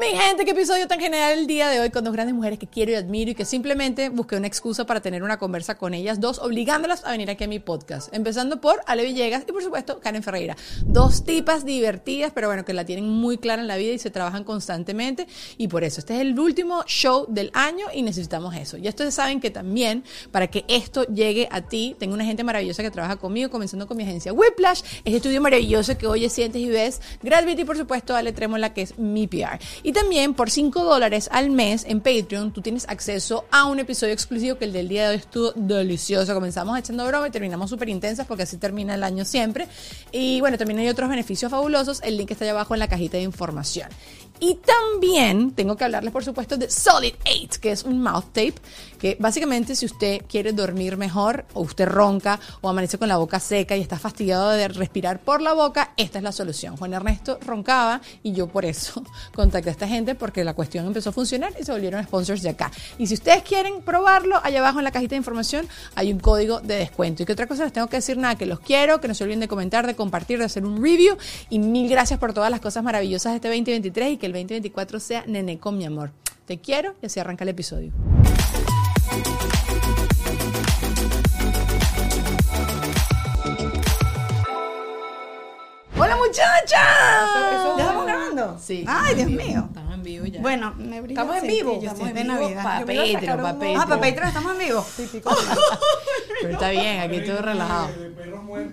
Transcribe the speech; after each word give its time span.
Mi 0.00 0.08
gente, 0.18 0.44
qué 0.44 0.50
episodio 0.50 0.88
tan 0.88 0.98
general 0.98 1.38
el 1.38 1.46
día 1.46 1.68
de 1.68 1.78
hoy 1.78 1.90
con 1.90 2.02
dos 2.04 2.12
grandes 2.12 2.34
mujeres 2.34 2.58
que 2.58 2.66
quiero 2.66 2.90
y 2.90 2.94
admiro 2.94 3.30
y 3.30 3.34
que 3.34 3.44
simplemente 3.44 4.08
busqué 4.08 4.36
una 4.36 4.46
excusa 4.46 4.86
para 4.86 5.00
tener 5.00 5.22
una 5.22 5.38
conversa 5.38 5.76
con 5.76 5.94
ellas 5.94 6.20
dos, 6.20 6.38
obligándolas 6.38 7.04
a 7.04 7.10
venir 7.10 7.30
aquí 7.30 7.44
a 7.44 7.48
mi 7.48 7.58
podcast. 7.58 8.12
Empezando 8.12 8.60
por 8.60 8.80
Ale 8.86 9.04
Villegas 9.04 9.44
y 9.46 9.52
por 9.52 9.62
supuesto 9.62 10.00
Karen 10.00 10.22
Ferreira. 10.22 10.56
Dos 10.84 11.24
tipas 11.24 11.64
divertidas, 11.64 12.32
pero 12.34 12.48
bueno, 12.48 12.64
que 12.64 12.72
la 12.72 12.84
tienen 12.84 13.08
muy 13.08 13.38
clara 13.38 13.62
en 13.62 13.68
la 13.68 13.76
vida 13.76 13.92
y 13.92 13.98
se 13.98 14.10
trabajan 14.10 14.42
constantemente. 14.42 15.28
Y 15.58 15.68
por 15.68 15.84
eso, 15.84 16.00
este 16.00 16.14
es 16.14 16.20
el 16.22 16.38
último 16.38 16.82
show 16.86 17.26
del 17.28 17.50
año 17.54 17.86
y 17.92 18.02
necesitamos 18.02 18.54
eso. 18.56 18.76
Y 18.78 18.88
ustedes 18.88 19.14
saben 19.14 19.40
que 19.40 19.50
también, 19.50 20.02
para 20.32 20.48
que 20.48 20.64
esto 20.66 21.04
llegue 21.06 21.46
a 21.52 21.60
ti, 21.60 21.94
tengo 21.98 22.14
una 22.14 22.24
gente 22.24 22.42
maravillosa 22.42 22.82
que 22.82 22.90
trabaja 22.90 23.16
conmigo, 23.16 23.50
comenzando 23.50 23.86
con 23.86 23.96
mi 23.96 24.02
agencia 24.02 24.32
Whiplash, 24.32 24.82
este 25.04 25.16
estudio 25.16 25.40
maravilloso 25.40 25.96
que 25.96 26.06
oyes, 26.06 26.32
sientes 26.32 26.60
y 26.60 26.68
ves. 26.68 27.00
Gravity 27.22 27.62
y 27.62 27.64
por 27.64 27.76
supuesto 27.76 28.16
Ale 28.16 28.32
Tremola, 28.32 28.74
que 28.74 28.82
es 28.82 28.98
mi 28.98 29.26
PR. 29.26 29.60
Y 29.86 29.92
también 29.92 30.32
por 30.32 30.48
5 30.48 30.82
dólares 30.82 31.28
al 31.30 31.50
mes 31.50 31.84
en 31.86 32.00
Patreon 32.00 32.54
tú 32.54 32.62
tienes 32.62 32.88
acceso 32.88 33.44
a 33.50 33.66
un 33.66 33.78
episodio 33.78 34.14
exclusivo 34.14 34.56
que 34.56 34.64
el 34.64 34.72
del 34.72 34.88
día 34.88 35.02
de 35.02 35.08
hoy 35.10 35.16
estuvo 35.16 35.52
delicioso. 35.52 36.32
Comenzamos 36.32 36.78
echando 36.78 37.06
broma 37.06 37.28
y 37.28 37.30
terminamos 37.30 37.68
súper 37.68 37.90
intensas 37.90 38.26
porque 38.26 38.44
así 38.44 38.56
termina 38.56 38.94
el 38.94 39.04
año 39.04 39.26
siempre. 39.26 39.68
Y 40.10 40.40
bueno, 40.40 40.56
también 40.56 40.80
hay 40.80 40.88
otros 40.88 41.10
beneficios 41.10 41.50
fabulosos. 41.50 42.00
El 42.02 42.16
link 42.16 42.30
está 42.30 42.46
allá 42.46 42.52
abajo 42.52 42.72
en 42.72 42.80
la 42.80 42.88
cajita 42.88 43.18
de 43.18 43.24
información. 43.24 43.90
Y 44.40 44.56
también 44.56 45.52
tengo 45.52 45.76
que 45.76 45.84
hablarles, 45.84 46.12
por 46.12 46.24
supuesto, 46.24 46.56
de 46.56 46.68
Solid 46.68 47.14
8, 47.24 47.60
que 47.60 47.70
es 47.70 47.84
un 47.84 48.02
mouth 48.02 48.26
tape, 48.26 48.54
que 48.98 49.16
básicamente 49.20 49.76
si 49.76 49.86
usted 49.86 50.22
quiere 50.28 50.52
dormir 50.52 50.96
mejor, 50.96 51.44
o 51.54 51.62
usted 51.62 51.86
ronca, 51.86 52.40
o 52.60 52.68
amanece 52.68 52.98
con 52.98 53.08
la 53.08 53.16
boca 53.16 53.38
seca 53.38 53.76
y 53.76 53.80
está 53.80 53.98
fastidiado 53.98 54.50
de 54.50 54.68
respirar 54.68 55.20
por 55.20 55.40
la 55.40 55.52
boca, 55.52 55.92
esta 55.96 56.18
es 56.18 56.24
la 56.24 56.32
solución. 56.32 56.76
Juan 56.76 56.94
Ernesto 56.94 57.38
roncaba 57.46 58.00
y 58.22 58.32
yo 58.32 58.48
por 58.48 58.64
eso 58.64 59.02
contacté 59.34 59.70
a 59.70 59.72
esta 59.72 59.88
gente 59.88 60.14
porque 60.14 60.44
la 60.44 60.54
cuestión 60.54 60.86
empezó 60.86 61.10
a 61.10 61.12
funcionar 61.12 61.52
y 61.58 61.64
se 61.64 61.72
volvieron 61.72 62.02
sponsors 62.04 62.42
de 62.42 62.50
acá. 62.50 62.70
Y 62.98 63.06
si 63.06 63.14
ustedes 63.14 63.42
quieren 63.42 63.82
probarlo, 63.82 64.40
allá 64.42 64.58
abajo 64.58 64.78
en 64.78 64.84
la 64.84 64.90
cajita 64.90 65.10
de 65.10 65.18
información 65.18 65.68
hay 65.94 66.12
un 66.12 66.18
código 66.18 66.60
de 66.60 66.76
descuento. 66.76 67.22
Y 67.22 67.26
que 67.26 67.32
otra 67.32 67.46
cosa 67.46 67.64
les 67.64 67.72
tengo 67.72 67.86
que 67.86 67.96
decir 67.96 68.16
nada, 68.16 68.34
que 68.36 68.46
los 68.46 68.60
quiero, 68.60 69.00
que 69.00 69.08
no 69.08 69.14
se 69.14 69.24
olviden 69.24 69.40
de 69.40 69.48
comentar, 69.48 69.86
de 69.86 69.94
compartir, 69.94 70.38
de 70.38 70.46
hacer 70.46 70.64
un 70.64 70.82
review. 70.82 71.16
Y 71.50 71.58
mil 71.58 71.88
gracias 71.88 72.18
por 72.18 72.32
todas 72.32 72.50
las 72.50 72.60
cosas 72.60 72.82
maravillosas 72.82 73.32
de 73.32 73.36
este 73.36 73.48
2023 73.48 74.12
y 74.12 74.16
que 74.16 74.23
el 74.24 74.32
2024 74.32 75.00
sea 75.00 75.24
nene 75.26 75.58
con 75.58 75.76
mi 75.76 75.84
amor. 75.84 76.10
Te 76.46 76.58
quiero 76.58 76.94
y 77.02 77.06
así 77.06 77.20
arranca 77.20 77.44
el 77.44 77.50
episodio. 77.50 77.92
¡Hola 85.96 86.16
muchachas! 86.16 86.70
¿Ya 87.76 87.82
estamos 87.82 88.06
grabando? 88.06 88.58
Sí. 88.58 88.84
Ay, 88.86 89.14
Dios 89.14 89.30
mío. 89.30 89.68
Vivo 90.04 90.26
ya. 90.26 90.40
Bueno, 90.40 90.74
me 90.76 91.00
brilla 91.00 91.20
Estamos 91.22 91.42
en 91.42 91.48
vivo. 91.48 91.80
Estamos 91.82 92.08
en 92.08 92.14
de 92.14 92.22
vivo 92.22 92.34
Navidad. 92.34 92.62
pa' 92.62 92.80
Yo 92.80 92.86
voy 92.86 92.98
a 92.98 93.06
sacar 93.06 93.14
Patreon, 93.20 93.40
pa' 93.42 93.52
un- 93.52 93.58
Patreon. 93.58 93.80
Ah, 93.80 93.86
para 93.88 94.00
Patreon 94.00 94.28
estamos 94.28 94.52
en 94.52 94.58
vivo. 94.58 94.86
Pero 96.42 96.52
está 96.52 96.70
bien, 96.70 97.00
aquí 97.00 97.20
todo 97.20 97.42
relajado. 97.42 97.88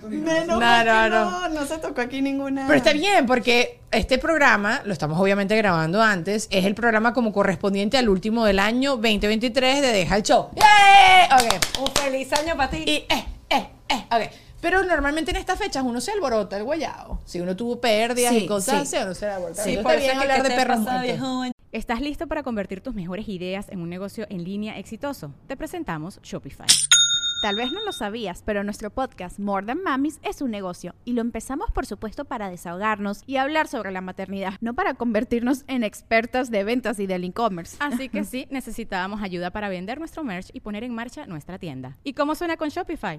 Menos 0.08 0.46
No, 0.46 0.60
mal 0.60 0.86
no, 0.86 1.08
no. 1.08 1.30
no, 1.30 1.48
no 1.48 1.66
se 1.66 1.78
tocó 1.78 2.00
aquí 2.02 2.20
ninguna. 2.22 2.66
Pero 2.66 2.76
está 2.76 2.92
bien, 2.92 3.26
porque 3.26 3.80
este 3.90 4.18
programa, 4.18 4.82
lo 4.84 4.92
estamos 4.92 5.18
obviamente 5.18 5.56
grabando 5.56 6.02
antes, 6.02 6.48
es 6.50 6.64
el 6.64 6.74
programa 6.74 7.12
como 7.14 7.32
correspondiente 7.32 7.96
al 7.98 8.08
último 8.08 8.44
del 8.44 8.58
año 8.58 8.92
2023 8.96 9.80
de 9.80 9.88
Deja 9.88 10.16
el 10.16 10.22
Show. 10.22 10.50
¡Yay! 10.54 11.28
Ok. 11.46 11.80
Un 11.80 11.86
feliz 12.02 12.32
año 12.34 12.56
para 12.56 12.70
ti. 12.70 12.84
Y, 12.86 12.90
eh, 13.12 13.24
eh, 13.50 13.68
eh, 13.88 14.04
ok. 14.10 14.32
Pero 14.62 14.84
normalmente 14.84 15.32
en 15.32 15.36
estas 15.38 15.58
fechas 15.58 15.82
uno 15.84 16.00
se 16.00 16.12
alborota 16.12 16.56
el 16.56 16.62
guayao. 16.62 17.20
Si 17.24 17.40
uno 17.40 17.56
tuvo 17.56 17.80
pérdidas 17.80 18.30
Sí, 18.32 18.44
y 18.44 18.46
cosas 18.46 18.88
sí. 18.88 18.96
así, 18.96 19.04
uno 19.04 19.14
se 19.14 19.26
alborota. 19.26 19.62
Sí, 19.64 19.70
Entonces 19.74 19.82
por 19.82 19.92
está 19.92 19.94
eso 19.94 20.00
bien 20.04 20.10
es 20.12 20.16
que 20.16 20.32
hablar 20.32 20.42
¿qué 20.42 20.48
de 20.48 20.56
perros? 21.36 21.52
¿Estás 21.72 22.00
listo 22.00 22.26
para 22.28 22.42
convertir 22.44 22.80
tus 22.80 22.94
mejores 22.94 23.28
ideas 23.28 23.68
en 23.70 23.80
un 23.80 23.90
negocio 23.90 24.24
en 24.30 24.44
línea 24.44 24.78
exitoso? 24.78 25.34
Te 25.48 25.56
presentamos 25.56 26.20
Shopify. 26.22 26.66
Tal 27.42 27.56
vez 27.56 27.72
no 27.72 27.82
lo 27.84 27.90
sabías, 27.90 28.44
pero 28.46 28.62
nuestro 28.62 28.90
podcast 28.90 29.40
More 29.40 29.66
Than 29.66 29.82
Mamis 29.82 30.20
es 30.22 30.42
un 30.42 30.52
negocio 30.52 30.94
y 31.04 31.14
lo 31.14 31.22
empezamos 31.22 31.72
por 31.72 31.84
supuesto 31.84 32.24
para 32.24 32.48
desahogarnos 32.48 33.22
y 33.26 33.38
hablar 33.38 33.66
sobre 33.66 33.90
la 33.90 34.00
maternidad, 34.00 34.52
no 34.60 34.74
para 34.74 34.94
convertirnos 34.94 35.64
en 35.66 35.82
expertas 35.82 36.52
de 36.52 36.62
ventas 36.62 37.00
y 37.00 37.08
del 37.08 37.24
e-commerce. 37.24 37.76
Así 37.80 38.08
que 38.08 38.22
sí, 38.24 38.46
necesitábamos 38.50 39.22
ayuda 39.22 39.50
para 39.50 39.68
vender 39.68 39.98
nuestro 39.98 40.22
merch 40.22 40.50
y 40.52 40.60
poner 40.60 40.84
en 40.84 40.94
marcha 40.94 41.26
nuestra 41.26 41.58
tienda. 41.58 41.96
¿Y 42.04 42.12
cómo 42.12 42.36
suena 42.36 42.56
con 42.56 42.68
Shopify? 42.68 43.18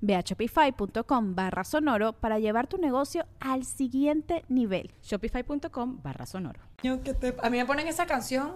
Ve 0.00 0.16
a 0.16 0.20
shopify.com 0.20 1.34
barra 1.34 1.64
sonoro 1.64 2.12
para 2.12 2.38
llevar 2.38 2.66
tu 2.66 2.78
negocio 2.78 3.26
al 3.40 3.64
siguiente 3.64 4.44
nivel. 4.48 4.90
Shopify.com 5.02 6.00
barra 6.02 6.26
sonoro. 6.26 6.60
A 7.42 7.50
mí 7.50 7.58
me 7.58 7.66
ponen 7.66 7.88
esa 7.88 8.06
canción. 8.06 8.52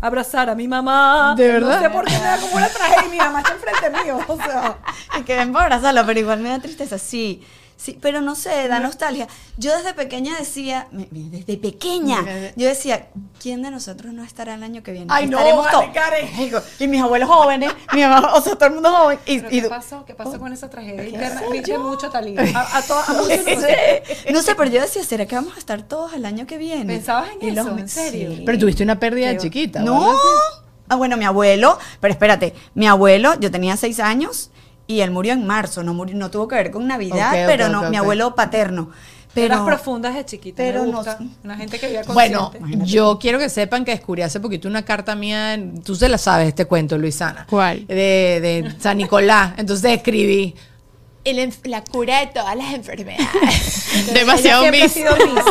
Abrazar 0.00 0.50
a 0.50 0.54
mi 0.54 0.68
mamá. 0.68 1.34
¿De 1.36 1.48
verdad? 1.48 1.76
No 1.76 1.82
sé 1.82 1.90
por 1.90 2.04
qué 2.04 2.12
me 2.18 2.24
da 2.24 2.38
como 2.38 2.56
una 2.56 2.68
tragedia 2.68 3.06
y 3.06 3.10
mi 3.10 3.18
mamá 3.18 3.40
está 3.40 3.54
enfrente 3.54 4.04
mío. 4.04 4.18
O 4.28 4.36
sea. 4.36 4.78
Y 5.18 5.22
que 5.22 5.34
ven 5.34 5.52
para 5.52 5.66
abrazarla, 5.66 6.04
pero 6.04 6.20
igual 6.20 6.40
me 6.40 6.50
da 6.50 6.58
tristeza, 6.58 6.98
sí. 6.98 7.42
Sí, 7.78 7.98
pero 8.00 8.22
no 8.22 8.34
sé, 8.34 8.68
da 8.68 8.80
nostalgia. 8.80 9.28
Yo 9.58 9.76
desde 9.76 9.92
pequeña 9.92 10.34
decía, 10.38 10.88
desde 10.90 11.58
pequeña, 11.58 12.24
yo 12.56 12.66
decía, 12.66 13.08
¿quién 13.38 13.62
de 13.62 13.70
nosotros 13.70 14.14
no 14.14 14.24
estará 14.24 14.54
el 14.54 14.62
año 14.62 14.82
que 14.82 14.92
viene? 14.92 15.06
Ay, 15.10 15.26
no, 15.26 15.38
Estaremos 15.38 15.66
vale, 15.66 15.92
todos. 16.50 16.64
Y 16.80 16.88
mis 16.88 17.02
abuelos 17.02 17.28
jóvenes, 17.28 17.70
mi 17.92 18.00
mamá, 18.00 18.32
o 18.34 18.40
sea, 18.40 18.54
todo 18.54 18.68
el 18.68 18.74
mundo 18.76 18.90
joven. 18.90 19.18
Y, 19.26 19.40
¿Pero 19.40 19.54
y- 19.54 19.60
¿Qué 19.60 19.68
pasó? 19.68 20.04
¿Qué 20.06 20.14
pasó 20.14 20.38
con 20.38 20.52
esa 20.54 20.70
tragedia 20.70 21.04
interna? 21.04 21.42
Viste 21.52 21.76
mucho 21.78 22.08
Talía. 22.08 22.40
A, 22.54 22.78
a, 22.78 22.82
to- 22.82 22.94
a 22.98 23.12
muchos 23.12 23.28
no 23.46 23.60
sé, 23.60 24.02
no 24.32 24.42
sé, 24.42 24.54
pero 24.54 24.70
yo 24.70 24.80
decía, 24.80 25.04
¿será 25.04 25.26
que 25.26 25.34
vamos 25.36 25.54
a 25.56 25.58
estar 25.58 25.82
todos 25.82 26.14
el 26.14 26.24
año 26.24 26.46
que 26.46 26.56
viene? 26.56 26.86
¿Pensabas 26.94 27.28
en 27.40 27.46
Y 27.48 27.50
los- 27.52 27.66
eso? 27.66 27.76
¿En 27.78 27.88
serio? 27.90 28.30
sí. 28.36 28.42
Pero 28.46 28.58
tuviste 28.58 28.82
una 28.84 28.98
pérdida 28.98 29.28
de 29.28 29.34
Qué- 29.34 29.40
chiquita. 29.42 29.80
No. 29.80 30.14
Ah, 30.88 30.94
bueno, 30.96 31.16
mi 31.16 31.24
abuelo, 31.26 31.78
pero 32.00 32.12
espérate, 32.12 32.54
mi 32.74 32.86
abuelo, 32.86 33.38
yo 33.40 33.50
tenía 33.50 33.76
seis 33.76 33.98
años 34.00 34.50
y 34.86 35.00
él 35.00 35.10
murió 35.10 35.32
en 35.32 35.46
marzo, 35.46 35.82
no 35.82 35.94
murió, 35.94 36.16
no 36.16 36.30
tuvo 36.30 36.48
que 36.48 36.54
ver 36.56 36.70
con 36.70 36.86
Navidad, 36.86 37.32
pero 37.46 37.68
no, 37.68 37.82
ok, 37.82 37.90
mi 37.90 37.96
abuelo 37.96 38.34
paterno. 38.34 38.90
Pero 39.34 39.54
Eras 39.56 39.66
profunda 39.66 40.08
desde 40.08 40.24
chiquita. 40.24 40.56
pero 40.56 40.84
me 40.84 40.90
no 40.92 40.96
gusta. 40.96 41.18
Una 41.44 41.56
gente 41.58 41.78
que 41.78 41.86
vivía 41.88 42.02
Bueno, 42.06 42.52
yo 42.84 43.18
quiero 43.18 43.38
que 43.38 43.50
sepan 43.50 43.84
que 43.84 43.90
descubrí 43.90 44.22
hace 44.22 44.40
poquito 44.40 44.66
una 44.66 44.82
carta 44.82 45.14
mía, 45.14 45.52
en- 45.52 45.82
tú 45.82 45.94
se 45.94 46.08
la 46.08 46.16
sabes 46.16 46.48
este 46.48 46.64
cuento, 46.64 46.96
Luisana. 46.96 47.46
¿Cuál? 47.50 47.86
De, 47.86 47.94
de 48.40 48.74
San 48.80 48.96
Nicolás. 48.96 49.52
Entonces 49.58 49.92
escribí 49.92 50.54
el 51.24 51.52
la 51.64 51.82
cura 51.84 52.20
de 52.20 52.28
todas 52.28 52.56
las 52.56 52.72
enfermedades. 52.72 54.06
Demasiado 54.14 54.70
miss. 54.70 54.84
ha 54.84 54.88
sido 54.88 55.16
miss. 55.16 55.44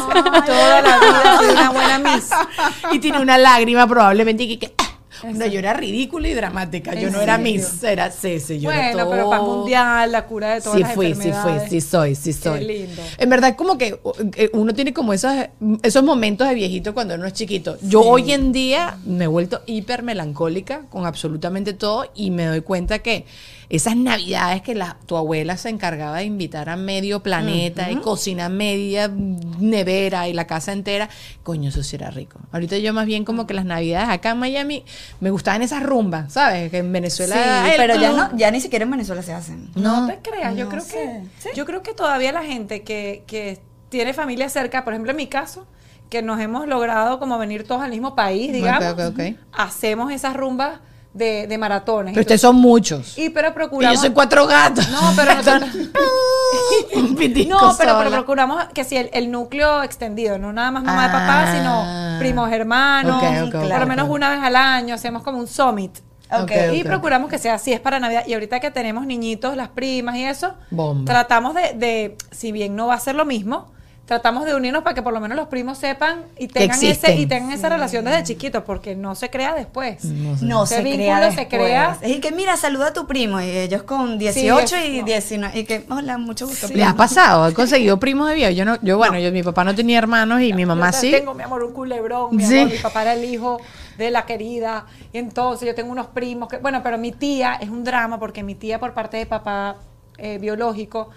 Toda 0.46 0.82
la 0.82 0.98
vida 1.00 1.22
ha 1.36 1.40
sido 1.40 1.52
una 1.52 1.70
buena 1.72 2.00
miss. 2.00 2.30
y 2.92 3.00
tiene 3.00 3.20
una 3.20 3.38
lágrima 3.38 3.86
probablemente 3.86 4.44
y 4.44 4.58
que, 4.58 4.68
que 4.68 4.74
ah, 4.78 4.95
no, 5.24 5.46
yo 5.46 5.60
era 5.60 5.74
ridícula 5.74 6.28
y 6.28 6.34
dramática. 6.34 6.94
Yo 6.94 7.08
¿En 7.08 7.14
no 7.14 7.22
era 7.22 7.38
miss, 7.38 7.84
era 7.84 8.12
sí, 8.12 8.38
yo 8.60 8.72
era 8.72 8.92
Bueno, 8.94 9.10
pero 9.10 9.30
paz 9.30 9.40
todo- 9.40 9.58
mundial, 9.58 10.12
la 10.12 10.26
cura 10.26 10.56
de 10.56 10.62
todas 10.62 10.76
sí 10.78 10.82
las 10.84 10.94
fui, 10.94 11.08
sí 11.08 11.14
fui, 11.16 11.28
enfermedades. 11.28 11.70
sí 11.70 11.82
soy, 11.82 12.16
sí 12.16 12.34
Qué 12.34 12.34
soy. 12.34 12.66
lindo. 12.66 13.02
En 13.18 13.30
verdad 13.30 13.56
como 13.56 13.78
que 13.78 14.00
eh, 14.38 14.50
uno 14.54 14.74
tiene 14.74 14.94
como 14.94 15.14
esos, 15.14 15.32
esos 15.84 16.04
momentos 16.04 16.48
de 16.48 16.56
viejito 16.56 16.94
cuando 16.94 17.16
uno 17.16 17.26
es 17.26 17.34
chiquito. 17.34 17.78
Yo 17.82 18.02
hoy 18.02 18.32
en 18.32 18.52
día 18.52 18.98
me 19.06 19.26
he 19.26 19.28
vuelto 19.28 19.62
hiper 19.66 20.04
melancólica 20.04 20.82
con 20.90 21.06
absolutamente 21.06 21.74
todo 21.74 22.12
y 22.16 22.32
me 22.32 22.46
doy 22.46 22.62
cuenta 22.62 23.00
que 23.00 23.26
esas 23.70 23.96
navidades 23.96 24.62
que 24.62 24.76
la, 24.76 24.98
tu 25.06 25.18
abuela 25.18 25.58
se 25.58 25.70
encargaba 25.70 26.18
de 26.18 26.26
invitar 26.26 26.70
a 26.70 26.76
medio 26.76 27.22
planeta 27.22 27.92
y 27.92 27.98
cocina 27.98 28.50
media 28.50 29.08
nevera 29.08 30.28
y 30.28 30.34
la 30.34 30.48
casa 30.48 30.72
entera, 30.72 31.10
coño, 31.44 31.70
eso 31.70 31.84
sí 31.84 31.96
era 31.96 32.12
rico. 32.12 32.40
Ahorita 32.52 32.78
yo 32.78 32.94
más 32.94 33.06
bien 33.06 33.26
como 33.26 33.48
que 33.48 33.54
las 33.54 33.66
navidades 33.66 34.10
acá 34.10 34.32
en 34.32 34.40
Miami 34.40 34.84
me 35.20 35.30
gustaban 35.30 35.62
esas 35.62 35.84
rumbas, 35.84 36.34
¿sabes? 36.34 36.70
Que 36.72 36.80
en 36.80 36.92
Venezuela... 36.92 37.36
sí, 37.36 37.72
el 37.72 37.78
pero 37.78 37.96
ya 38.00 38.12
no, 38.12 38.38
ya 38.38 38.52
ni 38.52 38.62
siquiera 38.62 38.84
en 38.84 38.92
Venezuela 38.92 39.22
se 39.22 39.34
hacen. 39.34 39.70
No, 39.76 40.08
te 40.08 40.18
creas, 40.18 40.56
yo 40.56 40.66
no 40.66 40.72
creo 40.72 40.84
sé. 40.84 41.24
que 41.42 41.56
yo 41.56 41.66
creo 41.66 41.82
que 41.82 41.94
todavía 41.94 42.32
la 42.32 42.44
gente 42.44 42.84
que, 42.84 43.24
que 43.28 43.60
tiene 43.90 44.14
familia 44.14 44.50
cerca, 44.50 44.84
por 44.84 44.94
ejemplo 44.94 45.12
en 45.12 45.18
mi 45.18 45.28
caso, 45.28 45.68
que 46.10 46.22
nos 46.22 46.40
hemos 46.40 46.68
logrado 46.68 47.20
como 47.20 47.38
venir 47.38 47.66
todos 47.66 47.82
al 47.82 47.92
mismo 47.92 48.16
país, 48.16 48.54
digamos, 48.54 49.14
hacemos 49.52 50.12
esas 50.12 50.36
rumbas 50.36 50.80
de, 51.16 51.48
de 51.48 51.58
maratones. 51.58 52.14
Pero 52.14 52.22
ustedes 52.22 52.42
son 52.42 52.58
muchos. 52.58 53.18
y 53.18 53.30
pero 53.30 53.48
Y 53.50 53.52
procuramos 53.52 53.96
yo 53.96 54.02
soy 54.02 54.12
cuatro 54.12 54.46
gatos. 54.46 54.88
No, 54.90 55.00
pero 55.16 55.34
nosotros- 55.36 55.70
Un 56.96 57.16
pitico 57.16 57.50
No, 57.60 57.76
pero, 57.78 57.98
pero 57.98 58.12
procuramos 58.12 58.66
que 58.74 58.84
si 58.84 58.98
el, 58.98 59.10
el 59.14 59.32
núcleo 59.32 59.82
extendido, 59.84 60.38
no 60.38 60.54
nada 60.54 60.72
más 60.72 60.84
mamá 60.84 61.04
de 61.08 61.10
papá, 61.14 61.44
Ah. 61.48 61.56
sino 61.58 62.20
primos 62.20 62.52
hermanos, 62.52 63.22
por 63.52 63.80
lo 63.80 63.88
menos 63.88 64.10
una 64.10 64.30
vez 64.30 64.40
al 64.44 64.56
año, 64.56 64.96
hacemos 64.96 65.24
como 65.24 65.38
un 65.40 65.48
summit. 65.48 65.98
Y 66.74 66.84
procuramos 66.84 67.30
que 67.30 67.38
sea 67.38 67.56
así, 67.56 67.72
es 67.72 67.80
para 67.80 68.00
Navidad. 68.00 68.24
Y 68.28 68.34
ahorita 68.34 68.60
que 68.60 68.72
tenemos 68.72 69.06
niñitos, 69.06 69.56
las 69.56 69.70
primas 69.70 70.16
y 70.18 70.26
eso, 70.26 70.54
Bomba. 70.72 71.06
tratamos 71.12 71.54
de, 71.56 71.74
de, 71.76 72.18
si 72.32 72.52
bien 72.52 72.76
no 72.76 72.88
va 72.88 72.96
a 72.96 73.00
ser 73.00 73.16
lo 73.16 73.26
mismo, 73.26 73.72
tratamos 74.06 74.46
de 74.46 74.54
unirnos 74.54 74.84
para 74.84 74.94
que 74.94 75.02
por 75.02 75.13
lo 75.13 75.19
menos 75.19 75.36
los 75.36 75.48
primos 75.48 75.80
sepan 75.80 76.24
y 76.38 76.48
tengan 76.48 76.81
ese 76.84 77.16
y 77.16 77.25
tengan 77.25 77.52
esa 77.52 77.69
relación 77.69 78.06
desde 78.06 78.24
chiquitos, 78.24 78.63
porque 78.63 78.96
no 78.96 79.16
se 79.16 79.30
crea 79.31 79.56
después. 79.56 80.04
No 80.06 80.66
se 80.68 80.81
crea 80.84 81.31
se 81.31 81.38
después. 81.38 81.48
crea. 81.48 81.98
Es 82.02 82.19
que 82.19 82.31
mira, 82.31 82.56
saluda 82.56 82.88
a 82.90 82.94
tu 82.94 83.07
primo 83.07 83.42
y 83.42 83.50
ellos 83.50 83.81
con 83.84 84.19
18 84.19 84.75
y 84.78 84.98
eso. 84.98 85.06
19 85.06 85.60
y 85.60 85.63
que 85.63 85.86
hola, 85.90 86.18
mucho 86.19 86.46
gusto. 86.48 86.68
¿Le 86.68 86.74
primo. 86.74 86.90
ha 86.90 86.96
pasado? 86.96 87.44
¿Ha 87.46 87.52
conseguido 87.56 88.00
primos 88.00 88.30
de 88.30 88.36
viejo? 88.36 88.52
Yo 88.52 88.63
no, 88.63 88.78
yo 88.84 88.98
bueno, 88.98 89.18
yo 89.18 89.31
mi 89.31 89.42
papá 89.42 89.63
no 89.63 89.74
tenía 89.74 89.98
hermanos 89.98 90.42
y 90.42 90.54
mi 90.54 90.66
mamá 90.68 90.92
Yo 90.92 91.00
sí. 91.00 91.12
Tengo, 91.12 91.34
mi 91.34 91.42
amor, 91.44 91.63
un 91.63 91.74
culebrón, 91.74 92.36
mi 92.36 92.44
Sí. 92.46 92.60
amor, 92.60 92.74
mi 92.74 92.78
papá 92.80 93.01
era 93.01 93.13
el 93.13 93.24
hijo 93.25 93.60
de 93.98 94.12
la 94.12 94.25
querida. 94.28 94.86
Y 95.13 95.18
entonces 95.18 95.68
yo 95.68 95.74
tengo 95.74 95.92
unos 95.92 96.08
primos 96.08 96.48
que, 96.50 96.58
bueno, 96.58 96.81
pero 96.84 96.98
mi 97.00 97.12
tía 97.12 97.56
es 97.60 97.69
un 97.69 97.84
drama 97.84 98.19
porque 98.19 98.44
mi 98.44 98.54
tía 98.54 98.80
por 98.80 98.94
parte 98.94 99.18
de 99.18 99.25
papá 99.25 99.78
eh, 100.18 100.38
biológico, 100.38 101.10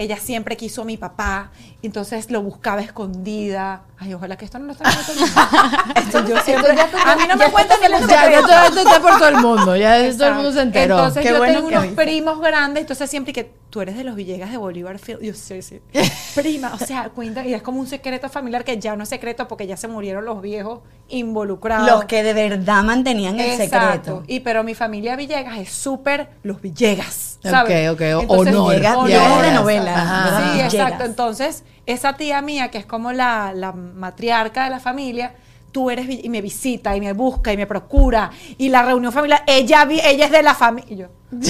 ella 0.00 0.16
siempre 0.16 0.56
quiso 0.56 0.80
a 0.82 0.84
mi 0.86 0.96
papá, 0.96 1.50
entonces 1.82 2.30
lo 2.30 2.42
buscaba 2.42 2.80
escondida. 2.80 3.82
Ay, 4.02 4.14
ojalá 4.14 4.34
que 4.38 4.46
esto 4.46 4.58
no 4.58 4.64
lo 4.64 4.72
esté 4.72 4.84
viendo. 4.84 6.28
yo 6.28 6.40
siempre, 6.40 6.70
a 6.72 7.16
mí 7.16 7.22
no 7.28 7.36
me 7.36 7.50
cuentan 7.50 7.78
ni 7.82 7.88
los 7.88 8.08
Ya, 8.08 8.30
esto 8.30 8.80
está 8.80 8.98
por 8.98 9.18
todo 9.18 9.28
el 9.28 9.36
mundo, 9.36 9.76
ya 9.76 10.10
todo 10.16 10.28
el 10.28 10.34
mundo 10.36 10.52
se 10.52 10.62
enteró. 10.62 10.96
Entonces 10.96 11.22
Qué 11.22 11.28
yo 11.28 11.36
bueno 11.36 11.54
tengo 11.56 11.68
que 11.68 11.76
unos 11.76 11.94
primos 11.94 12.40
grandes, 12.40 12.80
entonces 12.80 13.10
siempre 13.10 13.34
que 13.34 13.52
tú 13.68 13.82
eres 13.82 13.98
de 13.98 14.04
los 14.04 14.16
Villegas 14.16 14.50
de 14.50 14.56
Bolívar 14.56 14.98
Field, 14.98 15.20
yo 15.20 15.34
sí, 15.34 15.60
sí. 15.60 15.82
Prima, 16.34 16.72
o 16.72 16.78
sea, 16.78 17.10
cuenta, 17.10 17.44
y 17.44 17.52
es 17.52 17.60
como 17.60 17.78
un 17.78 17.86
secreto 17.86 18.30
familiar 18.30 18.64
que 18.64 18.78
ya 18.78 18.96
no 18.96 19.02
es 19.02 19.10
secreto 19.10 19.46
porque 19.46 19.66
ya 19.66 19.76
se 19.76 19.86
murieron 19.86 20.24
los 20.24 20.40
viejos 20.40 20.80
involucrados. 21.08 21.86
Los 21.86 22.06
que 22.06 22.22
de 22.22 22.32
verdad 22.32 22.82
mantenían 22.82 23.38
el 23.38 23.60
Exacto. 23.60 23.86
secreto. 23.86 24.22
Y 24.28 24.40
pero 24.40 24.64
mi 24.64 24.74
familia 24.74 25.14
Villegas 25.14 25.58
es 25.58 25.70
súper 25.70 26.30
los 26.42 26.62
Villegas. 26.62 27.38
¿sabes? 27.42 27.90
Ok, 27.90 27.94
ok, 27.94 28.22
Entonces, 28.22 28.54
honor. 28.54 28.70
Villegas, 28.70 28.96
honor, 28.96 29.06
Villegas 29.08 29.42
de 29.42 29.48
exacto. 29.48 29.60
novela. 29.60 30.52
Sí, 30.52 30.60
exacto. 30.60 31.04
Entonces, 31.04 31.64
esa 31.92 32.14
tía 32.16 32.40
mía, 32.42 32.70
que 32.70 32.78
es 32.78 32.86
como 32.86 33.12
la, 33.12 33.52
la 33.54 33.72
matriarca 33.72 34.64
de 34.64 34.70
la 34.70 34.80
familia, 34.80 35.34
tú 35.72 35.88
eres 35.90 36.06
y 36.08 36.28
me 36.28 36.40
visita 36.40 36.96
y 36.96 37.00
me 37.00 37.12
busca 37.12 37.52
y 37.52 37.56
me 37.56 37.66
procura 37.66 38.30
y 38.58 38.68
la 38.70 38.82
reunión 38.82 39.12
familiar, 39.12 39.42
ella 39.46 39.84
vi- 39.84 40.00
ella 40.04 40.24
es 40.26 40.30
de 40.32 40.42
la 40.42 40.54
familia. 40.54 41.08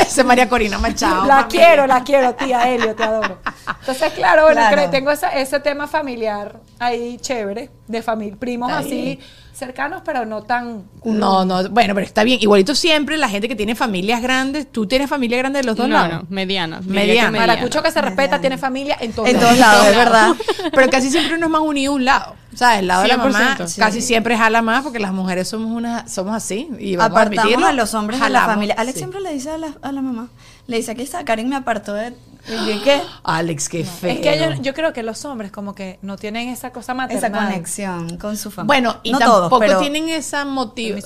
Ese 0.00 0.22
María 0.22 0.48
Corina 0.48 0.78
Machado. 0.78 1.24
la 1.24 1.36
familia. 1.42 1.48
quiero, 1.66 1.86
la 1.86 2.04
quiero, 2.04 2.34
tía 2.34 2.68
Helio, 2.68 2.94
te 2.94 3.02
adoro. 3.04 3.38
Entonces, 3.80 4.12
claro, 4.12 4.42
bueno, 4.44 4.60
Claro. 4.68 4.90
tengo 4.90 5.10
esa- 5.10 5.30
ese 5.30 5.60
tema 5.60 5.86
familiar 5.86 6.60
ahí 6.78 7.16
chévere, 7.18 7.70
de 7.88 8.02
familia, 8.02 8.36
primos 8.38 8.68
Está 8.70 8.80
así 8.80 8.90
bien. 9.02 9.18
Cercanos, 9.54 10.02
pero 10.04 10.26
no 10.26 10.42
tan 10.42 10.84
No, 11.04 11.44
no, 11.44 11.68
bueno, 11.70 11.94
pero 11.94 12.06
está 12.06 12.24
bien. 12.24 12.38
Igualito 12.40 12.74
siempre 12.74 13.16
la 13.16 13.28
gente 13.28 13.48
que 13.48 13.56
tiene 13.56 13.74
familias 13.74 14.20
grandes, 14.20 14.70
tú 14.70 14.86
tienes 14.86 15.08
familia 15.08 15.38
grande 15.38 15.60
de 15.60 15.64
los 15.64 15.76
dos 15.76 15.88
No, 15.88 15.94
lados. 15.94 16.22
no, 16.22 16.26
mediana. 16.28 16.80
Mediana. 16.84 17.32
que 17.32 17.38
Maracucho 17.46 17.82
que 17.82 17.90
se 17.90 18.00
respeta, 18.00 18.40
tiene 18.40 18.58
familia 18.58 18.96
en 19.00 19.12
todos 19.12 19.28
En 19.28 19.34
lados. 19.36 19.48
todos 19.50 19.58
lados, 19.60 19.86
es 19.88 19.96
verdad. 19.96 20.28
Pero 20.74 20.90
casi 20.90 21.10
siempre 21.10 21.36
uno 21.36 21.46
es 21.46 21.52
más 21.52 21.60
unido 21.62 21.92
a 21.92 21.94
un 21.94 22.04
lado. 22.04 22.34
O 22.52 22.56
sea, 22.56 22.78
el 22.78 22.86
lado 22.86 23.02
de 23.02 23.08
la 23.08 23.16
mamá 23.16 23.56
100%. 23.58 23.78
casi 23.78 24.00
siempre 24.00 24.36
jala 24.36 24.62
más 24.62 24.82
porque 24.84 25.00
las 25.00 25.12
mujeres 25.12 25.48
somos 25.48 25.72
una, 25.72 26.06
somos 26.06 26.34
así. 26.36 26.68
Y 26.78 26.94
vamos 26.94 27.16
a 27.16 27.20
Apartamos 27.22 27.44
admitirlo, 27.44 27.66
a 27.66 27.72
los 27.72 27.94
hombres 27.94 28.20
de 28.20 28.28
la 28.30 28.38
jalamos, 28.40 28.54
familia. 28.54 28.74
Alex 28.78 28.92
sí. 28.94 28.98
siempre 29.00 29.20
le 29.20 29.32
dice 29.32 29.50
a 29.50 29.58
la, 29.58 29.74
a 29.82 29.90
la 29.92 30.02
mamá, 30.02 30.28
le 30.66 30.76
dice, 30.76 30.92
aquí 30.92 31.02
está, 31.02 31.24
Karen 31.24 31.48
me 31.48 31.56
apartó 31.56 31.94
de... 31.94 32.14
¿Y 32.46 32.78
qué? 32.80 33.00
Alex, 33.22 33.70
qué 33.70 33.84
feo. 33.84 34.10
Es 34.10 34.20
que 34.20 34.38
yo, 34.38 34.62
yo 34.62 34.74
creo 34.74 34.92
que 34.92 35.02
los 35.02 35.24
hombres 35.24 35.50
como 35.50 35.74
que 35.74 35.98
no 36.02 36.18
tienen 36.18 36.50
esa 36.50 36.72
cosa 36.72 36.92
maternal. 36.92 37.32
Esa 37.32 37.46
conexión 37.46 38.18
con 38.18 38.36
su 38.36 38.50
familia. 38.50 38.66
Bueno, 38.66 38.96
y 39.02 39.12
no 39.12 39.18
tampoco 39.18 39.48
todos, 39.48 39.60
pero 39.60 39.78
tienen 39.80 40.10
esa 40.10 40.44
me 40.44 40.52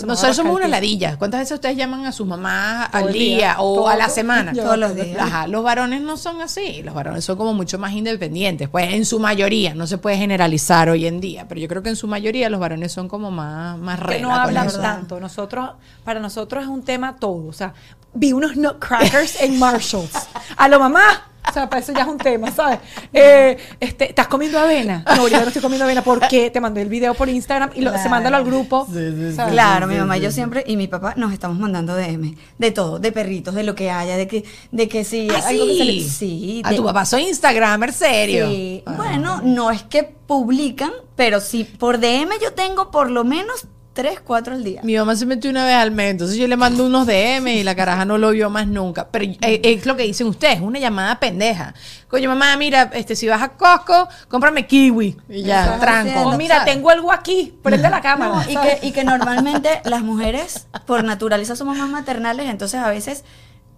Nosotros 0.05 0.35
somos 0.35 0.57
una 0.57 0.67
ladilla. 0.67 1.17
¿Cuántas 1.17 1.39
veces 1.39 1.55
ustedes 1.55 1.77
llaman 1.77 2.07
a 2.07 2.13
sus 2.13 2.27
mamás 2.27 2.89
al 2.93 3.13
día, 3.13 3.37
día, 3.37 3.57
o 3.61 3.77
todo- 3.77 3.89
a 3.89 3.95
la 3.95 4.09
semana? 4.09 4.53
Todos 4.53 4.77
los 4.79 4.97
días. 4.97 5.17
Ajá, 5.21 5.47
los 5.47 5.63
varones 5.63 6.01
no 6.01 6.17
son 6.17 6.41
así. 6.43 6.83
Los 6.83 6.93
varones 6.93 7.25
son 7.25 7.37
como 7.37 7.55
mucho 7.55 7.79
más 7.79 7.93
independientes. 7.93 8.69
Pues 8.69 8.93
en 8.93 9.05
su 9.05 9.21
mayoría, 9.21 9.75
no 9.75 9.87
se 9.87 9.97
puede 9.97 10.17
generalizar 10.17 10.89
hoy 10.89 11.07
en 11.07 11.21
día, 11.21 11.47
pero 11.49 11.61
yo 11.61 11.69
creo 11.69 11.85
que 11.85 11.91
en 11.91 11.97
su 11.97 12.09
mayoría 12.09 12.51
los 12.51 12.59
varones 12.59 12.91
son 12.91 13.07
como 13.09 13.31
más, 13.31 13.79
más 13.79 14.01
que 14.01 14.19
no 14.19 14.35
hablan 14.35 14.73
tanto. 14.73 15.21
Nosotros, 15.21 15.71
para 16.03 16.19
nosotros 16.19 16.65
es 16.65 16.69
un 16.69 16.83
tema 16.83 17.15
todo. 17.15 17.47
O 17.47 17.53
sea, 17.53 17.75
vi 18.15 18.33
unos 18.33 18.57
nutcrackers 18.57 19.41
en 19.43 19.59
Marshalls. 19.59 20.13
A 20.57 20.69
lo 20.69 20.79
mamá. 20.81 21.25
O 21.49 21.51
sea, 21.53 21.67
para 21.71 21.81
eso 21.81 21.93
ya 21.95 22.03
es 22.03 22.09
un 22.09 22.19
tema, 22.19 22.51
¿sabes? 22.51 22.79
Eh, 23.11 23.57
este, 23.81 24.11
¿Estás 24.11 24.29
comiendo 24.29 24.59
avena? 24.59 25.03
No, 25.17 25.23
ahorita 25.23 25.41
no 25.41 25.47
estoy 25.47 25.63
comiendo 25.63 25.87
avena. 25.87 26.03
¿Por 26.05 26.29
qué? 26.29 26.51
Te 26.51 26.61
mandé 26.61 26.83
el 26.83 26.91
video 26.91 27.15
por 27.15 27.31
Instagram 27.31 27.71
y 27.75 27.81
lo, 27.81 27.97
se 27.97 28.07
mándalo 28.11 28.37
al 28.37 28.45
grupo. 28.45 28.87
¿sabes? 28.87 29.53
Claro, 29.53 29.87
mi 29.87 29.95
mamá 29.97 30.19
y 30.19 30.21
yo 30.21 30.31
siempre 30.31 30.63
y 30.67 30.77
mi 30.77 30.89
papá 30.89 31.15
nos 31.17 31.33
estamos 31.33 31.59
mandando 31.59 31.97
DM 31.97 32.37
de 32.59 32.71
todo, 32.71 32.99
de 32.99 33.13
perritos, 33.13 33.55
de 33.55 33.63
lo 33.63 33.75
que 33.75 33.91
haya, 33.91 34.19
de 34.19 34.29
que 34.29 34.45
de 34.73 34.89
que 34.89 35.05
si 35.05 35.27
¿Ah, 35.31 35.41
algo 35.49 35.65
que 35.65 35.79
se 35.79 35.85
le- 35.87 35.93
sí? 36.03 36.09
sí, 36.11 36.63
A 36.67 36.71
de- 36.71 36.77
tu 36.77 36.85
papá 36.85 37.07
soy 37.07 37.23
Instagramer 37.23 37.95
serio. 37.95 38.47
Sí. 38.49 38.83
Bueno, 38.99 39.41
no 39.43 39.71
es 39.71 39.83
que 39.85 40.03
publican, 40.03 40.91
pero 41.17 41.41
sí 41.41 41.65
por 41.65 41.99
DM 41.99 42.29
yo 42.43 42.53
tengo 42.53 42.91
por 42.91 43.11
lo 43.11 43.25
menos 43.25 43.67
tres, 43.99 44.21
cuatro 44.21 44.55
al 44.55 44.63
día. 44.63 44.81
Mi 44.85 44.97
mamá 44.97 45.17
se 45.17 45.27
metió 45.27 45.51
una 45.51 45.67
vez 45.67 45.75
al 45.75 45.91
mes, 45.91 46.13
entonces 46.13 46.37
yo 46.37 46.47
le 46.47 46.57
mando 46.57 46.87
unos 46.87 47.05
DM 47.05 47.49
y 47.49 47.65
la 47.65 47.75
caraja 47.75 48.05
no 48.05 48.17
lo 48.17 48.31
vio 48.31 48.49
más 48.49 48.69
nunca. 48.69 49.09
Pero 49.11 49.25
eh, 49.25 49.61
es 49.65 49.87
lo 49.87 49.97
que 49.97 50.05
dicen 50.05 50.29
ustedes, 50.29 50.61
una 50.61 50.79
llamada 50.79 51.19
pendeja. 51.19 51.75
Coño, 52.07 52.29
mamá, 52.29 52.57
mira, 52.57 52.93
este, 52.95 53.17
si 53.17 53.27
vas 53.27 53.43
a 53.43 53.49
Costco, 53.49 54.07
cómprame 54.29 54.69
kiwi. 54.69 55.17
Y 55.29 55.43
ya, 55.43 55.81
tranco. 55.81 56.11
haciendo, 56.11 56.29
O 56.29 56.37
mira, 56.37 56.59
¿sabes? 56.61 56.75
tengo 56.75 56.91
algo 56.91 57.11
aquí. 57.11 57.59
Prende 57.61 57.91
la 57.91 58.01
cámara. 58.01 58.35
No, 58.37 58.43
y, 58.49 58.57
que, 58.57 58.87
y 58.87 58.93
que 58.93 59.03
normalmente 59.03 59.81
las 59.85 60.03
mujeres, 60.05 60.69
por 60.87 61.03
naturaleza, 61.03 61.57
somos 61.57 61.77
más 61.77 61.91
maternales, 61.91 62.49
entonces 62.49 62.79
a 62.79 62.91
veces 62.91 63.25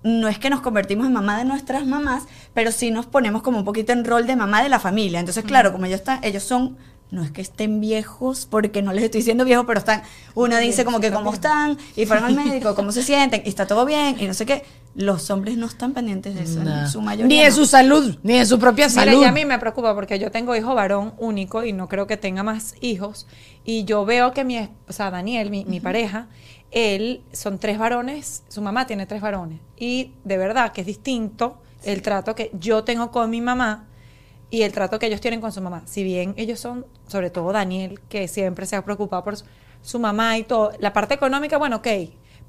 no 0.03 0.29
es 0.29 0.39
que 0.39 0.51
nos 0.51 0.61
convertimos 0.61 1.07
en 1.07 1.15
mamá 1.15 1.39
de 1.39 1.47
nuestras 1.47 1.87
mamás, 1.87 2.25
pero 2.53 2.73
sí 2.73 2.91
nos 2.91 3.07
ponemos 3.07 3.41
como 3.41 3.57
un 3.57 3.65
poquito 3.65 3.95
en 3.95 4.05
rol 4.05 4.27
de 4.27 4.37
mamá 4.37 4.63
de 4.63 4.69
la 4.69 4.81
familia. 4.81 5.19
Entonces, 5.19 5.45
claro, 5.45 5.73
como 5.73 5.87
ellos, 5.87 6.01
están, 6.01 6.23
ellos 6.23 6.43
son, 6.43 6.77
no 7.11 7.25
es 7.25 7.31
que 7.31 7.41
estén 7.41 7.81
viejos, 7.81 8.47
porque 8.47 8.83
no 8.83 8.93
les 8.93 9.05
estoy 9.05 9.21
diciendo 9.21 9.45
viejos, 9.45 9.65
pero 9.67 9.79
están, 9.79 10.03
uno 10.35 10.57
dice 10.59 10.85
como 10.85 11.01
que 11.01 11.11
cómo 11.11 11.33
están, 11.33 11.77
y 11.97 12.07
fueron 12.07 12.25
al 12.25 12.35
médico, 12.35 12.75
cómo 12.77 12.93
se 12.93 13.03
sienten, 13.03 13.43
y 13.45 13.49
está 13.49 13.67
todo 13.67 13.85
bien, 13.85 14.17
y 14.19 14.27
no 14.27 14.35
sé 14.35 14.47
qué. 14.47 14.63
Los 14.95 15.31
hombres 15.31 15.57
no 15.57 15.67
están 15.67 15.93
pendientes 15.93 16.35
de 16.35 16.43
eso, 16.43 16.61
en 16.63 16.89
su 16.89 17.01
mayoría. 17.01 17.27
Ni 17.27 17.45
de 17.45 17.53
su 17.53 17.65
salud, 17.65 18.19
ni 18.25 18.39
de 18.39 18.47
su 18.47 18.59
propia 18.59 18.89
Mira, 18.89 19.05
salud. 19.05 19.23
y 19.23 19.25
a 19.25 19.31
mí 19.31 19.45
me 19.45 19.59
preocupa 19.59 19.95
porque 19.95 20.19
yo 20.19 20.33
tengo 20.33 20.57
hijo 20.57 20.75
varón 20.75 21.15
único 21.19 21.65
y 21.65 21.73
no 21.73 21.89
creo 21.89 22.09
que 22.09 22.17
tenga 22.17 22.43
más 22.43 22.75
hijos. 22.81 23.29
Y 23.65 23.85
yo 23.85 24.05
veo 24.05 24.33
que 24.33 24.43
mi, 24.45 24.59
o 24.59 24.93
sea, 24.93 25.13
Daniel, 25.13 25.51
mi, 25.51 25.65
mi 25.65 25.79
pareja, 25.79 26.27
él 26.73 27.23
son 27.33 27.59
tres 27.59 27.79
varones, 27.79 28.43
su 28.49 28.63
mamá 28.63 28.87
tiene 28.89 29.07
tres 29.07 29.21
varones. 29.21 29.61
Y 29.77 30.13
de 30.25 30.39
verdad 30.39 30.73
que 30.73 30.81
es 30.81 30.87
distinto 30.89 31.63
el 31.85 32.03
trato 32.03 32.35
que 32.35 32.51
yo 32.59 32.83
tengo 32.83 33.11
con 33.13 33.31
mi 33.31 33.41
mamá 33.41 33.87
y 34.51 34.63
el 34.63 34.73
trato 34.73 34.99
que 34.99 35.07
ellos 35.07 35.21
tienen 35.21 35.41
con 35.41 35.53
su 35.53 35.61
mamá. 35.61 35.83
Si 35.87 36.03
bien 36.03 36.35
ellos 36.37 36.59
son, 36.59 36.85
sobre 37.07 37.31
todo 37.31 37.53
Daniel, 37.53 38.01
que 38.09 38.29
siempre 38.29 38.67
se 38.67 38.77
ha 38.77 38.85
preocupado 38.85 39.23
por 39.25 39.37
su, 39.83 39.99
mamá 39.99 40.37
y 40.39 40.45
todo, 40.45 40.73
la 40.81 40.93
parte 40.93 41.15
económica, 41.15 41.57
bueno, 41.57 41.77
ok, 41.77 41.87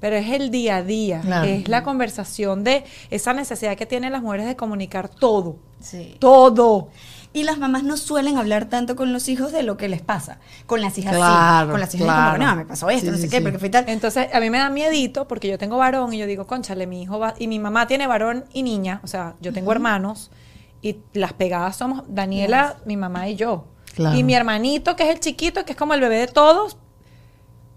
pero 0.00 0.16
es 0.16 0.28
el 0.30 0.50
día 0.50 0.76
a 0.76 0.82
día, 0.82 1.20
Claro. 1.20 1.46
es 1.48 1.68
la 1.68 1.84
conversación 1.84 2.64
de 2.64 2.84
esa 3.10 3.32
necesidad 3.32 3.76
que 3.76 3.86
tienen 3.86 4.10
las 4.12 4.20
mujeres 4.22 4.46
de 4.46 4.56
comunicar 4.56 5.08
todo. 5.08 5.56
Sí. 5.80 6.16
Todo. 6.18 6.88
Y 7.34 7.44
las 7.44 7.56
mamás 7.58 7.82
no 7.84 7.96
suelen 7.96 8.36
hablar 8.36 8.66
tanto 8.66 8.94
con 8.94 9.12
los 9.12 9.28
hijos 9.28 9.52
de 9.52 9.62
lo 9.62 9.76
que 9.78 9.88
les 9.88 10.02
pasa. 10.02 10.38
Con 10.66 10.80
las 10.82 10.98
hijas 10.98 11.14
Claro, 11.16 11.68
sí. 11.68 11.70
Con 11.70 11.80
las 11.80 11.94
hijas 11.94 12.04
claro. 12.06 12.32
como 12.38 12.50
no, 12.50 12.56
me 12.56 12.64
pasó 12.66 12.90
esto, 12.90 13.06
Sí, 13.06 13.10
no 13.12 13.16
sé 13.16 13.22
sí, 13.22 13.30
qué, 13.30 13.40
porque 13.40 13.58
fui 13.58 13.70
tal. 13.70 13.84
Entonces, 13.88 14.26
a 14.34 14.40
mí 14.40 14.50
me 14.50 14.58
da 14.58 14.68
miedito 14.68 15.26
porque 15.28 15.48
yo 15.48 15.56
tengo 15.56 15.78
varón 15.78 16.12
y 16.12 16.18
yo 16.18 16.26
digo, 16.26 16.46
conchale, 16.46 16.86
mi 16.86 17.02
hijo 17.02 17.18
va. 17.18 17.34
Y 17.38 17.46
mi 17.46 17.58
mamá 17.58 17.86
tiene 17.86 18.06
varón 18.06 18.44
y 18.52 18.62
niña, 18.64 19.00
o 19.02 19.06
sea, 19.06 19.34
yo 19.40 19.52
tengo 19.52 19.72
hermanos 19.72 20.30
y 20.82 20.98
las 21.12 21.32
pegadas 21.32 21.76
somos 21.76 22.02
Daniela, 22.08 22.76
mi 22.84 22.96
mamá 22.96 23.28
y 23.28 23.36
yo. 23.36 23.64
Y 24.14 24.24
mi 24.24 24.34
hermanito, 24.34 24.96
que 24.96 25.04
es 25.04 25.10
el 25.10 25.20
chiquito, 25.20 25.64
que 25.64 25.72
es 25.72 25.78
como 25.78 25.94
el 25.94 26.00
bebé 26.00 26.16
de 26.18 26.26
todos, 26.26 26.76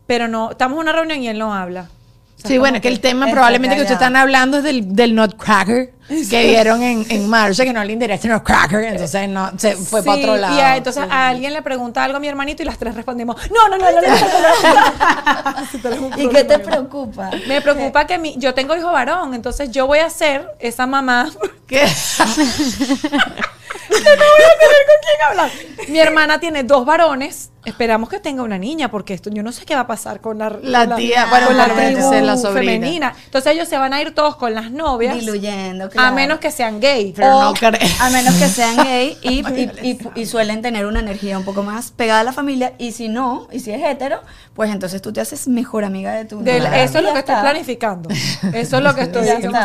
pero 0.08 0.28
no, 0.28 0.52
estamos 0.52 0.76
en 0.78 0.82
una 0.82 0.92
reunión 0.94 1.22
y 1.22 1.28
él 1.28 1.38
no 1.38 1.54
habla. 1.54 1.90
Sí, 2.44 2.58
bueno, 2.58 2.78
es 2.78 2.82
que 2.82 2.90
el 2.90 3.00
tema 3.00 3.28
probablemente 3.32 3.76
que 3.76 3.82
ustedes 3.82 4.00
están 4.00 4.16
hablando 4.16 4.58
es 4.58 4.64
del, 4.64 4.94
del 4.94 5.16
Nutcracker 5.16 5.94
que 6.08 6.48
vieron 6.48 6.84
en, 6.84 7.06
en 7.10 7.28
marzo, 7.28 7.64
que 7.64 7.74
no 7.74 7.84
le 7.84 7.94
interesa 7.94 8.28
el 8.28 8.34
Nutcracker, 8.34 8.84
entonces 8.84 9.28
no, 9.30 9.52
se 9.58 9.76
fue 9.76 10.04
para 10.04 10.18
otro 10.18 10.38
lado. 10.38 10.56
Y 10.56 10.60
a, 10.60 10.78
entonces 10.78 11.04
a 11.10 11.30
alguien 11.30 11.54
le 11.54 11.62
pregunta 11.64 12.04
algo 12.04 12.18
a 12.18 12.20
mi 12.20 12.28
hermanito 12.28 12.62
y 12.62 12.66
las 12.66 12.78
tres 12.78 12.94
respondimos, 12.94 13.36
no, 13.50 13.70
no, 13.70 13.78
no, 13.78 13.92
no, 13.92 14.02
no, 14.02 14.08
no 16.16 16.18
¿Y 16.18 16.30
qué 16.30 16.44
te 16.44 16.60
preocupa? 16.60 17.32
Me 17.48 17.62
preocupa 17.62 18.06
que 18.06 18.20
mi, 18.20 18.36
yo 18.38 18.54
tengo 18.54 18.76
hijo 18.76 18.92
varón, 18.92 19.34
entonces 19.34 19.72
yo 19.72 19.88
voy 19.88 20.00
a 20.00 20.10
ser 20.10 20.56
esa 20.60 20.86
mamá 20.86 21.32
¿Qué? 21.68 21.82
no 22.20 22.26
voy 23.90 24.44
a 24.44 24.60
tener 24.60 24.82
con 24.86 25.00
quién 25.02 25.22
hablar. 25.28 25.52
Mi 25.88 26.00
hermana 26.00 26.40
tiene 26.40 26.64
dos 26.64 26.86
varones. 26.86 27.52
Esperamos 27.66 28.10
que 28.10 28.20
tenga 28.20 28.44
una 28.44 28.58
niña, 28.58 28.90
porque 28.92 29.14
esto 29.14 29.30
yo 29.32 29.44
no 29.44 29.52
sé 29.52 29.66
qué 29.66 29.76
va 29.76 29.82
a 29.82 29.88
pasar 29.88 30.22
con 30.22 30.38
la, 30.38 30.50
tía, 30.96 31.26
bueno, 31.30 31.48
con 31.48 31.58
la 31.58 31.66
tribu 31.66 32.12
la 32.24 32.38
femenina. 32.38 33.14
Entonces 33.26 33.54
ellos 33.54 33.68
se 33.68 33.78
van 33.78 33.94
a 33.94 34.02
ir 34.02 34.14
todos 34.14 34.36
con 34.36 34.54
las 34.54 34.72
novias. 34.72 35.16
Diluyendo, 35.16 35.86
A 35.86 35.90
claro. 35.90 36.16
menos 36.16 36.40
que 36.40 36.52
sean 36.52 36.80
gay. 36.80 37.14
Pero 37.16 37.36
O 37.38 37.42
no. 37.54 37.54
A 38.00 38.10
menos 38.12 38.34
que 38.36 38.48
sean 38.48 38.78
gay 38.78 39.18
y, 39.22 39.30
y- 39.84 40.00
y- 40.16 40.22
y 40.22 40.26
suelen 40.26 40.62
tener 40.62 40.86
una 40.86 41.00
energía 41.00 41.38
un 41.38 41.44
poco 41.46 41.64
más 41.64 41.92
pegada 41.92 42.20
a 42.22 42.24
la 42.24 42.34
familia. 42.34 42.74
Y 42.78 42.92
si 42.92 43.10
no, 43.10 43.48
y 43.52 43.60
si 43.60 43.72
es 43.72 43.84
hetero, 43.84 44.22
pues 44.54 44.72
entonces 44.72 45.02
tú 45.02 45.12
te 45.12 45.22
haces 45.22 45.48
mejor 45.48 45.84
amiga 45.86 46.14
de 46.14 46.26
tu 46.26 46.42
Del- 46.44 46.64
novia. 46.64 46.84
eso 46.84 47.00
es 47.00 47.04
lo 47.04 47.14
que 47.14 47.20
estoy 47.20 47.36
planificando. 47.42 48.10
Eso 48.54 48.78
es 48.78 48.84
lo 48.84 48.94
que 48.96 49.02
estoy 49.02 49.24
diciendo. 49.24 49.58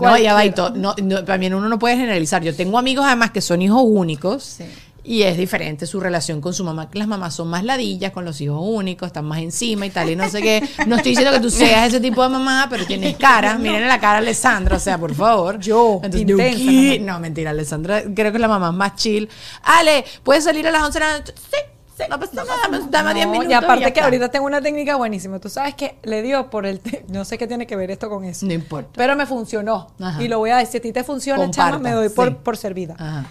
No, 0.00 0.16
ya 0.18 0.34
va 0.34 0.44
y 0.44 0.50
to- 0.52 0.70
no, 0.70 0.94
no, 1.02 1.24
también 1.24 1.54
uno 1.54 1.68
no 1.68 1.78
puede 1.78 1.96
generalizar. 1.96 2.42
Yo 2.42 2.54
tengo 2.54 2.78
amigos 2.78 3.04
además 3.06 3.30
que 3.32 3.40
son 3.40 3.62
hijos 3.62 3.82
únicos 3.84 4.42
Sí. 4.44 4.64
Y 5.04 5.22
es 5.22 5.36
diferente 5.36 5.86
su 5.86 5.98
relación 6.00 6.40
con 6.40 6.54
su 6.54 6.62
mamá. 6.64 6.88
Las 6.92 7.08
mamás 7.08 7.34
son 7.34 7.48
más 7.48 7.64
ladillas 7.64 8.12
con 8.12 8.24
los 8.24 8.40
hijos 8.40 8.58
únicos, 8.62 9.08
están 9.08 9.24
más 9.24 9.40
encima 9.40 9.84
y 9.86 9.90
tal 9.90 10.10
y 10.10 10.16
no 10.16 10.28
sé 10.28 10.40
qué. 10.42 10.62
No 10.86 10.96
estoy 10.96 11.10
diciendo 11.12 11.32
que 11.32 11.40
tú 11.40 11.50
seas 11.50 11.88
ese 11.88 12.00
tipo 12.00 12.22
de 12.22 12.28
mamá, 12.28 12.66
pero 12.70 12.86
tienes 12.86 13.16
cara. 13.16 13.58
Miren 13.58 13.88
la 13.88 13.98
cara 13.98 14.14
a 14.14 14.18
Alessandra, 14.18 14.76
o 14.76 14.80
sea, 14.80 14.98
por 14.98 15.14
favor. 15.14 15.58
Yo, 15.58 16.00
Entonces, 16.04 16.20
intensa. 16.58 17.04
No, 17.04 17.18
mentira, 17.20 17.50
Alessandra 17.50 18.02
creo 18.14 18.30
que 18.30 18.36
es 18.38 18.40
la 18.40 18.48
mamá 18.48 18.70
más 18.72 18.94
chill. 18.96 19.28
Ale, 19.64 20.04
¿puedes 20.22 20.44
salir 20.44 20.66
a 20.68 20.70
las 20.70 20.82
11 20.84 20.98
de 20.98 21.04
la 21.04 21.18
noche? 21.18 21.34
Sí. 21.36 21.56
Sí, 21.94 22.04
no 22.08 22.18
pasa 22.18 22.32
nada, 22.36 22.48
dame- 22.62 22.86
dame 22.90 23.12
10 23.14 23.26
No, 23.26 23.32
minutos. 23.32 23.50
y 23.50 23.54
aparte 23.54 23.82
que 23.82 23.88
está. 23.90 24.04
ahorita 24.04 24.30
tengo 24.30 24.46
una 24.46 24.62
técnica 24.62 24.96
buenísima. 24.96 25.38
Tú 25.40 25.50
sabes 25.50 25.74
que 25.74 25.96
le 26.04 26.22
dio 26.22 26.48
por 26.48 26.64
el... 26.64 26.80
no 27.08 27.26
sé 27.26 27.36
qué 27.36 27.46
tiene 27.46 27.66
que 27.66 27.76
ver 27.76 27.90
esto 27.90 28.08
con 28.08 28.24
eso. 28.24 28.46
No 28.46 28.54
importa. 28.54 28.88
Pero 28.94 29.14
me 29.14 29.26
funcionó. 29.26 29.88
Ajá. 30.00 30.22
Y 30.22 30.28
lo 30.28 30.38
voy 30.38 30.50
a 30.50 30.56
decir. 30.56 30.72
Si 30.72 30.78
a 30.78 30.80
ti 30.80 30.92
te 30.92 31.04
funciona, 31.04 31.50
chama, 31.50 31.72
Comparta, 31.72 31.78
me 31.90 31.94
doy 31.94 32.08
por, 32.08 32.28
sí. 32.30 32.36
por 32.42 32.56
servida. 32.56 32.94
Ajá. 32.98 33.26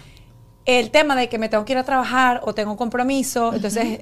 El 0.64 0.90
tema 0.90 1.16
de 1.16 1.28
que 1.28 1.38
me 1.38 1.48
tengo 1.48 1.64
que 1.64 1.72
ir 1.72 1.78
a 1.78 1.84
trabajar 1.84 2.40
o 2.44 2.54
tengo 2.54 2.72
un 2.72 2.76
compromiso, 2.76 3.52
entonces... 3.54 4.00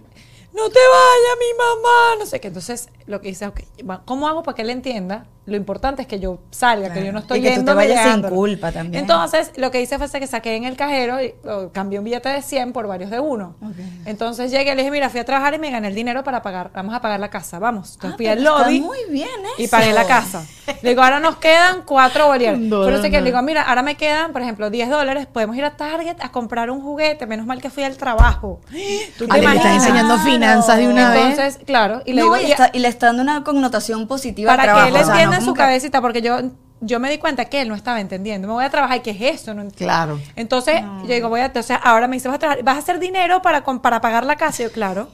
No 0.53 0.69
te 0.69 0.81
vayas, 0.81 1.39
mi 1.39 1.57
mamá, 1.57 2.17
no 2.19 2.27
sé 2.27 2.41
qué. 2.41 2.49
Entonces, 2.49 2.89
lo 3.11 3.21
que 3.21 3.29
dice, 3.29 3.47
ok, 3.47 3.61
va, 3.89 4.03
¿cómo 4.05 4.29
hago 4.29 4.43
para 4.43 4.55
que 4.55 4.63
él 4.63 4.71
entienda? 4.71 5.27
Lo 5.47 5.57
importante 5.57 6.03
es 6.03 6.07
que 6.07 6.21
yo 6.21 6.39
salga, 6.51 6.93
que 6.93 7.05
yo 7.05 7.11
no 7.13 7.19
estoy 7.19 7.41
Y 7.41 7.43
que 7.43 7.57
tú 7.57 7.65
te 7.65 7.75
vayas 7.75 8.13
sin 8.13 8.23
culpa 8.23 8.71
también. 8.71 9.03
Entonces, 9.03 9.51
lo 9.57 9.73
que 9.73 9.81
hice 9.83 9.99
fue 9.99 10.09
que 10.21 10.27
saqué 10.29 10.55
en 10.55 10.63
el 10.65 10.77
cajero 10.77 11.21
y 11.21 11.35
cambié 11.73 11.99
un 11.99 12.05
billete 12.05 12.29
de 12.29 12.41
100 12.43 12.73
por 12.73 12.87
varios 12.87 13.11
de 13.11 13.19
uno. 13.19 13.57
Entonces 14.05 14.51
llegué 14.51 14.73
y 14.73 14.75
le 14.77 14.83
dije, 14.83 14.91
mira, 14.91 15.09
fui 15.11 15.19
a 15.19 15.25
trabajar 15.25 15.55
y 15.55 15.59
me 15.59 15.71
gané 15.71 15.89
el 15.89 15.95
dinero 15.95 16.23
para 16.23 16.41
pagar, 16.43 16.71
vamos 16.73 16.95
a 16.95 17.01
pagar 17.01 17.19
la 17.19 17.31
casa, 17.31 17.59
vamos. 17.59 17.95
Entonces 17.95 18.13
Ah, 18.13 18.17
fui 18.17 18.27
al 18.29 18.39
pero 18.39 18.51
está 18.51 18.65
lobby 18.67 18.81
muy 18.81 18.99
bien 19.11 19.29
y 19.59 19.65
eso. 19.65 19.71
pagué 19.77 19.93
la 19.93 20.07
casa. 20.07 20.47
Le 20.83 20.91
digo, 20.91 21.03
ahora 21.03 21.19
nos 21.19 21.37
quedan 21.37 21.83
cuatro 21.85 22.29
bolívares. 22.29 22.61
Un 22.61 22.71
Pero 22.71 22.91
no 22.91 23.03
sé 23.03 23.11
más. 23.11 23.13
le 23.21 23.23
digo, 23.25 23.43
mira, 23.43 23.63
ahora 23.63 23.83
me 23.83 23.97
quedan, 23.97 24.33
por 24.33 24.43
ejemplo, 24.43 24.71
10 24.71 24.89
dólares, 24.89 25.27
podemos 25.27 25.57
ir 25.57 25.65
a 25.65 25.77
Target 25.77 26.17
a 26.21 26.31
comprar 26.31 26.71
un 26.71 26.81
juguete, 26.81 27.27
menos 27.27 27.47
mal 27.47 27.61
que 27.61 27.71
fui 27.71 27.83
al 27.83 27.97
trabajo. 27.97 28.61
¿Tú 29.19 29.27
te 29.27 29.33
Ale, 29.33 29.49
le 29.49 29.57
estás 29.57 29.75
enseñando 29.75 30.19
finanzas 30.19 30.77
de 30.79 30.87
una 30.89 31.11
vez. 31.13 31.31
Entonces, 31.31 31.59
claro, 31.67 32.03
y 32.05 32.13
le 32.13 32.21
No, 32.23 32.35
digo, 32.35 32.37
y, 32.37 32.49
y- 32.49 32.53
está, 32.53 32.71
y 32.73 32.79
le 32.79 32.89
está 33.01 33.07
dando 33.07 33.23
una 33.23 33.43
connotación 33.43 34.07
positiva 34.07 34.53
al 34.53 34.57
para 34.59 34.73
trabajo. 34.75 34.93
que 34.93 34.97
él 34.99 35.03
o 35.03 35.05
sea, 35.07 35.15
entienda 35.15 35.37
no 35.37 35.43
en 35.43 35.49
su 35.49 35.55
cabecita, 35.55 36.01
porque 36.03 36.21
yo, 36.21 36.39
yo 36.81 37.01
me 37.01 37.11
di 37.11 37.17
cuenta 37.19 37.47
que 37.47 37.63
él 37.63 37.69
no 37.69 37.75
estaba 37.75 37.99
entendiendo. 38.01 38.47
Me 38.47 38.53
voy 38.55 38.65
a 38.65 38.71
trabajar, 38.71 39.01
¿qué 39.01 39.11
es 39.13 39.41
eso? 39.41 39.55
No 39.55 39.63
ent- 39.63 39.75
Claro. 39.75 40.21
Entonces, 40.37 40.83
yo 41.07 41.15
digo, 41.15 41.31
voy 41.31 41.41
a, 41.41 41.47
entonces 41.47 41.79
ahora 41.83 42.07
me 42.09 42.17
dice, 42.17 42.29
vas 42.29 42.37
a, 42.37 42.39
trabajar, 42.39 42.63
vas 42.63 42.77
a 42.77 42.79
hacer 42.79 42.99
dinero 42.99 43.41
para, 43.41 43.65
para 43.65 44.01
pagar 44.03 44.25
la 44.27 44.37
casa. 44.37 44.63
Y 44.63 44.67
yo, 44.67 44.73
claro. 44.73 45.09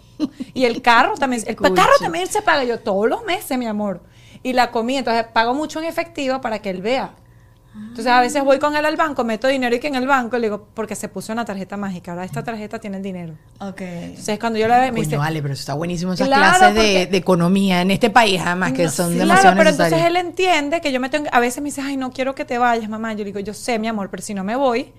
Y 0.53 0.65
el 0.65 0.83
carro 0.83 1.15
también, 1.19 1.43
el 1.47 1.55
carro 1.57 1.93
también 2.01 2.27
se 2.27 2.43
paga 2.43 2.65
yo 2.65 2.81
todos 2.81 3.09
los 3.09 3.25
meses, 3.25 3.57
mi 3.57 3.67
amor. 3.67 4.03
Y 4.43 4.53
la 4.53 4.71
comida, 4.73 4.99
entonces 4.99 5.25
pago 5.33 5.55
mucho 5.55 5.79
en 5.79 5.87
efectivo 5.87 6.41
para 6.41 6.59
que 6.61 6.71
él 6.71 6.83
vea. 6.83 7.11
Entonces 7.89 8.13
a 8.13 8.21
veces 8.21 8.45
voy 8.45 8.59
con 8.59 8.77
él 8.77 8.85
al 8.85 8.97
banco, 8.97 9.25
meto 9.25 9.49
dinero 9.49 9.75
y 9.75 9.81
que 9.81 9.87
en 9.89 9.95
el 9.95 10.07
banco 10.07 10.37
le 10.37 10.49
digo, 10.49 10.67
porque 10.75 10.95
se 10.95 11.09
puso 11.09 11.33
una 11.33 11.47
tarjeta 11.47 11.79
mágica, 11.79 12.13
ahora 12.13 12.25
esta 12.27 12.43
tarjeta 12.45 12.79
tiene 12.79 12.99
el 12.99 13.03
dinero. 13.03 13.33
Ok. 13.59 13.81
Entonces 13.81 14.39
cuando 14.39 14.59
yo 14.59 14.69
le 14.69 14.79
veo, 14.79 14.93
me 14.93 15.01
dice, 15.01 15.17
vale, 15.17 15.41
pero 15.41 15.55
eso 15.55 15.61
está 15.61 15.73
buenísimo 15.73 16.13
esas 16.13 16.29
Claro, 16.29 16.59
clases 16.59 16.75
de, 16.75 17.07
de 17.07 17.17
economía 17.17 17.81
en 17.81 17.91
este 17.91 18.11
país, 18.11 18.39
además, 18.45 18.73
que 18.73 18.89
son 18.91 19.13
Sí, 19.13 19.19
demasiado 19.19 19.55
Claro, 19.55 19.57
pero 19.57 19.71
necesarias. 19.71 20.01
entonces 20.01 20.09
él 20.11 20.27
entiende 20.27 20.81
que 20.83 20.93
yo 20.93 21.01
me 21.01 21.09
tengo. 21.09 21.29
A 21.33 21.41
veces 21.41 21.63
me 21.63 21.69
dice, 21.71 21.81
ay, 21.81 21.97
no 21.97 22.11
quiero 22.13 22.35
que 22.35 22.45
te 22.45 22.59
vayas, 22.59 22.89
mamá. 22.91 23.13
Yo 23.15 23.21
le 23.21 23.25
digo, 23.27 23.41
yo 23.41 23.55
sé, 23.55 23.79
mi 23.79 23.89
amor, 23.89 24.11
pero 24.11 24.23
si 24.23 24.35
no 24.35 24.45
me 24.45 24.57
voy, 24.57 24.93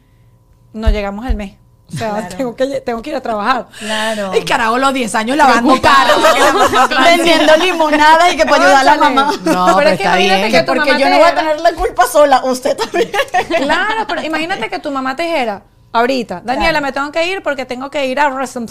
no 0.74 0.90
llegamos 0.90 1.24
al 1.24 1.36
mes. 1.36 1.54
O 1.94 1.98
sea, 1.98 2.28
tengo, 2.28 2.56
que, 2.56 2.82
tengo 2.82 3.02
que 3.02 3.10
ir 3.12 3.16
a 3.16 3.22
trabajar. 3.22 3.68
Claro. 3.80 4.34
El 4.34 4.44
carajo, 4.44 4.78
los 4.78 4.94
10 4.94 5.16
años 5.16 5.38
lavando 5.38 5.80
carros. 5.82 6.18
Vendiendo 7.06 7.56
limonadas 7.58 8.34
y 8.34 8.38
que 8.38 8.46
para 8.46 8.56
ayudar 8.64 8.80
a 8.82 8.84
la 8.84 8.98
mamá. 8.98 9.32
No, 9.46 9.76
pero 9.78 9.90
es 9.92 9.98
que 9.98 10.04
está 10.04 10.18
bien. 10.18 10.52
que 10.52 10.60
tu 10.62 10.66
Porque 10.68 10.92
mamá 10.92 11.00
yo 11.00 11.06
te 11.06 11.10
no 11.12 11.18
voy 11.18 11.26
a 11.28 11.32
dijera- 11.32 11.36
tener 11.52 11.62
la 11.62 11.74
culpa 11.74 12.06
sola, 12.08 12.42
usted 12.44 12.76
también. 12.78 13.10
Claro, 13.58 14.06
pero 14.08 14.22
imagínate 14.24 14.70
que 14.70 14.80
tu 14.80 14.92
mamá 14.92 15.16
te 15.16 15.24
dijera, 15.24 15.62
Ahorita, 15.94 16.42
Daniela, 16.44 16.82
me 16.82 16.92
tengo 16.92 17.10
que 17.12 17.26
ir 17.32 17.42
porque 17.42 17.66
tengo 17.66 17.90
que 17.90 18.06
ir 18.06 18.20
a 18.20 18.28
Wrestling 18.30 18.68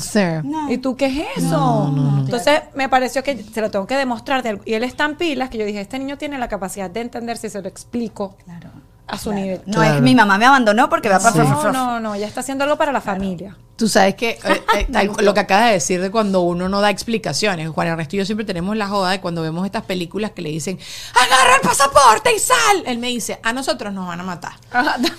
Sir. 0.00 0.44
No. 0.44 0.70
¿Y 0.70 0.78
tú 0.78 0.96
qué 0.96 1.06
es 1.06 1.44
eso? 1.44 1.94
Entonces 2.18 2.60
me 2.74 2.88
pareció 2.88 3.22
que 3.22 3.42
se 3.42 3.60
lo 3.60 3.70
tengo 3.70 3.86
que 3.86 3.94
demostrar. 3.96 4.42
de 4.42 4.50
algo- 4.50 4.62
Y 4.66 4.74
él 4.74 4.82
está 4.82 5.04
en 5.04 5.14
pilas, 5.16 5.48
que 5.48 5.56
yo 5.58 5.64
dije, 5.64 5.80
este 5.80 5.98
niño 6.00 6.18
tiene 6.18 6.36
la 6.36 6.48
capacidad 6.48 6.90
de 6.90 7.00
entender 7.00 7.38
si 7.38 7.48
se 7.48 7.62
lo 7.62 7.68
explico 7.68 8.36
Claro. 8.44 8.70
A 9.08 9.18
su 9.18 9.32
nivel. 9.32 9.62
No 9.66 9.82
es 9.82 10.00
mi 10.00 10.14
mamá 10.14 10.38
me 10.38 10.46
abandonó 10.46 10.88
porque 10.88 11.08
va 11.08 11.18
para 11.18 11.44
No, 11.44 11.72
no, 11.72 12.00
no, 12.00 12.14
ella 12.14 12.26
está 12.26 12.40
haciendo 12.40 12.64
algo 12.64 12.76
para 12.76 12.92
la 12.92 13.00
familia. 13.00 13.56
Tú 13.76 13.88
sabes 13.88 14.16
que 14.16 14.30
eh, 14.30 14.62
eh, 14.76 14.88
tal- 14.92 15.12
lo 15.20 15.34
que 15.34 15.40
acabas 15.40 15.66
de 15.66 15.72
decir 15.74 16.00
de 16.02 16.10
cuando 16.10 16.40
uno 16.40 16.68
no 16.68 16.80
da 16.80 16.90
explicaciones. 16.90 17.68
Juan 17.70 17.86
Ernesto 17.86 18.16
y 18.16 18.18
yo 18.18 18.24
siempre 18.26 18.44
tenemos 18.44 18.76
la 18.76 18.88
joda 18.88 19.10
de 19.10 19.20
cuando 19.20 19.40
vemos 19.42 19.64
estas 19.64 19.84
películas 19.84 20.32
que 20.32 20.42
le 20.42 20.50
dicen, 20.50 20.78
agarra 21.14 21.56
el 21.56 21.60
pasaporte 21.62 22.34
y 22.34 22.38
sal. 22.38 22.82
Él 22.86 22.98
me 22.98 23.06
dice, 23.06 23.38
a 23.42 23.52
nosotros 23.52 23.92
nos 23.92 24.06
van 24.06 24.20
a 24.20 24.24
matar. 24.24 24.52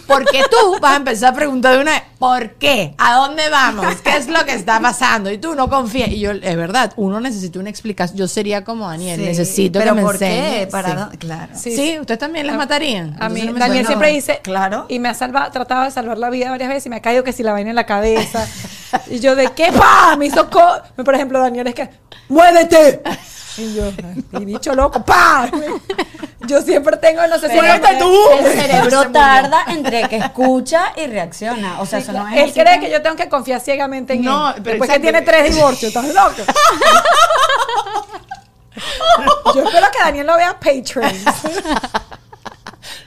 Porque 0.08 0.43
tú 0.51 0.79
vas 0.81 0.93
a 0.93 0.98
empezar 0.98 1.34
a 1.34 1.36
preguntar 1.36 1.74
de 1.75 1.81
una 1.81 1.91
vez, 1.91 2.03
¿por 2.19 2.51
qué? 2.55 2.93
¿A 2.97 3.15
dónde 3.15 3.49
vamos? 3.49 3.95
¿Qué 4.03 4.17
es 4.17 4.27
lo 4.27 4.45
que 4.45 4.53
está 4.53 4.79
pasando? 4.81 5.31
Y 5.31 5.38
tú 5.38 5.55
no 5.55 5.69
confías. 5.69 6.09
Y 6.09 6.19
yo, 6.19 6.31
es 6.31 6.55
verdad, 6.57 6.91
uno 6.97 7.19
necesita 7.19 7.59
una 7.59 7.69
explicación. 7.69 8.17
Yo 8.17 8.27
sería 8.27 8.63
como 8.63 8.88
Daniel, 8.89 9.19
Sí, 9.19 9.25
necesito 9.25 9.79
pero 9.79 9.91
que 9.91 9.95
me 9.95 10.01
¿por 10.03 10.19
qué? 10.19 10.67
Para 10.69 11.09
Sí. 11.11 11.17
Claro. 11.17 11.53
Sí, 11.55 11.97
¿ustedes 11.99 12.19
también 12.19 12.45
las 12.45 12.57
matarían? 12.57 13.15
A 13.19 13.29
mí, 13.29 13.41
no 13.43 13.53
Daniel 13.53 13.88
siempre 13.88 14.09
dice, 14.09 14.41
Claro. 14.43 14.85
y 14.89 14.99
me 14.99 15.09
ha 15.09 15.13
salvado, 15.13 15.49
tratado 15.51 15.85
de 15.85 15.91
salvar 15.91 16.17
la 16.17 16.29
vida 16.29 16.49
varias 16.51 16.69
veces 16.69 16.85
y 16.85 16.89
me 16.89 16.97
ha 16.97 17.01
caído 17.01 17.23
que 17.23 17.31
si 17.31 17.41
la 17.41 17.53
vaina 17.53 17.69
en 17.69 17.75
la 17.77 17.85
cabeza. 17.85 18.45
y 19.07 19.19
yo, 19.19 19.35
¿de 19.35 19.49
qué 19.53 19.71
pa? 19.71 20.15
Me 20.17 20.25
hizo 20.25 20.49
co 20.49 20.61
Por 21.03 21.15
ejemplo, 21.15 21.39
Daniel 21.39 21.67
es 21.67 21.75
que, 21.75 21.89
¡muévete! 22.27 23.01
Y 23.60 23.75
yo, 23.75 23.92
y 24.39 24.46
bicho 24.46 24.74
loco, 24.74 25.04
¡pa! 25.04 25.50
Yo 26.48 26.62
siempre 26.62 26.96
tengo, 26.98 27.25
no 27.28 27.38
sé 27.38 27.50
si. 27.50 27.56
¡Muévete 27.56 27.98
tú! 28.00 28.12
El 28.39 28.60
cerebro 28.60 29.12
tarda 29.12 29.66
entre 29.68 30.08
que 30.08 30.18
escucha 30.18 30.94
y 30.96 31.08
reacciona. 31.08 31.82
O 31.82 31.86
sea, 31.86 32.00
eso 32.00 32.13
no 32.13 32.28
es 32.28 32.38
Él 32.38 32.50
así 32.50 32.60
cree 32.60 32.80
que 32.80 32.89
yo 32.89 33.01
tengo 33.01 33.18
que 33.18 33.28
confiar 33.28 33.60
ciegamente 33.60 34.13
en 34.13 34.24
No, 34.24 34.50
él. 34.50 34.56
pero 34.63 34.70
Después 34.78 34.89
que 34.89 35.00
tiene 35.00 35.22
tres 35.22 35.54
divorcios, 35.54 35.94
¿estás 35.94 36.13
loco? 36.13 36.36
yo 39.56 39.63
espero 39.63 39.88
que 39.92 40.00
Daniel 40.00 40.28
lo 40.28 40.38
vea 40.38 40.60
Patreon. 40.60 41.13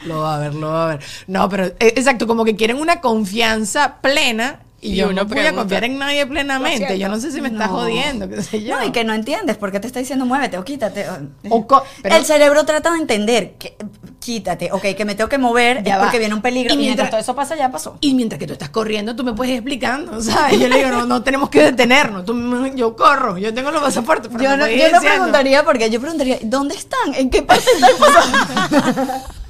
Lo 0.04 0.20
va 0.20 0.36
a 0.36 0.38
ver, 0.38 0.54
lo 0.54 0.68
va 0.68 0.84
a 0.84 0.86
ver. 0.88 1.00
No, 1.28 1.48
pero 1.48 1.66
eh, 1.66 1.74
exacto, 1.78 2.26
como 2.26 2.44
que 2.44 2.56
quieren 2.56 2.78
una 2.78 3.00
confianza 3.00 3.96
plena 4.00 4.60
y, 4.82 4.92
Y 4.92 4.96
yo 4.96 5.06
uno 5.10 5.22
no 5.22 5.24
voy 5.26 5.38
a 5.38 5.42
pregunta. 5.42 5.60
confiar 5.62 5.84
en 5.84 5.98
nadie 5.98 6.26
plenamente. 6.26 6.98
Yo 6.98 7.08
no 7.08 7.18
sé 7.20 7.30
si 7.30 7.40
me 7.40 7.48
estás 7.48 7.70
No. 7.70 7.76
jodiendo, 7.78 8.28
qué 8.28 8.42
sé 8.42 8.62
yo. 8.64 8.76
No, 8.76 8.84
y 8.84 8.90
que 8.90 9.04
no 9.04 9.14
entiendes 9.14 9.56
por 9.56 9.70
qué 9.72 9.78
te 9.80 9.86
está 9.86 10.00
diciendo 10.00 10.26
muévete 10.26 10.58
o 10.58 10.64
quítate. 10.64 11.06
o- 11.08 11.54
O 11.56 11.66
co- 11.66 11.84
pero- 12.02 12.16
el 12.16 12.24
cerebro 12.24 12.64
trata 12.64 12.90
de 12.92 12.98
entender 12.98 13.54
que 13.60 13.76
quítate, 14.18 14.70
ok, 14.72 14.82
que 14.96 15.04
me 15.04 15.14
tengo 15.14 15.28
que 15.30 15.38
mover 15.38 15.82
Ya 15.84 15.94
es 15.94 15.98
va. 16.00 16.02
porque 16.04 16.18
viene 16.18 16.34
un 16.34 16.42
peligro. 16.42 16.74
Y 16.74 16.74
Y 16.74 16.78
mientras- 16.78 16.96
mientras 17.06 17.10
todo 17.10 17.20
eso 17.20 17.34
pasa, 17.36 17.54
ya 17.56 17.70
pasó. 17.70 17.96
Y 18.00 18.14
mientras 18.14 18.38
que 18.40 18.46
tú 18.48 18.52
estás 18.54 18.70
corriendo, 18.70 19.14
tú 19.16 19.22
me 19.24 19.32
puedes 19.32 19.52
ir 19.52 19.58
explicando, 19.58 20.20
¿sabes? 20.20 20.58
Yo 20.60 20.68
le 20.68 20.76
digo, 20.78 20.90
no, 20.90 21.06
no 21.06 21.22
tenemos 21.22 21.48
que 21.48 21.62
detenernos. 21.62 22.24
Tú, 22.24 22.66
yo 22.74 22.96
corro, 22.96 23.38
yo 23.38 23.54
tengo 23.54 23.70
los 23.70 23.82
pasaportes. 23.82 24.30
pero 24.32 24.42
Yo 24.44 24.56
no, 24.56 24.66
yo 24.68 24.90
no 24.90 25.00
preguntaría 25.00 25.64
porque 25.64 25.90
yo 25.90 26.00
preguntaría, 26.00 26.38
¿dónde 26.42 26.74
están? 26.74 27.14
¿En 27.14 27.30
qué 27.30 27.42
parte 27.42 27.64
están 27.74 27.90
pasando? 28.00 29.12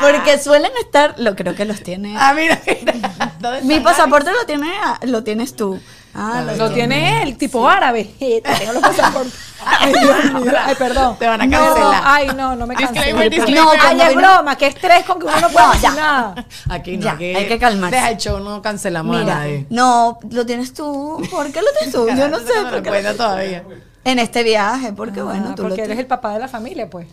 porque 0.00 0.38
suelen 0.38 0.72
estar, 0.80 1.14
lo 1.18 1.34
creo 1.36 1.54
que 1.54 1.64
los 1.64 1.82
tiene. 1.82 2.14
Ah, 2.18 2.32
mira, 2.34 2.58
mira. 2.66 2.94
¿Dónde 3.38 3.62
Mi 3.62 3.80
pasaporte 3.80 4.30
lo 4.32 4.44
tiene, 4.46 4.70
lo 5.02 5.22
tienes 5.22 5.54
tú. 5.56 5.80
Ah, 6.14 6.44
Lo 6.58 6.70
tiene 6.70 7.22
él, 7.22 7.38
tipo 7.38 7.66
árabe. 7.66 8.04
Tengo 8.18 8.72
los 8.74 8.82
pasaportes. 8.82 9.32
Ay, 9.64 9.94
Dios 9.98 10.42
mío. 10.42 10.52
Ay, 10.62 10.74
perdón. 10.74 11.16
Te 11.18 11.26
van 11.26 11.40
a 11.40 11.46
No, 11.46 11.58
cancelar. 11.58 12.02
ay, 12.04 12.26
no, 12.36 12.54
no 12.54 12.66
me 12.66 12.76
disclaimer. 12.76 13.50
No, 13.50 13.70
Ay, 13.80 13.98
es 13.98 14.14
broma, 14.14 14.56
que 14.58 14.66
estrés 14.66 15.04
con 15.06 15.18
que 15.18 15.24
uno 15.24 15.40
no 15.40 15.48
puede 15.48 15.66
No, 15.68 15.74
ya. 15.80 15.90
nada. 15.92 16.46
Aquí 16.68 16.98
no, 16.98 17.04
Ya, 17.04 17.12
aquí 17.12 17.34
hay 17.34 17.48
que 17.48 17.58
calmarse. 17.58 17.96
Deja 17.96 18.10
el 18.10 18.18
show, 18.18 18.40
no 18.40 18.60
cancelamos 18.60 19.16
a 19.16 19.20
Mira, 19.20 19.34
nadie. 19.36 19.66
no, 19.70 20.18
lo 20.30 20.44
tienes 20.44 20.74
tú. 20.74 21.16
¿Por 21.30 21.50
qué 21.50 21.60
lo 21.62 21.68
tienes 21.78 21.94
tú? 21.94 22.06
Yo 22.08 22.28
no 22.28 22.38
sé. 22.46 22.62
No 22.62 22.70
por 22.82 23.02
lo 23.02 23.14
todavía. 23.14 23.64
En 24.04 24.18
este 24.18 24.42
viaje, 24.42 24.92
porque 24.92 25.22
bueno, 25.22 25.48
Ah, 25.52 25.54
tú 25.54 25.66
lo 25.66 25.74
eres 25.74 25.98
el 25.98 26.06
papá 26.06 26.34
de 26.34 26.40
la 26.40 26.48
familia, 26.48 26.90
pues. 26.90 27.06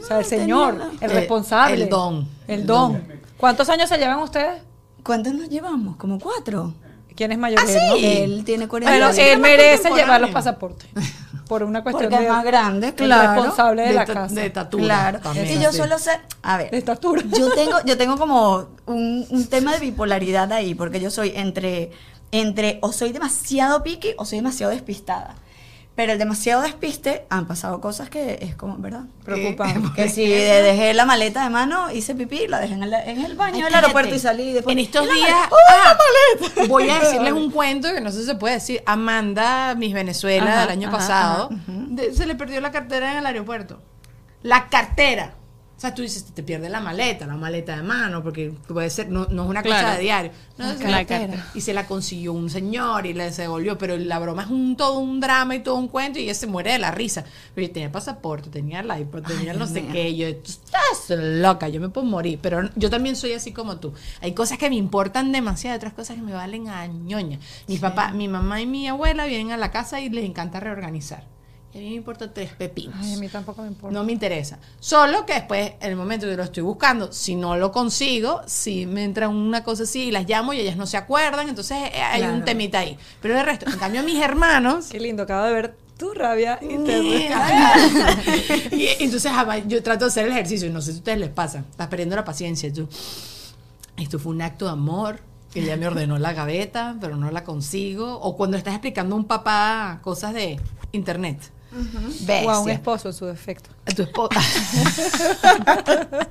O 0.00 0.06
sea, 0.06 0.18
el 0.18 0.24
señor, 0.24 0.78
el 1.00 1.10
responsable. 1.10 1.82
el 1.84 1.88
don. 1.88 2.28
El 2.48 2.66
don. 2.66 3.02
¿Cuántos 3.36 3.68
años 3.68 3.88
se 3.88 3.98
llevan 3.98 4.18
ustedes? 4.20 4.62
¿Cuántos 5.02 5.34
nos 5.34 5.48
llevamos? 5.48 5.96
¿Como 5.96 6.18
cuatro? 6.20 6.74
¿Quién 7.16 7.32
es 7.32 7.38
mayor? 7.38 7.60
Ah, 7.60 7.70
él, 7.70 7.88
no? 7.88 7.96
sí. 7.96 8.06
Él 8.06 8.44
tiene 8.44 8.68
40 8.68 8.90
Bueno, 8.90 9.06
años. 9.06 9.18
él 9.18 9.38
merece 9.40 9.90
llevar 9.90 10.20
los 10.20 10.30
pasaportes. 10.30 10.88
Por 11.48 11.64
una 11.64 11.82
cuestión 11.82 12.08
Porque 12.08 12.22
de, 12.22 12.28
es 12.28 12.32
más 12.32 12.44
grande, 12.44 12.88
el 12.88 12.94
claro. 12.94 13.42
responsable 13.42 13.82
de, 13.82 13.92
la 13.92 14.06
casa. 14.06 14.34
de 14.34 14.46
estatura. 14.46 14.84
Claro. 14.84 15.20
también, 15.20 15.46
y 15.48 15.62
yo 15.62 15.70
sí. 15.70 15.76
suelo 15.78 15.98
ser. 15.98 16.20
A 16.42 16.56
ver. 16.56 16.70
de 16.70 16.78
estatura. 16.78 17.22
Yo 17.36 17.50
tengo, 17.54 17.76
yo 17.84 17.98
tengo 17.98 18.16
como 18.16 18.68
un, 18.86 19.26
un 19.28 19.46
tema 19.48 19.72
de 19.74 19.80
bipolaridad 19.80 20.50
ahí, 20.52 20.74
porque 20.74 20.98
yo 21.00 21.10
soy 21.10 21.32
entre, 21.34 21.90
entre 22.30 22.78
o 22.80 22.92
soy 22.92 23.12
demasiado 23.12 23.82
piqui 23.82 24.14
o 24.16 24.24
soy 24.24 24.38
demasiado 24.38 24.72
despistada. 24.72 25.34
Pero 25.94 26.12
el 26.12 26.18
demasiado 26.18 26.62
despiste 26.62 27.26
han 27.28 27.46
pasado 27.46 27.82
cosas 27.82 28.08
que 28.08 28.38
es 28.40 28.54
como, 28.54 28.78
¿verdad? 28.78 29.02
Preocupante. 29.24 29.90
Que 29.94 30.08
si 30.08 30.26
de- 30.26 30.62
dejé 30.62 30.94
la 30.94 31.04
maleta 31.04 31.44
de 31.44 31.50
mano, 31.50 31.90
hice 31.92 32.14
pipí, 32.14 32.46
la 32.48 32.60
dejé 32.60 32.72
en 32.74 32.82
el, 32.84 32.94
en 32.94 33.22
el 33.22 33.34
baño 33.34 33.64
del 33.66 33.74
aeropuerto 33.74 34.14
y 34.14 34.18
salí. 34.18 34.44
y 34.44 34.52
después, 34.54 34.72
En 34.72 34.78
estos 34.78 35.04
"¿Y 35.04 35.08
la 35.08 35.14
días, 35.14 35.30
maleta? 35.30 35.50
ah, 35.70 35.98
voy 36.68 36.88
a 36.88 36.98
decirles 36.98 37.32
un 37.34 37.50
cuento 37.52 37.92
que 37.92 38.00
no 38.00 38.10
sé 38.10 38.20
si 38.20 38.24
se 38.26 38.34
puede 38.36 38.54
decir. 38.54 38.82
Amanda, 38.86 39.74
Miss 39.74 39.92
Venezuela 39.92 40.50
Ajá, 40.52 40.60
del 40.62 40.70
año 40.70 40.88
ajá, 40.88 40.96
pasado, 40.96 41.48
de- 41.66 42.14
se 42.14 42.24
le 42.24 42.36
perdió 42.36 42.62
la 42.62 42.70
cartera 42.70 43.12
en 43.12 43.18
el 43.18 43.26
aeropuerto. 43.26 43.82
La 44.42 44.68
cartera. 44.70 45.34
O 45.82 45.84
sea, 45.84 45.92
tú 45.96 46.02
dices, 46.02 46.26
te 46.26 46.44
pierde 46.44 46.68
la 46.68 46.78
maleta, 46.78 47.26
la 47.26 47.34
maleta 47.34 47.74
de 47.74 47.82
mano, 47.82 48.22
porque 48.22 48.54
puede 48.68 48.88
ser, 48.88 49.08
no, 49.08 49.26
no 49.28 49.42
es 49.42 49.48
una 49.48 49.64
cosa 49.64 49.96
de 49.96 50.02
diario. 50.02 50.30
No, 50.56 50.70
es 50.70 50.78
La 50.78 50.90
la 50.90 51.04
cartera. 51.04 51.44
Y 51.56 51.60
se 51.60 51.74
la 51.74 51.88
consiguió 51.88 52.32
un 52.34 52.50
señor 52.50 53.04
y 53.04 53.14
le 53.14 53.28
devolvió, 53.32 53.76
pero 53.78 53.96
la 53.96 54.20
broma 54.20 54.44
es 54.44 54.48
un 54.48 54.76
todo 54.76 55.00
un 55.00 55.18
drama 55.18 55.56
y 55.56 55.58
todo 55.58 55.74
un 55.74 55.88
cuento 55.88 56.20
y 56.20 56.22
ella 56.22 56.34
se 56.34 56.46
muere 56.46 56.70
de 56.70 56.78
la 56.78 56.92
risa. 56.92 57.24
Pero 57.52 57.66
yo 57.66 57.72
tenía 57.72 57.90
pasaporte, 57.90 58.48
tenía 58.48 58.78
el 58.78 58.96
iPod, 58.96 59.24
tenía 59.24 59.54
no 59.54 59.66
sé 59.66 59.84
qué, 59.88 60.14
yo, 60.14 60.32
tú 60.36 60.52
estás 60.52 61.18
loca, 61.18 61.68
yo 61.68 61.80
me 61.80 61.88
puedo 61.88 62.06
morir, 62.06 62.38
pero 62.40 62.70
yo 62.76 62.88
también 62.88 63.16
soy 63.16 63.32
así 63.32 63.50
como 63.50 63.78
tú. 63.78 63.92
Hay 64.20 64.34
cosas 64.34 64.58
que 64.58 64.70
me 64.70 64.76
importan 64.76 65.32
demasiado, 65.32 65.76
otras 65.76 65.94
cosas 65.94 66.14
que 66.14 66.22
me 66.22 66.32
valen 66.32 66.68
a 66.68 66.86
ñoña. 66.86 67.40
Mi 67.66 67.78
papá, 67.78 68.12
mi 68.12 68.28
mamá 68.28 68.60
y 68.60 68.66
mi 68.66 68.86
abuela 68.86 69.26
vienen 69.26 69.50
a 69.50 69.56
la 69.56 69.72
casa 69.72 70.00
y 70.00 70.10
les 70.10 70.24
encanta 70.24 70.60
reorganizar. 70.60 71.24
Y 71.74 71.78
a 71.78 71.80
mí 71.80 71.88
me 71.90 71.94
importan 71.96 72.32
tres 72.34 72.50
pepinos. 72.52 72.94
Ay, 73.00 73.14
a 73.14 73.16
mí 73.16 73.28
tampoco 73.28 73.62
me 73.62 73.68
importa. 73.68 73.94
No 73.94 74.04
me 74.04 74.12
interesa. 74.12 74.58
Solo 74.78 75.24
que 75.24 75.32
después, 75.34 75.72
en 75.80 75.90
el 75.90 75.96
momento 75.96 76.26
que 76.26 76.36
lo 76.36 76.42
estoy 76.42 76.62
buscando, 76.62 77.10
si 77.12 77.34
no 77.34 77.56
lo 77.56 77.72
consigo, 77.72 78.42
si 78.46 78.84
me 78.84 79.04
entra 79.04 79.28
una 79.28 79.64
cosa 79.64 79.84
así 79.84 80.04
y 80.04 80.10
las 80.10 80.28
llamo 80.28 80.52
y 80.52 80.60
ellas 80.60 80.76
no 80.76 80.86
se 80.86 80.98
acuerdan, 80.98 81.48
entonces 81.48 81.78
eh, 81.94 82.02
hay 82.02 82.24
un 82.24 82.44
temita 82.44 82.80
ahí. 82.80 82.98
Pero 83.22 83.34
de 83.34 83.42
resto, 83.42 83.70
en 83.70 83.78
cambio, 83.78 84.02
mis 84.02 84.20
hermanos. 84.22 84.88
Qué 84.90 85.00
lindo, 85.00 85.22
acabo 85.22 85.46
de 85.46 85.52
ver 85.54 85.76
tu 85.96 86.12
rabia 86.12 86.58
y 86.60 86.76
te 86.78 86.98
y 88.72 88.88
entonces 89.04 89.30
jamás- 89.32 89.62
yo 89.66 89.82
trato 89.82 90.04
de 90.06 90.08
hacer 90.10 90.26
el 90.26 90.32
ejercicio 90.32 90.68
y 90.68 90.72
no 90.72 90.80
sé 90.82 90.90
si 90.92 90.96
a 90.96 90.98
ustedes 90.98 91.18
les 91.18 91.30
pasa. 91.30 91.60
Estás 91.70 91.88
perdiendo 91.88 92.16
la 92.16 92.24
paciencia. 92.24 92.72
Tú, 92.72 92.88
esto 93.96 94.18
fue 94.18 94.32
un 94.32 94.42
acto 94.42 94.66
de 94.66 94.72
amor. 94.72 95.20
Que 95.52 95.60
ella 95.60 95.76
me 95.76 95.86
ordenó 95.86 96.18
la 96.18 96.32
gaveta, 96.32 96.96
pero 96.98 97.16
no 97.18 97.30
la 97.30 97.44
consigo. 97.44 98.18
O 98.20 98.36
cuando 98.38 98.56
estás 98.56 98.72
explicando 98.72 99.14
a 99.14 99.18
un 99.18 99.26
papá 99.26 100.00
cosas 100.02 100.32
de 100.32 100.58
internet. 100.92 101.38
O 102.44 102.50
a 102.50 102.60
un 102.60 102.70
esposo 102.70 103.08
en 103.08 103.14
su 103.14 103.26
defecto. 103.26 103.70
A 103.86 103.92
tu 103.92 104.02
esposa. 104.02 104.40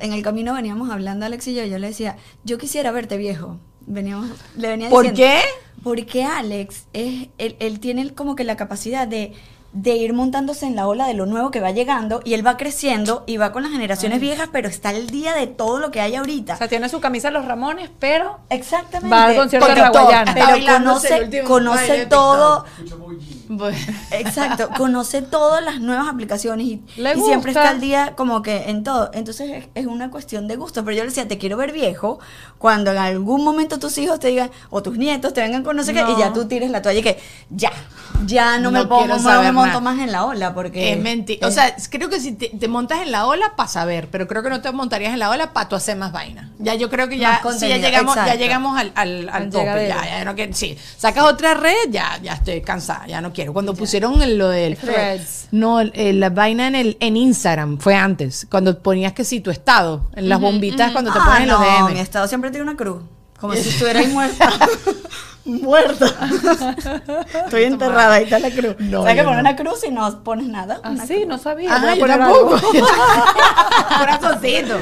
En 0.00 0.12
el 0.12 0.22
camino 0.22 0.54
veníamos 0.54 0.88
hablando 0.88 1.26
Alex 1.26 1.48
y 1.48 1.54
yo, 1.54 1.64
yo 1.64 1.78
le 1.78 1.88
decía, 1.88 2.16
yo 2.44 2.58
quisiera 2.58 2.92
verte 2.92 3.16
viejo. 3.16 3.58
Veníamos, 3.86 4.30
le 4.56 4.68
venía 4.68 4.88
¿Por 4.88 5.10
diciendo, 5.10 5.42
qué? 5.42 5.82
Porque 5.82 6.24
Alex, 6.24 6.84
es, 6.92 7.28
él, 7.38 7.56
él 7.58 7.80
tiene 7.80 8.14
como 8.14 8.36
que 8.36 8.44
la 8.44 8.56
capacidad 8.56 9.08
de, 9.08 9.32
de 9.72 9.94
ir 9.96 10.12
montándose 10.12 10.66
en 10.66 10.74
la 10.74 10.88
ola 10.88 11.06
de 11.06 11.14
lo 11.14 11.26
nuevo 11.26 11.50
que 11.50 11.60
va 11.60 11.70
llegando 11.70 12.20
y 12.24 12.34
él 12.34 12.44
va 12.44 12.56
creciendo 12.56 13.22
y 13.26 13.36
va 13.36 13.52
con 13.52 13.62
las 13.62 13.70
generaciones 13.70 14.20
viejas, 14.20 14.48
pero 14.52 14.68
está 14.68 14.88
al 14.88 15.06
día 15.08 15.34
de 15.34 15.46
todo 15.46 15.78
lo 15.78 15.90
que 15.90 16.00
hay 16.00 16.16
ahorita. 16.16 16.54
O 16.54 16.56
sea, 16.56 16.68
tiene 16.68 16.88
su 16.88 17.00
camisa 17.00 17.28
de 17.28 17.34
los 17.34 17.44
Ramones, 17.44 17.90
pero 17.98 18.40
Exactamente. 18.50 19.14
va 19.14 19.24
al 19.26 19.36
concierto 19.36 19.68
de 19.68 19.74
Raguayana. 19.76 20.32
Está 20.32 20.54
pero 20.54 20.78
conoce, 20.78 21.42
conoce 21.44 22.06
todo, 22.06 22.64
Bueno. 23.48 23.78
Exacto, 24.10 24.70
conoce 24.76 25.22
todas 25.22 25.62
las 25.64 25.80
nuevas 25.80 26.08
aplicaciones 26.08 26.66
y, 26.66 26.82
y 26.96 27.20
siempre 27.20 27.52
está 27.52 27.70
al 27.70 27.80
día 27.80 28.14
como 28.16 28.42
que 28.42 28.70
en 28.70 28.82
todo. 28.82 29.10
Entonces 29.14 29.50
es, 29.50 29.68
es 29.74 29.86
una 29.86 30.10
cuestión 30.10 30.48
de 30.48 30.56
gusto. 30.56 30.84
Pero 30.84 30.96
yo 30.96 31.02
le 31.04 31.10
decía, 31.10 31.28
te 31.28 31.38
quiero 31.38 31.56
ver 31.56 31.72
viejo 31.72 32.18
cuando 32.58 32.90
en 32.90 32.98
algún 32.98 33.44
momento 33.44 33.78
tus 33.78 33.96
hijos 33.98 34.20
te 34.20 34.28
digan, 34.28 34.50
o 34.70 34.82
tus 34.82 34.98
nietos 34.98 35.32
te 35.32 35.40
vengan 35.40 35.62
con 35.62 35.76
no 35.76 35.82
sé 35.82 35.94
qué, 35.94 36.04
y 36.08 36.18
ya 36.18 36.32
tú 36.32 36.46
tires 36.46 36.70
la 36.70 36.82
toalla 36.82 37.00
y 37.00 37.02
que 37.02 37.18
ya, 37.48 37.72
ya 38.26 38.58
no, 38.58 38.70
me 38.70 38.84
pongo, 38.84 39.18
saber 39.18 39.52
monto 39.60 39.80
más. 39.80 39.98
en 39.98 40.12
la 40.12 40.24
ola 40.24 40.54
porque... 40.54 40.92
Es 40.92 40.98
mentira. 41.00 41.46
O 41.46 41.50
sea, 41.50 41.74
creo 41.90 42.08
que 42.08 42.20
si 42.20 42.32
te, 42.32 42.48
te 42.48 42.68
montas 42.68 43.00
en 43.02 43.12
la 43.12 43.26
ola, 43.26 43.54
para 43.56 43.68
saber, 43.68 44.08
pero 44.10 44.26
creo 44.26 44.42
que 44.42 44.50
no 44.50 44.60
te 44.60 44.70
montarías 44.72 45.12
en 45.12 45.18
la 45.18 45.30
ola 45.30 45.52
para 45.52 45.68
tú 45.68 45.76
hacer 45.76 45.96
más 45.96 46.12
vaina. 46.12 46.50
Ya 46.58 46.74
yo 46.74 46.90
creo 46.90 47.08
que 47.08 47.18
ya, 47.18 47.40
sí, 47.58 47.68
ya 47.68 47.76
llegamos, 47.78 48.14
ya 48.16 48.34
llegamos 48.34 48.78
al, 48.78 48.92
al, 48.94 49.28
al 49.30 49.50
tope. 49.50 49.88
Ya, 49.88 50.04
ya 50.04 50.24
no 50.24 50.34
quiero, 50.34 50.52
sí. 50.54 50.76
Sacas 50.96 51.24
otra 51.24 51.54
red, 51.54 51.74
ya, 51.90 52.18
ya 52.22 52.34
estoy 52.34 52.60
cansada, 52.60 53.06
ya 53.06 53.20
no 53.20 53.32
quiero. 53.32 53.52
Cuando 53.52 53.74
pusieron 53.74 54.20
el- 54.22 54.36
lo 54.38 54.48
del 54.48 54.76
Threads. 54.76 55.48
No, 55.52 55.80
el- 55.80 56.20
la 56.20 56.30
vaina 56.30 56.66
en 56.68 56.74
el 56.74 56.96
en 57.00 57.16
Instagram 57.16 57.78
fue 57.78 57.94
antes, 57.94 58.46
cuando 58.50 58.78
ponías 58.82 59.12
que 59.12 59.24
sí 59.24 59.40
tu 59.40 59.50
estado, 59.50 60.08
en 60.14 60.28
las 60.28 60.40
bombitas 60.40 60.92
cuando 60.92 61.12
te 61.12 61.18
Ah, 61.20 61.24
ponen 61.24 61.48
los 61.48 61.58
no, 61.60 61.66
DM. 61.86 61.94
mi 61.94 62.00
estado 62.00 62.28
siempre 62.28 62.50
tiene 62.50 62.64
una 62.64 62.76
cruz. 62.76 63.02
Como 63.40 63.54
si 63.54 63.68
estuvieras 63.70 64.06
muerta. 64.08 64.50
muerta. 65.44 66.06
Estoy 67.44 67.64
enterrada, 67.64 68.14
ahí 68.14 68.24
está 68.24 68.38
la 68.38 68.50
cruz. 68.50 68.76
No, 68.78 69.02
¿Sabes 69.02 69.16
que 69.16 69.22
poner 69.24 69.42
no. 69.42 69.48
una 69.50 69.56
cruz 69.56 69.84
y 69.86 69.90
no 69.90 70.22
pones 70.22 70.46
nada? 70.48 70.80
Ah, 70.82 70.94
sí, 71.06 71.24
no 71.26 71.38
sabía. 71.38 71.74
Ah, 71.74 71.78
Voy 71.80 71.88
a 71.90 71.94
yo 71.94 72.00
poner 72.00 72.18
tampoco. 72.18 72.54
algo. 72.56 72.70
Corazoncito. 73.98 74.76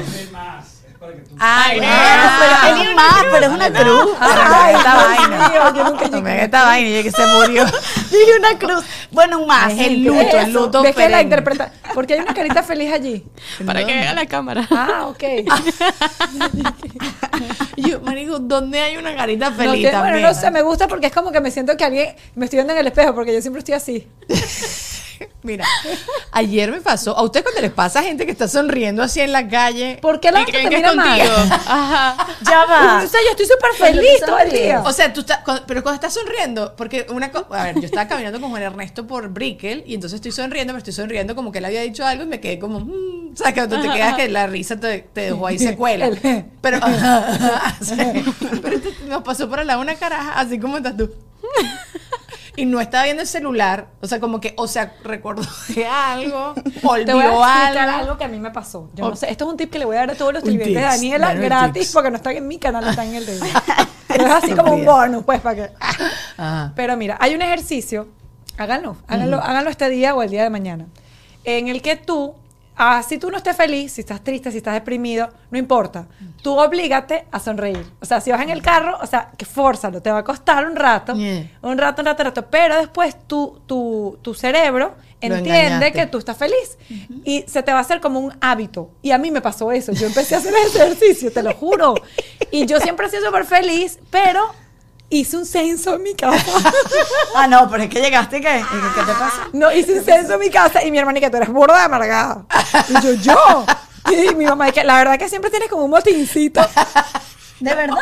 Ay, 1.41 1.79
Ay, 1.79 1.87
ah, 1.87 2.39
no. 2.39 2.75
pero 2.75 2.89
es 2.89 2.95
más, 2.95 3.23
pero 3.31 3.45
es 3.45 3.51
una 3.51 3.71
cruz. 3.71 4.09
Ay, 4.19 4.75
esta 4.75 4.93
Dios 4.93 5.17
vaina. 5.29 5.49
mío, 5.49 5.73
yo 5.75 5.83
nunca 5.89 6.05
llegué. 6.07 6.43
Esta 6.43 6.63
vaina 6.65 6.99
y 6.99 7.03
que 7.03 7.11
se 7.11 7.25
murió. 7.27 7.65
Dije 8.11 8.37
una 8.39 8.57
cruz. 8.59 8.83
Bueno, 9.11 9.39
un 9.39 9.47
más. 9.47 9.71
El 9.77 10.03
luto, 10.03 10.37
el 10.37 10.51
luto 10.53 10.81
¿Ves 10.83 10.93
que 10.95 11.01
la 11.01 11.05
perenne. 11.07 11.21
interpreta? 11.23 11.71
Porque 11.93 12.13
hay 12.15 12.19
una 12.19 12.33
carita 12.33 12.61
feliz 12.63 12.91
allí. 12.91 13.23
Para 13.65 13.85
que 13.85 13.93
vea 13.93 14.13
la 14.13 14.25
cámara. 14.25 14.67
Ah, 14.71 15.07
ok. 15.07 15.23
Yo, 17.77 18.01
marico, 18.01 18.39
¿dónde 18.39 18.79
hay 18.79 18.97
una 18.97 19.15
carita 19.15 19.51
feliz 19.51 19.85
que- 19.85 19.91
también? 19.91 20.13
bueno, 20.15 20.27
no 20.27 20.33
sé, 20.33 20.51
me 20.51 20.61
gusta 20.61 20.87
porque 20.87 21.07
es 21.07 21.13
como 21.13 21.31
que 21.31 21.39
me 21.41 21.51
siento 21.51 21.75
que 21.77 21.85
alguien 21.85 22.15
me 22.35 22.45
estoy 22.45 22.57
viendo 22.57 22.73
en 22.73 22.79
el 22.79 22.87
espejo 22.87 23.15
porque 23.15 23.33
yo 23.33 23.41
siempre 23.41 23.59
estoy 23.59 23.75
así. 23.75 24.07
Mira, 25.43 25.65
ayer 26.31 26.71
me 26.71 26.81
pasó, 26.81 27.17
a 27.17 27.23
ustedes 27.23 27.43
cuando 27.43 27.61
les 27.61 27.71
pasa 27.71 28.03
gente 28.03 28.25
que 28.25 28.31
está 28.31 28.47
sonriendo 28.47 29.01
así 29.03 29.19
en 29.21 29.31
la 29.31 29.47
calle. 29.47 29.97
¿Por 30.01 30.19
qué 30.19 30.31
la 30.31 30.39
gente 30.45 30.61
te 30.63 30.69
mira 30.69 30.93
mal? 30.93 31.19
contigo? 31.19 31.35
Ajá. 31.67 32.27
Ya 32.41 32.65
va. 32.65 33.01
O 33.03 33.07
sea, 33.07 33.19
yo 33.23 33.31
estoy 33.31 33.45
súper 33.45 33.71
feliz 33.77 34.19
todo 34.25 34.37
el 34.39 34.51
día. 34.51 34.81
O 34.85 34.91
sea, 34.93 35.11
tú 35.13 35.21
estás, 35.21 35.39
cuando- 35.45 35.63
pero 35.65 35.81
cuando 35.83 35.95
estás 35.95 36.13
sonriendo, 36.13 36.75
porque 36.75 37.05
una 37.09 37.31
cosa, 37.31 37.45
a 37.51 37.63
ver, 37.65 37.75
yo 37.79 37.85
estaba 37.85 38.07
caminando 38.07 38.39
con 38.41 38.49
Juan 38.49 38.61
Ernesto 38.63 39.07
por 39.07 39.29
Brickell 39.29 39.83
y 39.85 39.95
entonces 39.95 40.15
estoy 40.17 40.31
sonriendo, 40.31 40.71
pero 40.73 40.79
estoy 40.79 40.93
sonriendo 40.93 41.35
como 41.35 41.51
que 41.51 41.59
él 41.59 41.65
había 41.65 41.81
dicho 41.81 42.05
algo 42.05 42.23
y 42.23 42.27
me 42.27 42.39
quedé 42.41 42.59
como, 42.59 42.79
mm, 42.81 43.35
¿sabes? 43.35 43.53
Que 43.53 43.61
tú 43.67 43.81
te 43.81 43.89
quedas 43.89 44.15
que 44.15 44.29
la 44.29 44.47
risa 44.47 44.79
te, 44.79 44.99
te 45.13 45.21
dejó 45.21 45.47
ahí 45.47 45.57
secuela. 45.59 46.05
El- 46.23 46.45
Pero, 46.61 46.79
sí. 47.81 47.95
pero 48.61 48.79
nos 49.07 49.23
pasó 49.23 49.49
por 49.49 49.59
al 49.59 49.67
lado 49.67 49.81
una 49.81 49.95
caraja, 49.95 50.33
así 50.39 50.59
como 50.59 50.77
estás 50.77 50.95
tú. 50.97 51.09
Y 52.55 52.65
no 52.65 52.81
estaba 52.81 53.05
viendo 53.05 53.21
el 53.21 53.27
celular, 53.27 53.87
o 54.01 54.07
sea, 54.07 54.19
como 54.19 54.41
que, 54.41 54.53
o 54.57 54.67
sea, 54.67 54.93
recordó 55.03 55.43
de 55.69 55.87
algo, 55.91 56.53
Te 56.55 56.71
voy 56.81 57.01
a 57.05 57.31
olvidó 57.31 57.45
explicar 57.45 57.77
algo. 57.89 57.97
algo 58.01 58.17
que 58.17 58.23
a 58.25 58.27
mí 58.27 58.39
me 58.39 58.51
pasó. 58.51 58.89
Yo 58.95 59.05
Oh. 59.05 59.09
no 59.09 59.15
sé, 59.15 59.29
esto 59.31 59.45
es 59.45 59.51
un 59.51 59.57
tip 59.57 59.69
que 59.71 59.79
le 59.79 59.85
voy 59.85 59.95
a 59.95 59.99
dar 59.99 60.11
a 60.11 60.15
todos 60.15 60.33
los 60.33 60.43
televidentes 60.43 60.75
de 60.75 60.81
Daniela 60.87 61.27
dale 61.27 61.41
gratis 61.45 61.91
porque 61.93 62.09
no 62.09 62.17
están 62.17 62.35
en 62.35 62.47
mi 62.47 62.57
canal, 62.57 62.87
están 62.87 63.07
en 63.07 63.15
el 63.15 63.25
de 63.25 63.35
ella. 63.37 63.63
Pero 64.07 64.25
es 64.25 64.31
así 64.31 64.51
como 64.53 64.73
un 64.73 64.85
bonus, 64.85 65.23
pues, 65.23 65.39
para 65.41 65.55
que... 65.55 65.69
Ajá. 66.37 66.73
Pero 66.75 66.97
mira, 66.97 67.17
hay 67.21 67.35
un 67.35 67.41
ejercicio, 67.41 68.07
háganlo, 68.57 68.97
háganlo, 69.07 69.37
háganlo 69.37 69.69
este 69.69 69.89
día 69.89 70.15
o 70.15 70.23
el 70.23 70.29
día 70.31 70.43
de 70.43 70.49
mañana, 70.49 70.85
en 71.43 71.67
el 71.67 71.81
que 71.81 71.95
tú, 71.95 72.33
ah, 72.79 73.03
si 73.03 73.17
tú 73.19 73.29
no 73.29 73.37
estés 73.37 73.55
feliz, 73.55 73.91
si 73.91 74.01
estás 74.01 74.23
triste, 74.23 74.49
si 74.51 74.57
estás 74.57 74.73
deprimido, 74.73 75.29
no 75.51 75.57
importa, 75.59 76.07
tú 76.41 76.57
oblígate 76.57 77.25
a 77.31 77.39
sonreír. 77.39 77.85
O 78.01 78.05
sea, 78.05 78.19
si 78.21 78.31
vas 78.31 78.41
en 78.41 78.49
el 78.49 78.61
carro, 78.61 78.97
o 79.01 79.05
sea, 79.05 79.31
que 79.37 79.45
fórzalo, 79.45 80.01
te 80.01 80.11
va 80.11 80.19
a 80.19 80.23
costar 80.23 80.65
un 80.65 80.75
rato, 80.75 81.13
Yeah. 81.13 81.51
un 81.61 81.77
rato, 81.77 82.01
un 82.01 82.05
rato, 82.07 82.23
un 82.23 82.25
rato, 82.25 82.45
pero 82.49 82.77
después 82.77 83.15
tu, 83.27 83.61
tu, 83.67 84.17
tu 84.21 84.33
cerebro 84.33 84.95
Lo 85.21 85.35
entiende 85.35 85.65
engañaste. 85.65 85.91
que 85.91 86.07
tú 86.07 86.17
estás 86.17 86.37
feliz 86.37 86.77
y 87.25 87.43
se 87.47 87.61
te 87.61 87.71
va 87.73 87.79
a 87.79 87.81
hacer 87.81 87.99
como 87.99 88.19
un 88.19 88.33
hábito. 88.41 88.91
Y 89.01 89.11
a 89.11 89.17
mí 89.17 89.29
me 89.31 89.41
pasó 89.41 89.71
eso, 89.71 89.91
yo 89.91 90.07
empecé 90.07 90.35
a 90.35 90.37
hacer 90.37 90.53
ejercicio, 90.75 91.31
te 91.31 91.43
lo 91.43 91.53
juro. 91.53 91.95
Y 92.51 92.65
yo 92.65 92.79
siempre 92.79 93.07
he 93.07 93.09
sido 93.09 93.25
súper 93.25 93.45
feliz, 93.45 93.99
pero 94.09 94.41
hice 95.09 95.37
un 95.37 95.45
censo 95.45 95.95
en 95.95 96.03
mi 96.03 96.13
casa. 96.15 96.45
Ah, 97.35 97.47
no, 97.47 97.69
pero 97.69 97.83
es 97.83 97.89
que 97.89 98.01
llegaste 98.01 98.39
y 98.39 98.41
¿qué? 98.41 98.57
¿Y 98.59 98.63
qué, 98.95 99.01
te 99.05 99.13
pasa? 99.13 99.47
No, 99.53 99.71
hice 99.71 99.93
un 99.99 100.03
censo 100.03 100.33
en 100.33 100.39
mi 100.39 100.49
casa 100.49 100.83
y 100.83 100.91
mi 100.91 100.97
hermana 100.97 101.19
y 101.19 101.21
que 101.21 101.29
tú 101.29 101.37
eres 101.37 101.47
burda 101.49 101.77
de 101.77 101.83
amargada. 101.83 102.43
Y 102.89 102.93
yo, 103.01 103.13
yo. 103.13 103.65
Y 104.11 104.35
mi 104.35 104.45
mamá, 104.45 104.67
y 104.69 104.71
que 104.71 104.83
la 104.83 104.97
verdad 104.97 105.17
que 105.17 105.29
siempre 105.29 105.49
tienes 105.51 105.69
como 105.69 105.83
un 105.85 105.91
motincito. 105.91 106.59
De 107.59 107.75
verdad. 107.75 107.97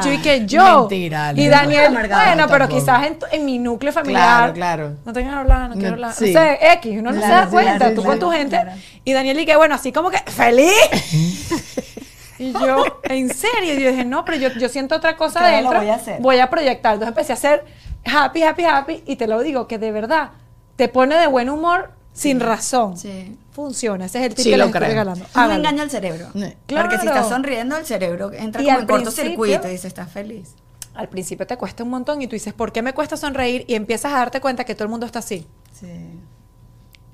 y 0.00 0.04
yo, 0.04 0.12
y 0.12 0.18
que 0.18 0.46
yo. 0.46 0.80
Mentira, 0.80 1.32
Y. 1.36 1.48
Daniel, 1.48 1.92
bueno, 1.92 2.46
pero 2.48 2.68
quizás 2.68 3.06
en, 3.06 3.18
tu- 3.18 3.26
en 3.30 3.44
mi 3.44 3.58
núcleo 3.58 3.92
familiar. 3.92 4.52
Claro, 4.52 4.52
claro. 4.54 4.96
No 5.04 5.12
tengo 5.12 5.30
que 5.30 5.36
hablar, 5.36 5.68
no 5.68 5.74
quiero 5.74 5.92
hablar. 5.94 6.14
sí. 6.14 6.32
Sé, 6.32 6.58
X, 6.74 6.96
uno 6.98 7.12
no 7.12 7.20
se 7.20 7.28
da 7.28 7.46
cuenta. 7.48 7.76
claro, 7.76 7.94
tú 7.94 8.02
claro, 8.02 8.18
con 8.20 8.30
tu 8.30 8.36
gente. 8.36 8.60
Y 9.04 9.12
Daniel, 9.12 9.38
y 9.40 9.46
que 9.46 9.56
bueno, 9.56 9.74
así 9.74 9.92
como 9.92 10.10
que, 10.10 10.18
¡feliz! 10.18 10.72
Y 12.40 12.52
yo, 12.52 12.84
en 13.04 13.28
serio, 13.34 13.74
y 13.74 13.82
yo 13.82 13.90
dije, 13.90 14.04
no, 14.04 14.24
pero 14.24 14.38
yo, 14.38 14.48
yo 14.58 14.68
siento 14.68 14.96
otra 14.96 15.16
cosa 15.16 15.40
Claro, 15.40 15.50
lo 15.50 15.56
adentro. 15.56 15.78
voy 15.80 15.88
a 15.90 15.94
hacer. 15.94 16.20
Voy 16.22 16.38
a 16.38 16.48
proyectar. 16.50 16.94
Entonces 16.94 17.08
empecé 17.08 17.32
a 17.32 17.34
hacer 17.36 17.64
happy, 18.04 18.42
happy, 18.42 18.64
happy. 18.64 19.02
Y 19.06 19.16
te 19.16 19.26
lo 19.26 19.40
digo, 19.42 19.66
que 19.68 19.78
de 19.78 19.92
verdad 19.92 20.30
te 20.76 20.88
pone 20.88 21.16
de 21.16 21.26
buen 21.26 21.50
humor 21.50 21.90
sin 22.14 22.40
razón. 22.40 22.96
Sí. 22.96 23.36
Funciona. 23.52 24.06
Ese 24.06 24.18
es 24.20 24.24
el 24.26 24.34
tip 24.34 24.44
Sí, 24.44 24.50
que 24.50 24.56
lo 24.56 24.64
les 24.64 24.74
estoy 24.74 24.88
regalando. 24.88 25.24
Es 25.24 25.36
un 25.36 25.50
engaño 25.52 25.82
al 25.82 25.90
cerebro. 25.90 26.28
Sí. 26.32 26.38
Porque 26.66 26.96
si 26.96 27.02
Claro. 27.02 27.16
estás 27.16 27.28
sonriendo, 27.28 27.76
el 27.76 27.84
cerebro 27.84 28.32
entra 28.32 28.62
Y 28.62 28.64
como 28.66 28.78
en 28.78 28.86
cortocircuito 28.86 29.68
y 29.68 29.72
dice, 29.72 29.86
estás 29.88 30.10
feliz. 30.10 30.54
Al 30.94 31.08
principio 31.08 31.46
te 31.46 31.56
cuesta 31.58 31.84
un 31.84 31.90
montón 31.90 32.20
y 32.22 32.26
tú 32.26 32.32
dices, 32.36 32.52
¿por 32.54 32.72
qué 32.72 32.80
me 32.82 32.94
cuesta 32.94 33.16
sonreír? 33.16 33.64
Y 33.68 33.74
empiezas 33.74 34.12
a 34.12 34.16
darte 34.18 34.40
cuenta 34.40 34.64
que 34.64 34.74
todo 34.74 34.84
el 34.84 34.90
mundo 34.90 35.04
está 35.06 35.18
así. 35.18 35.46
Sí. 35.78 35.86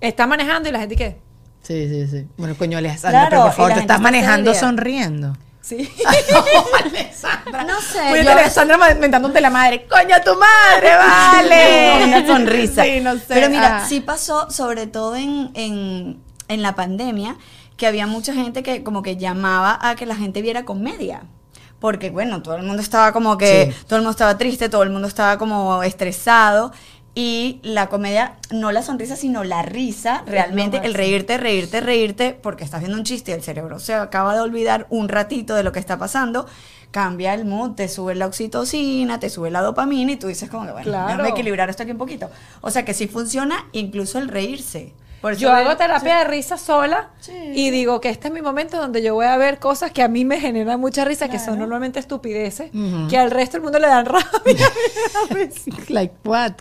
Está 0.00 0.26
manejando 0.26 0.68
y 0.68 0.72
la 0.72 0.78
gente, 0.80 0.94
¿qué? 0.96 1.18
Sí, 1.66 1.88
sí, 1.88 2.06
sí. 2.06 2.26
Bueno, 2.36 2.54
coño, 2.56 2.78
Alessandra, 2.78 3.28
Claro, 3.28 3.30
pero 3.30 3.42
por 3.44 3.52
favor, 3.52 3.72
te 3.72 3.80
estás 3.80 3.96
está 3.96 4.02
manejando 4.02 4.54
sonriendo. 4.54 5.36
Sí. 5.62 5.90
No 7.66 7.80
sé. 7.80 8.12
Oye, 8.12 8.24
yo- 8.24 8.30
Alessandra 8.30 8.78
mentándote 8.98 9.40
la 9.40 9.50
madre. 9.50 9.86
¡Coño, 9.88 10.16
tu 10.24 10.32
madre, 10.38 10.90
vale! 10.96 12.04
Una 12.06 12.26
sonrisa. 12.26 12.84
Sí, 12.84 13.00
no 13.00 13.14
sé. 13.14 13.24
Pero 13.28 13.48
mira, 13.50 13.78
Ah. 13.78 13.86
sí 13.88 14.00
pasó, 14.00 14.50
sobre 14.50 14.86
todo 14.86 15.16
en, 15.16 15.50
en, 15.54 16.20
en 16.48 16.62
la 16.62 16.74
pandemia, 16.74 17.36
que 17.76 17.86
había 17.86 18.06
mucha 18.06 18.32
gente 18.34 18.62
que 18.62 18.82
como 18.84 19.02
que 19.02 19.16
llamaba 19.16 19.78
a 19.82 19.96
que 19.96 20.06
la 20.06 20.14
gente 20.16 20.42
viera 20.42 20.64
comedia. 20.64 21.22
Porque, 21.80 22.10
bueno, 22.10 22.42
todo 22.42 22.56
el 22.56 22.62
mundo 22.62 22.80
estaba 22.82 23.12
como 23.12 23.36
que, 23.36 23.72
Sí. 23.72 23.84
todo 23.86 23.96
el 23.96 24.02
mundo 24.02 24.10
estaba 24.12 24.38
triste, 24.38 24.68
todo 24.68 24.82
el 24.82 24.90
mundo 24.90 25.08
estaba 25.08 25.36
como 25.38 25.82
estresado. 25.82 26.72
Y 27.18 27.60
la 27.62 27.88
comedia, 27.88 28.36
no 28.50 28.72
la 28.72 28.82
sonrisa, 28.82 29.16
sino 29.16 29.42
la 29.42 29.62
risa, 29.62 30.22
realmente, 30.26 30.82
el 30.84 30.92
reírte, 30.92 31.38
reírte, 31.38 31.80
reírte, 31.80 32.38
porque 32.42 32.62
estás 32.62 32.80
viendo 32.80 32.98
un 32.98 33.04
chiste 33.04 33.30
y 33.30 33.34
el 33.34 33.42
cerebro 33.42 33.78
se 33.80 33.94
acaba 33.94 34.34
de 34.34 34.42
olvidar 34.42 34.86
un 34.90 35.08
ratito 35.08 35.54
de 35.54 35.62
lo 35.62 35.72
que 35.72 35.78
está 35.78 35.96
pasando, 35.96 36.46
cambia 36.90 37.32
el 37.32 37.46
mood, 37.46 37.70
te 37.70 37.88
sube 37.88 38.14
la 38.14 38.26
oxitocina, 38.26 39.18
te 39.18 39.30
sube 39.30 39.50
la 39.50 39.62
dopamina 39.62 40.12
y 40.12 40.16
tú 40.16 40.26
dices 40.26 40.50
como 40.50 40.66
que, 40.66 40.72
bueno, 40.72 40.84
Claro. 40.84 41.08
déjame 41.08 41.30
equilibrar 41.30 41.70
esto 41.70 41.84
aquí 41.84 41.92
un 41.92 41.96
poquito. 41.98 42.28
O 42.60 42.70
sea 42.70 42.84
que 42.84 42.92
sí 42.92 43.08
funciona 43.08 43.64
incluso 43.72 44.18
el 44.18 44.28
reírse. 44.28 44.92
Yo 45.38 45.52
hago 45.52 45.76
terapia 45.76 46.18
de 46.18 46.24
risa 46.24 46.56
sola 46.56 47.10
Sí. 47.20 47.32
y 47.54 47.70
digo 47.70 48.00
que 48.00 48.08
este 48.10 48.28
es 48.28 48.34
mi 48.34 48.42
momento 48.42 48.76
donde 48.76 49.02
yo 49.02 49.14
voy 49.14 49.26
a 49.26 49.36
ver 49.36 49.58
cosas 49.58 49.90
que 49.90 50.02
a 50.02 50.08
mí 50.08 50.24
me 50.24 50.38
generan 50.38 50.78
mucha 50.78 51.04
risa, 51.04 51.28
que 51.28 51.38
son 51.40 51.58
normalmente 51.58 51.98
estupideces, 51.98 52.70
que 53.10 53.18
al 53.18 53.30
resto 53.30 53.54
del 53.56 53.62
mundo 53.62 53.78
le 53.78 53.88
dan 53.88 54.06
rabia. 54.06 54.68
Like 55.88 56.14
what? 56.24 56.52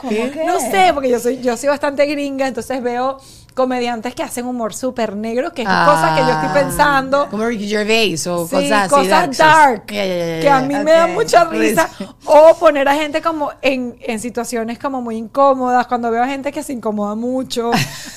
No 0.45 0.59
sé, 0.59 0.91
porque 0.93 1.09
yo 1.09 1.19
soy, 1.19 1.41
yo 1.41 1.55
soy 1.57 1.69
bastante 1.69 2.05
gringa, 2.05 2.47
entonces 2.47 2.81
veo 2.81 3.17
comediantes 3.55 4.13
que 4.13 4.21
hacen 4.21 4.45
humor 4.45 4.73
súper 4.75 5.15
negro, 5.15 5.51
que 5.53 5.61
es 5.63 5.67
cosas 5.67 6.19
que 6.19 6.25
yo 6.25 6.31
estoy 6.31 6.49
pensando. 6.63 7.27
Como 7.29 7.45
Ricky 7.45 7.67
Gervais 7.69 8.27
o 8.27 8.45
Sí, 8.47 8.55
cosas 8.55 8.71
así. 8.83 8.89
cosas 8.89 9.37
dark, 9.37 9.85
que 9.87 10.49
a 10.51 10.59
mí 10.59 10.75
me 10.75 10.91
da 10.91 11.07
mucha 11.07 11.45
risa. 11.45 11.89
O 12.25 12.55
poner 12.59 12.87
a 12.89 12.93
gente 12.95 13.21
como 13.21 13.51
en, 13.61 13.95
en 14.01 14.19
situaciones 14.19 14.77
como 14.77 15.01
muy 15.01 15.15
incómodas, 15.15 15.87
cuando 15.87 16.11
veo 16.11 16.21
a 16.21 16.27
gente 16.27 16.51
que 16.51 16.61
se 16.63 16.73
incomoda 16.73 17.15
mucho, 17.15 17.71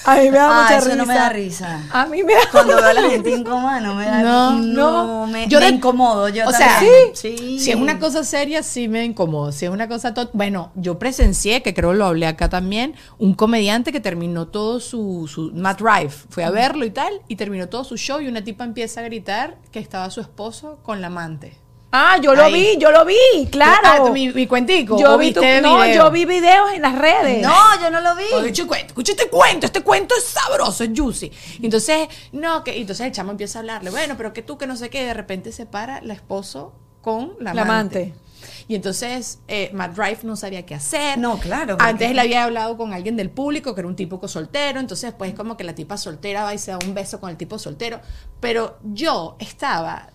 a 0.04 0.16
mí 0.16 0.30
me 0.30 0.38
da 0.38 0.48
Ah, 0.50 0.62
mucha 0.62 0.76
eso 0.78 0.86
risa. 0.86 0.96
no 0.96 1.06
me 1.06 1.14
da 1.14 1.28
risa. 1.28 1.80
A 1.92 2.06
mí 2.06 2.22
me 2.24 2.34
da 2.34 2.40
Cuando 2.50 2.74
veo 2.76 2.86
a 2.86 2.92
la 2.94 3.02
gente 3.02 3.30
incómoda 3.30 3.80
no 3.80 3.94
me 3.94 4.06
da 4.06 4.22
No, 4.22 4.52
no, 4.58 5.06
no. 5.22 5.26
me, 5.28 5.46
Yo 5.46 5.60
me 5.60 5.66
de- 5.66 5.72
incomodo 5.72 6.28
yo 6.28 6.48
o 6.48 6.52
sea, 6.52 6.80
sí. 7.14 7.58
Si 7.60 7.70
es 7.70 7.76
una 7.76 8.00
cosa 8.00 8.24
seria, 8.24 8.62
sí 8.64 8.88
me 8.88 9.04
incomodo. 9.04 9.52
Si 9.52 9.64
es 9.66 9.70
una 9.70 9.86
cosa... 9.88 10.12
Bueno, 10.32 10.72
yo 10.74 10.98
presencié, 10.98 11.62
que 11.62 11.74
creo 11.74 11.94
lo 11.94 12.06
hablé 12.06 12.26
acá 12.26 12.48
también, 12.48 12.94
un 13.18 13.34
comediante 13.34 13.92
que 13.92 14.00
terminó 14.00 14.48
todo 14.48 14.80
su... 14.80 15.27
su 15.28 15.52
Matt 15.54 15.80
Rife. 15.80 16.26
Fui 16.30 16.42
a 16.42 16.50
verlo 16.50 16.84
y 16.84 16.90
tal, 16.90 17.20
y 17.28 17.36
terminó 17.36 17.68
todo 17.68 17.84
su 17.84 17.96
show 17.96 18.20
y 18.20 18.28
una 18.28 18.42
tipa 18.42 18.64
empieza 18.64 19.00
a 19.00 19.04
gritar 19.04 19.56
que 19.70 19.78
estaba 19.78 20.10
su 20.10 20.20
esposo 20.20 20.78
con 20.82 21.00
la 21.00 21.06
amante. 21.08 21.56
Ah, 21.90 22.18
yo 22.20 22.34
lo 22.34 22.44
Ahí. 22.44 22.52
vi, 22.52 22.76
yo 22.78 22.90
lo 22.90 23.02
vi, 23.06 23.16
claro. 23.50 23.80
Ah, 23.82 23.96
¿tú 24.04 24.12
mi, 24.12 24.28
mi 24.30 24.46
cuentico. 24.46 25.00
yo 25.00 25.14
¿O 25.14 25.18
vi 25.18 25.32
tu- 25.32 25.40
viste 25.40 25.62
no, 25.62 25.78
video? 25.80 25.94
yo 26.04 26.10
vi 26.10 26.26
videos 26.26 26.72
en 26.74 26.82
las 26.82 26.98
redes. 26.98 27.40
No, 27.42 27.54
yo 27.80 27.90
no 27.90 28.02
lo 28.02 28.14
vi. 28.14 28.24
Oye, 28.34 28.50
escucha, 28.50 28.66
cuento, 28.66 29.00
este 29.10 29.28
cuento, 29.30 29.64
este 29.66 29.80
cuento 29.80 30.14
es 30.14 30.24
sabroso, 30.24 30.84
es 30.84 30.90
juicy. 30.94 31.32
Entonces, 31.62 32.08
no, 32.32 32.62
que 32.62 32.76
entonces 32.78 33.06
el 33.06 33.12
chamo 33.12 33.30
empieza 33.30 33.58
a 33.58 33.60
hablarle, 33.60 33.88
bueno, 33.88 34.16
pero 34.18 34.34
que 34.34 34.42
tú 34.42 34.58
que 34.58 34.66
no 34.66 34.76
sé 34.76 34.90
qué, 34.90 35.02
de 35.06 35.14
repente 35.14 35.50
se 35.50 35.64
para 35.64 36.02
la 36.02 36.12
esposo 36.12 36.74
con 37.02 37.32
la 37.40 37.54
La 37.54 37.62
amante. 37.62 37.98
amante. 38.02 38.28
Y 38.68 38.74
entonces 38.74 39.40
eh, 39.48 39.70
Matt 39.72 39.96
Rife 39.98 40.26
no 40.26 40.36
sabía 40.36 40.64
qué 40.66 40.74
hacer. 40.74 41.18
No, 41.18 41.38
claro, 41.38 41.76
Antes 41.80 42.10
él 42.10 42.18
había 42.18 42.44
hablado 42.44 42.76
con 42.76 42.92
alguien 42.92 43.16
del 43.16 43.30
público 43.30 43.74
que 43.74 43.80
era 43.80 43.88
un 43.88 43.96
tipo 43.96 44.26
soltero. 44.28 44.78
Entonces, 44.78 45.14
pues 45.16 45.32
como 45.34 45.56
que 45.56 45.64
la 45.64 45.74
tipa 45.74 45.96
soltera 45.96 46.44
va 46.44 46.54
y 46.54 46.58
se 46.58 46.70
da 46.70 46.78
un 46.86 46.94
beso 46.94 47.18
con 47.18 47.30
el 47.30 47.36
tipo 47.36 47.58
soltero. 47.58 48.00
Pero 48.40 48.78
yo 48.84 49.36
estaba 49.38 50.10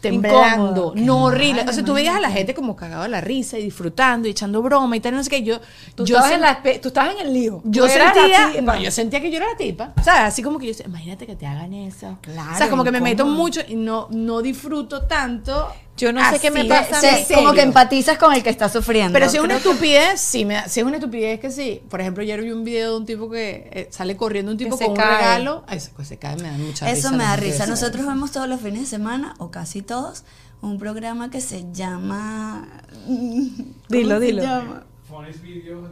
temblando, 0.00 0.92
no 0.94 1.24
horrible. 1.24 1.64
O 1.68 1.72
sea, 1.72 1.84
tú 1.84 1.94
veías 1.94 2.14
a 2.14 2.20
la 2.20 2.30
gente 2.30 2.54
como 2.54 2.76
cagado 2.76 3.02
de 3.02 3.08
la 3.08 3.20
risa 3.20 3.58
y 3.58 3.62
disfrutando 3.64 4.28
y 4.28 4.30
echando 4.30 4.62
broma 4.62 4.96
y 4.96 5.00
tal, 5.00 5.14
no 5.14 5.24
sé 5.24 5.30
qué. 5.30 5.42
Yo, 5.42 5.58
Tú, 5.94 6.04
yo 6.04 6.16
estabas 6.16 6.32
en 6.32 6.40
la 6.40 6.62
tú 6.80 6.88
estabas 6.88 7.14
en 7.16 7.26
el 7.26 7.32
lío. 7.32 7.60
yo 7.64 7.88
sentía, 7.88 8.60
no, 8.62 8.80
yo 8.80 8.90
sentía 8.90 9.20
que 9.20 9.30
yo 9.30 9.38
era 9.38 9.48
la 9.50 9.56
tipa. 9.56 9.92
O 9.98 10.02
sea, 10.04 10.26
así 10.26 10.42
como 10.42 10.58
que 10.58 10.72
yo 10.72 10.84
imagínate 10.84 11.26
que 11.26 11.34
te 11.34 11.46
hagan 11.46 11.72
eso. 11.74 12.18
Claro, 12.20 12.54
o 12.54 12.56
sea, 12.56 12.70
como 12.70 12.84
que 12.84 12.92
me 12.92 13.00
meto 13.00 13.26
mucho 13.26 13.60
y 13.66 13.74
no, 13.74 14.06
no 14.10 14.42
disfruto 14.42 15.02
tanto 15.06 15.68
Yo 15.96 16.12
no 16.12 16.20
sé 16.30 16.38
qué 16.40 16.50
me 16.50 16.64
pasa. 16.66 17.00
Sí. 17.00 17.32
como 17.34 17.52
que 17.54 17.62
empatizas 17.62 18.18
con 18.18 18.32
el 18.34 18.42
que 18.42 18.50
está 18.50 18.68
sufriendo. 18.68 19.12
Pero 19.14 19.28
si 19.30 19.38
es 19.38 19.42
una 19.42 19.56
estupidez, 19.56 20.20
sí, 20.20 20.44
me 20.44 20.54
da- 20.54 20.68
si 20.68 20.80
es 20.80 20.86
una 20.86 20.96
estupidez 20.96 21.40
que 21.40 21.50
sí. 21.50 21.80
Por 21.88 22.00
ejemplo, 22.00 22.22
ayer 22.22 22.42
vi 22.42 22.50
un 22.50 22.64
video 22.64 22.92
de 22.92 22.96
un 22.98 23.06
tipo 23.06 23.30
que 23.30 23.68
eh, 23.72 23.88
sale 23.90 24.16
corriendo 24.16 24.52
un 24.52 24.58
tipo 24.58 24.76
con 24.76 24.90
un 24.90 24.96
cae. 24.96 25.16
regalo. 25.16 25.64
Ay, 25.66 25.80
se, 25.80 25.90
se 26.04 26.18
cae, 26.18 26.36
me 26.36 26.50
da 26.50 26.52
mucha 26.58 26.86
risa. 26.86 27.08
Eso 27.08 27.12
me 27.16 27.24
da 27.24 27.36
risa. 27.36 27.66
Nosotros 27.66 28.06
vemos 28.06 28.30
todos 28.32 28.48
los 28.48 28.60
fines 28.60 28.80
de 28.82 28.86
semana, 28.86 29.34
o 29.38 29.50
casi 29.50 29.80
todos, 29.82 30.24
un 30.60 30.78
programa 30.78 31.30
que 31.30 31.40
se 31.40 31.64
llama... 31.72 32.66
Dilo, 33.06 33.68
¿cómo 33.88 34.20
se 34.20 34.26
dilo. 34.26 34.42
llama? 34.42 34.82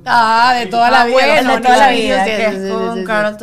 Ah, 0.05 0.55
de 0.59 0.67
toda 0.67 0.91
la 0.91 1.03
Ah, 1.03 1.05
vida. 1.07 1.15
bueno, 1.15 1.55
de 1.55 1.61
toda 1.63 1.77
la 1.79 1.91
vida. 1.91 2.25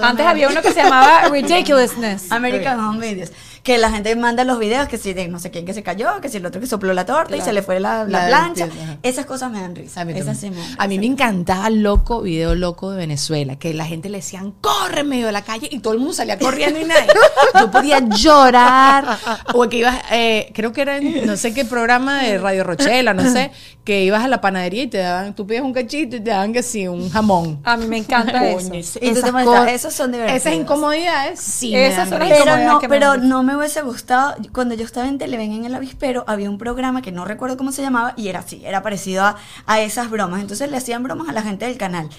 Antes 0.04 0.26
había 0.26 0.50
uno 0.50 0.62
que 0.62 0.72
se 0.72 0.84
llamaba 0.84 1.28
Ridiculousness. 1.32 2.32
American 2.32 2.80
Home 2.80 3.00
Videos. 3.14 3.32
Que 3.64 3.78
la 3.78 3.92
gente 3.92 4.16
manda 4.16 4.44
los 4.44 4.58
videos 4.60 4.88
que 4.88 4.98
si 4.98 5.14
de 5.14 5.28
no 5.28 5.40
sé 5.40 5.52
quién 5.52 5.66
que 5.66 5.74
se 5.74 5.84
cayó, 5.84 6.20
que 6.22 6.30
si 6.30 6.38
el 6.38 6.46
otro 6.46 6.60
que 6.60 6.68
sopló 6.68 6.94
la 6.94 7.06
torta 7.06 7.36
y 7.38 7.42
se 7.42 7.54
le 7.54 7.62
fue 7.62 7.80
la, 7.80 8.06
la 8.06 8.22
La- 8.24 8.28
plancha. 8.28 8.68
Esas 9.04 9.26
cosas 9.26 9.52
me 9.52 9.62
dan 9.62 9.76
risa. 9.76 10.02
A 10.02 10.06
mí, 10.06 10.14
Esas 10.14 10.38
sí 10.40 10.50
me 10.50 10.58
a 10.78 10.88
mí 10.88 10.98
me 11.00 11.06
encantaba 11.06 11.70
Loco, 11.70 12.22
video 12.22 12.56
loco 12.56 12.92
de 12.92 12.98
Venezuela, 12.98 13.58
que 13.58 13.74
la 13.74 13.86
gente 13.86 14.10
le 14.10 14.18
decían, 14.18 14.52
corre 14.62 15.02
en 15.02 15.10
medio 15.10 15.28
de 15.28 15.32
la 15.32 15.44
calle 15.44 15.68
y 15.72 15.80
todo 15.80 15.94
el 15.94 16.00
mundo 16.00 16.14
salía 16.14 16.40
corriendo 16.40 16.80
y 16.80 16.86
nadie. 16.86 17.08
Yo 17.60 17.70
podía 17.70 18.00
llorar. 18.00 19.18
O 19.54 19.68
que 19.70 19.78
ibas, 19.78 19.98
eh, 20.12 20.52
creo 20.54 20.74
que 20.74 20.82
era 20.82 20.98
en 20.98 21.26
no 21.26 21.38
sé 21.38 21.54
qué 21.54 21.66
programa 21.66 22.24
de 22.24 22.38
Radio 22.38 22.64
Rochela, 22.64 23.14
no 23.14 23.30
sé, 23.32 23.52
que 23.84 24.04
ibas 24.04 24.24
a 24.24 24.28
la 24.28 24.42
panadería 24.42 24.84
y 24.84 24.88
te 24.88 24.98
daban, 25.00 25.36
tú 25.36 25.46
pedías 25.46 25.64
un 25.64 25.74
cachito 25.74 26.16
y 26.16 26.20
te 26.20 26.30
daban 26.32 26.54
que 26.54 26.64
sí, 26.64 26.88
un 26.88 27.10
jamón. 27.10 27.60
A 27.64 27.78
mí 27.78 27.86
me 27.88 27.98
encanta 27.98 28.48
eso. 28.48 28.70
Coño, 28.70 28.80
Y 28.80 28.84
tú 28.84 29.00
esas 29.20 29.66
te 29.66 29.74
esos 29.76 29.94
son 29.94 30.12
divertidos. 30.12 30.42
Esas 30.42 30.54
incomodidades, 30.54 31.40
sí. 31.40 31.72
me 31.72 31.88
Esas 31.88 32.10
son 32.10 32.20
las 32.20 32.30
risa. 32.30 32.44
Pero 32.44 32.52
incomodidades 32.52 32.68
no, 32.74 32.80
que 32.80 32.88
me 32.88 32.96
pero 33.00 33.14
risa. 33.14 33.26
no 33.28 33.44
me 33.44 33.51
hubiese 33.58 33.82
gustado. 33.82 34.36
Cuando 34.54 34.76
yo 34.76 34.86
estaba 34.86 35.08
en 35.08 35.18
Televen 35.18 35.52
en 35.54 35.66
el 35.66 35.76
avispero, 35.76 36.24
había 36.28 36.50
un 36.50 36.58
programa 36.58 37.02
que 37.02 37.12
no 37.12 37.26
recuerdo 37.26 37.58
cómo 37.58 37.72
se 37.72 37.82
llamaba 37.82 38.14
y 38.18 38.28
era 38.28 38.40
así, 38.40 38.62
era 38.66 38.82
parecido 38.82 39.24
a, 39.24 39.38
a 39.66 39.82
esas 39.82 40.10
bromas. 40.10 40.42
Entonces 40.42 40.70
le 40.70 40.78
hacían 40.78 41.04
bromas 41.04 41.30
a 41.30 41.34
la 41.34 41.42
gente 41.42 41.66
del 41.66 41.78
canal. 41.78 42.10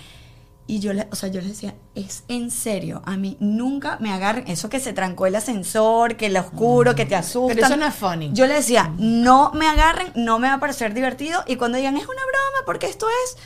Y 0.66 0.78
yo 0.78 0.92
le, 0.92 1.08
o 1.10 1.16
sea, 1.16 1.28
yo 1.28 1.40
les 1.40 1.50
decía, 1.50 1.74
es 1.94 2.22
en 2.28 2.50
serio, 2.50 3.02
a 3.04 3.16
mí 3.16 3.36
nunca 3.40 3.98
me 4.00 4.12
agarren 4.12 4.46
eso 4.46 4.68
que 4.68 4.78
se 4.78 4.92
trancó 4.92 5.26
el 5.26 5.34
ascensor, 5.34 6.16
que 6.16 6.26
el 6.26 6.36
oscuro, 6.36 6.94
que 6.94 7.04
te 7.04 7.16
asustan. 7.16 7.56
Pero 7.56 7.66
eso 7.66 7.76
no 7.76 7.86
es 7.86 7.94
funny. 7.94 8.30
Yo 8.32 8.46
le 8.46 8.54
decía, 8.54 8.92
no 8.96 9.50
me 9.52 9.66
agarren, 9.66 10.12
no 10.14 10.38
me 10.38 10.48
va 10.48 10.54
a 10.54 10.60
parecer 10.60 10.94
divertido. 10.94 11.42
Y 11.46 11.56
cuando 11.56 11.78
digan, 11.78 11.96
es 11.96 12.04
una 12.04 12.22
broma, 12.22 12.64
porque 12.64 12.86
esto 12.86 13.06
es. 13.24 13.36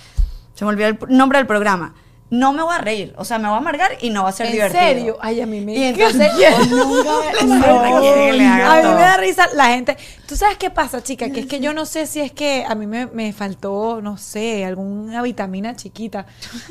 Se 0.55 0.65
me 0.65 0.71
olvidó 0.71 0.89
el 0.89 0.99
nombre 1.09 1.39
del 1.39 1.47
programa. 1.47 1.95
No 2.29 2.53
me 2.53 2.63
voy 2.63 2.75
a 2.75 2.79
reír, 2.79 3.15
o 3.19 3.25
sea, 3.25 3.39
me 3.39 3.47
voy 3.47 3.55
a 3.55 3.59
amargar 3.59 3.93
y 4.01 4.11
no 4.11 4.25
va 4.25 4.31
a 4.31 4.33
ser 4.33 4.47
¿En 4.47 4.53
divertido. 4.53 4.83
serio? 4.83 5.19
Ay, 5.21 5.41
a 5.41 5.47
mí 5.47 5.61
me 5.61 5.75
Y 5.75 5.83
entonces, 5.85 6.33
nunca 6.69 7.11
No, 7.45 7.81
A 7.85 8.01
mí 8.01 8.89
me 8.89 9.01
da 9.01 9.17
risa 9.17 9.49
la 9.55 9.67
gente. 9.67 9.97
¿Tú 10.27 10.35
sabes 10.37 10.57
qué 10.57 10.71
pasa, 10.71 11.03
chica? 11.05 11.31
Que 11.31 11.41
es 11.41 11.47
que 11.47 11.61
yo 11.61 11.73
no 11.73 11.87
sé 11.87 12.07
si 12.09 12.21
es 12.21 12.33
que 12.33 12.65
a 12.69 12.75
mí 12.75 12.87
me, 12.87 13.07
me 13.07 13.33
faltó, 13.33 14.01
no 14.03 14.17
sé, 14.17 14.65
alguna 14.65 15.23
vitamina 15.23 15.77
chiquita. 15.77 16.27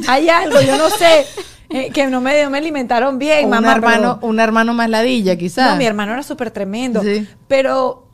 Hay 0.09 0.27
algo, 0.29 0.59
yo 0.61 0.77
no 0.77 0.89
sé, 0.89 1.25
eh, 1.69 1.89
que 1.91 2.05
no 2.07 2.19
me, 2.19 2.43
no 2.43 2.49
me 2.49 2.57
alimentaron 2.57 3.17
bien, 3.17 3.43
O 3.43 3.45
un 3.45 3.49
mamá. 3.51 3.71
hermano, 3.75 4.17
pero- 4.19 4.27
un 4.29 4.39
hermano 4.41 4.73
más 4.73 4.89
ladilla, 4.89 5.37
quizás. 5.37 5.71
No, 5.71 5.77
mi 5.77 5.85
hermano 5.85 6.11
era 6.13 6.23
súper 6.23 6.51
tremendo. 6.51 7.01
Sí. 7.01 7.27
Pero 7.47 8.07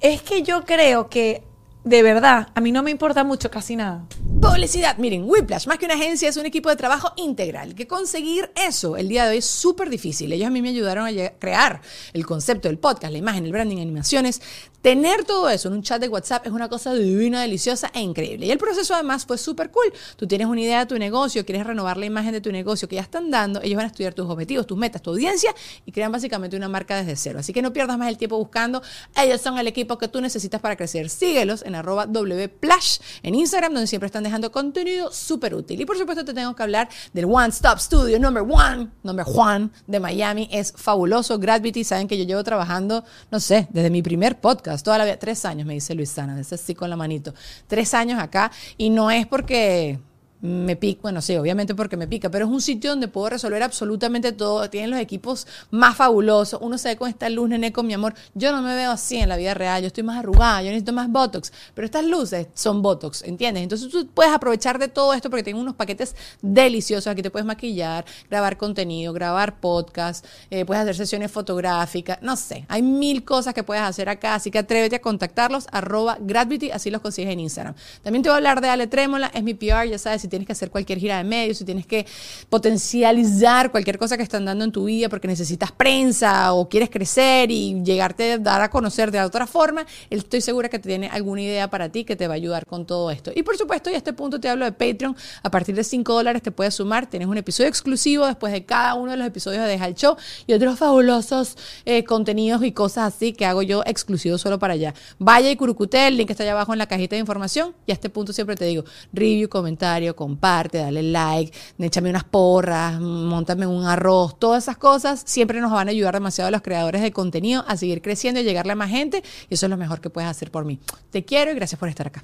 es 0.00 0.22
que 0.22 0.42
yo 0.42 0.64
creo 0.64 1.08
que, 1.08 1.44
de 1.90 2.04
verdad, 2.04 2.46
a 2.54 2.60
mí 2.60 2.70
no 2.70 2.84
me 2.84 2.92
importa 2.92 3.24
mucho 3.24 3.50
casi 3.50 3.74
nada. 3.74 4.06
Publicidad. 4.40 4.96
Miren, 4.98 5.24
Whiplash, 5.26 5.66
más 5.66 5.76
que 5.76 5.86
una 5.86 5.94
agencia, 5.94 6.28
es 6.28 6.36
un 6.36 6.46
equipo 6.46 6.68
de 6.68 6.76
trabajo 6.76 7.12
integral. 7.16 7.74
Que 7.74 7.88
conseguir 7.88 8.52
eso 8.54 8.96
el 8.96 9.08
día 9.08 9.24
de 9.24 9.30
hoy 9.32 9.38
es 9.38 9.44
súper 9.44 9.90
difícil. 9.90 10.32
Ellos 10.32 10.46
a 10.46 10.50
mí 10.50 10.62
me 10.62 10.68
ayudaron 10.68 11.08
a 11.08 11.30
crear 11.30 11.82
el 12.12 12.24
concepto 12.24 12.68
del 12.68 12.78
podcast, 12.78 13.12
la 13.12 13.18
imagen, 13.18 13.44
el 13.44 13.50
branding, 13.50 13.78
animaciones. 13.78 14.40
Tener 14.82 15.24
todo 15.24 15.50
eso 15.50 15.68
en 15.68 15.74
un 15.74 15.82
chat 15.82 16.00
de 16.00 16.08
WhatsApp 16.08 16.46
es 16.46 16.52
una 16.52 16.70
cosa 16.70 16.94
divina, 16.94 17.42
deliciosa 17.42 17.90
e 17.92 18.00
increíble. 18.00 18.46
Y 18.46 18.50
el 18.50 18.56
proceso 18.56 18.94
además 18.94 19.26
fue 19.26 19.36
súper 19.36 19.70
cool. 19.70 19.92
Tú 20.16 20.26
tienes 20.26 20.46
una 20.46 20.60
idea 20.62 20.78
de 20.78 20.86
tu 20.86 20.98
negocio, 20.98 21.44
quieres 21.44 21.66
renovar 21.66 21.98
la 21.98 22.06
imagen 22.06 22.32
de 22.32 22.40
tu 22.40 22.50
negocio 22.50 22.88
que 22.88 22.96
ya 22.96 23.02
están 23.02 23.30
dando, 23.30 23.60
ellos 23.60 23.76
van 23.76 23.84
a 23.84 23.88
estudiar 23.88 24.14
tus 24.14 24.26
objetivos, 24.30 24.66
tus 24.66 24.78
metas, 24.78 25.02
tu 25.02 25.10
audiencia 25.10 25.54
y 25.84 25.92
crean 25.92 26.10
básicamente 26.10 26.56
una 26.56 26.68
marca 26.68 26.96
desde 26.96 27.14
cero. 27.16 27.40
Así 27.40 27.52
que 27.52 27.60
no 27.60 27.74
pierdas 27.74 27.98
más 27.98 28.08
el 28.08 28.16
tiempo 28.16 28.38
buscando. 28.38 28.80
Ellos 29.22 29.42
son 29.42 29.58
el 29.58 29.66
equipo 29.66 29.98
que 29.98 30.08
tú 30.08 30.22
necesitas 30.22 30.62
para 30.62 30.76
crecer. 30.76 31.10
Síguelos 31.10 31.62
en 31.62 31.74
arroba 31.80 32.06
wplash 32.06 32.98
en 33.22 33.34
Instagram, 33.34 33.74
donde 33.74 33.86
siempre 33.86 34.06
están 34.06 34.22
dejando 34.22 34.50
contenido 34.52 35.12
súper 35.12 35.54
útil. 35.54 35.80
Y 35.80 35.84
por 35.84 35.98
supuesto 35.98 36.24
te 36.24 36.32
tengo 36.32 36.54
que 36.54 36.62
hablar 36.62 36.88
del 37.12 37.24
One 37.26 37.48
Stop 37.48 37.78
Studio 37.78 38.18
number 38.18 38.42
one, 38.42 38.88
number 39.02 39.26
one 39.26 39.70
de 39.86 40.00
Miami. 40.00 40.48
Es 40.52 40.72
fabuloso. 40.76 41.38
Gravity, 41.38 41.84
saben 41.84 42.08
que 42.08 42.16
yo 42.18 42.24
llevo 42.24 42.44
trabajando, 42.44 43.04
no 43.30 43.40
sé, 43.40 43.68
desde 43.70 43.90
mi 43.90 44.02
primer 44.02 44.40
podcast, 44.40 44.84
toda 44.84 44.98
la 44.98 45.04
vida, 45.04 45.18
tres 45.18 45.44
años, 45.44 45.66
me 45.66 45.74
dice 45.74 45.94
Luisana, 45.94 46.38
es 46.38 46.52
así 46.52 46.74
con 46.74 46.90
la 46.90 46.96
manito. 46.96 47.34
Tres 47.66 47.94
años 47.94 48.20
acá 48.20 48.50
y 48.76 48.90
no 48.90 49.10
es 49.10 49.26
porque 49.26 49.98
me 50.42 50.74
pica, 50.76 51.00
bueno, 51.02 51.20
sí, 51.20 51.36
obviamente 51.36 51.74
porque 51.74 51.96
me 51.96 52.06
pica, 52.06 52.30
pero 52.30 52.46
es 52.46 52.50
un 52.50 52.62
sitio 52.62 52.90
donde 52.90 53.08
puedo 53.08 53.28
resolver 53.28 53.62
absolutamente 53.62 54.32
todo. 54.32 54.70
Tienen 54.70 54.90
los 54.90 54.98
equipos 54.98 55.46
más 55.70 55.96
fabulosos. 55.96 56.60
Uno 56.62 56.78
se 56.78 56.88
ve 56.88 56.96
con 56.96 57.08
esta 57.08 57.28
luz, 57.28 57.48
nene, 57.48 57.72
con 57.72 57.86
mi 57.86 57.92
amor. 57.92 58.14
Yo 58.34 58.52
no 58.52 58.62
me 58.62 58.74
veo 58.74 58.90
así 58.90 59.16
en 59.16 59.28
la 59.28 59.36
vida 59.36 59.52
real. 59.52 59.82
Yo 59.82 59.88
estoy 59.88 60.02
más 60.02 60.18
arrugada, 60.18 60.62
yo 60.62 60.68
necesito 60.68 60.92
más 60.92 61.10
Botox. 61.10 61.52
Pero 61.74 61.84
estas 61.84 62.04
luces 62.04 62.48
son 62.54 62.80
Botox, 62.80 63.22
¿entiendes? 63.22 63.62
Entonces 63.62 63.90
tú 63.90 64.06
puedes 64.06 64.32
aprovechar 64.32 64.78
de 64.78 64.88
todo 64.88 65.12
esto 65.12 65.28
porque 65.28 65.42
tienen 65.42 65.60
unos 65.60 65.74
paquetes 65.74 66.16
deliciosos. 66.40 67.06
Aquí 67.08 67.22
te 67.22 67.30
puedes 67.30 67.46
maquillar, 67.46 68.06
grabar 68.30 68.56
contenido, 68.56 69.12
grabar 69.12 69.60
podcast, 69.60 70.24
eh, 70.50 70.64
puedes 70.64 70.82
hacer 70.82 70.96
sesiones 70.96 71.30
fotográficas. 71.30 72.18
No 72.22 72.36
sé, 72.36 72.64
hay 72.68 72.82
mil 72.82 73.24
cosas 73.24 73.52
que 73.52 73.62
puedes 73.62 73.82
hacer 73.82 74.08
acá. 74.08 74.36
Así 74.36 74.50
que 74.50 74.58
atrévete 74.58 74.96
a 74.96 75.00
contactarlos, 75.02 75.66
arroba 75.70 76.16
Gravity, 76.18 76.70
así 76.70 76.90
los 76.90 77.02
consigues 77.02 77.30
en 77.32 77.40
Instagram. 77.40 77.74
También 78.02 78.22
te 78.22 78.30
voy 78.30 78.34
a 78.34 78.36
hablar 78.38 78.60
de 78.62 78.70
Ale 78.70 78.86
Trémola, 78.86 79.30
es 79.34 79.42
mi 79.42 79.52
PR, 79.52 79.86
ya 79.86 79.98
sabes, 79.98 80.22
si 80.22 80.29
tienes 80.30 80.46
que 80.46 80.52
hacer 80.52 80.70
cualquier 80.70 80.98
gira 80.98 81.18
de 81.18 81.24
medios, 81.24 81.58
si 81.58 81.64
tienes 81.64 81.86
que 81.86 82.06
potencializar 82.48 83.70
cualquier 83.70 83.98
cosa 83.98 84.16
que 84.16 84.22
están 84.22 84.44
dando 84.44 84.64
en 84.64 84.72
tu 84.72 84.84
vida 84.84 85.08
porque 85.08 85.28
necesitas 85.28 85.72
prensa 85.72 86.52
o 86.54 86.68
quieres 86.68 86.90
crecer 86.90 87.50
y 87.50 87.82
llegarte 87.82 88.32
a 88.32 88.38
dar 88.38 88.62
a 88.62 88.70
conocer 88.70 89.10
de 89.10 89.20
otra 89.20 89.46
forma, 89.46 89.84
estoy 90.08 90.40
segura 90.40 90.68
que 90.68 90.78
tiene 90.78 91.08
alguna 91.08 91.42
idea 91.42 91.68
para 91.68 91.90
ti 91.90 92.04
que 92.04 92.16
te 92.16 92.26
va 92.26 92.34
a 92.34 92.36
ayudar 92.36 92.66
con 92.66 92.86
todo 92.86 93.10
esto. 93.10 93.30
Y 93.34 93.42
por 93.42 93.56
supuesto, 93.56 93.90
y 93.90 93.94
a 93.94 93.96
este 93.96 94.12
punto 94.12 94.40
te 94.40 94.48
hablo 94.48 94.64
de 94.64 94.72
Patreon, 94.72 95.16
a 95.42 95.50
partir 95.50 95.74
de 95.74 95.84
5 95.84 96.12
dólares 96.12 96.42
te 96.42 96.50
puedes 96.52 96.74
sumar, 96.74 97.08
tienes 97.08 97.28
un 97.28 97.36
episodio 97.36 97.68
exclusivo 97.68 98.26
después 98.26 98.52
de 98.52 98.64
cada 98.64 98.94
uno 98.94 99.10
de 99.10 99.16
los 99.16 99.26
episodios 99.26 99.62
de 99.62 99.68
Deja 99.68 99.86
el 99.86 99.94
Show 99.94 100.16
y 100.46 100.52
otros 100.52 100.78
fabulosos 100.78 101.56
eh, 101.84 102.04
contenidos 102.04 102.62
y 102.64 102.72
cosas 102.72 103.14
así 103.14 103.32
que 103.32 103.46
hago 103.46 103.62
yo 103.62 103.82
exclusivos 103.86 104.40
solo 104.40 104.58
para 104.58 104.74
allá. 104.74 104.94
Vaya 105.18 105.50
y 105.50 105.56
curucute, 105.56 106.06
el 106.06 106.16
link 106.16 106.30
está 106.30 106.42
allá 106.42 106.52
abajo 106.52 106.72
en 106.72 106.78
la 106.78 106.86
cajita 106.86 107.16
de 107.16 107.20
información 107.20 107.74
y 107.86 107.92
a 107.92 107.94
este 107.94 108.10
punto 108.10 108.32
siempre 108.32 108.56
te 108.56 108.64
digo, 108.64 108.84
review, 109.12 109.48
comentario, 109.48 110.14
comparte, 110.24 110.78
dale 110.78 111.02
like, 111.02 111.50
échame 111.78 112.10
unas 112.10 112.24
porras, 112.24 113.00
montame 113.00 113.66
un 113.66 113.86
arroz, 113.86 114.38
todas 114.38 114.62
esas 114.64 114.76
cosas 114.76 115.22
siempre 115.24 115.60
nos 115.62 115.72
van 115.72 115.88
a 115.88 115.90
ayudar 115.92 116.12
demasiado 116.14 116.48
a 116.48 116.50
los 116.50 116.60
creadores 116.60 117.00
de 117.00 117.10
contenido 117.10 117.64
a 117.66 117.76
seguir 117.78 118.02
creciendo 118.02 118.38
y 118.40 118.44
llegarle 118.44 118.72
a 118.72 118.76
más 118.76 118.90
gente 118.90 119.22
y 119.48 119.54
eso 119.54 119.64
es 119.66 119.70
lo 119.70 119.76
mejor 119.78 120.00
que 120.02 120.10
puedes 120.10 120.28
hacer 120.30 120.50
por 120.50 120.64
mí. 120.66 120.78
Te 121.10 121.24
quiero 121.24 121.50
y 121.52 121.54
gracias 121.54 121.78
por 121.78 121.88
estar 121.88 122.06
acá. 122.08 122.22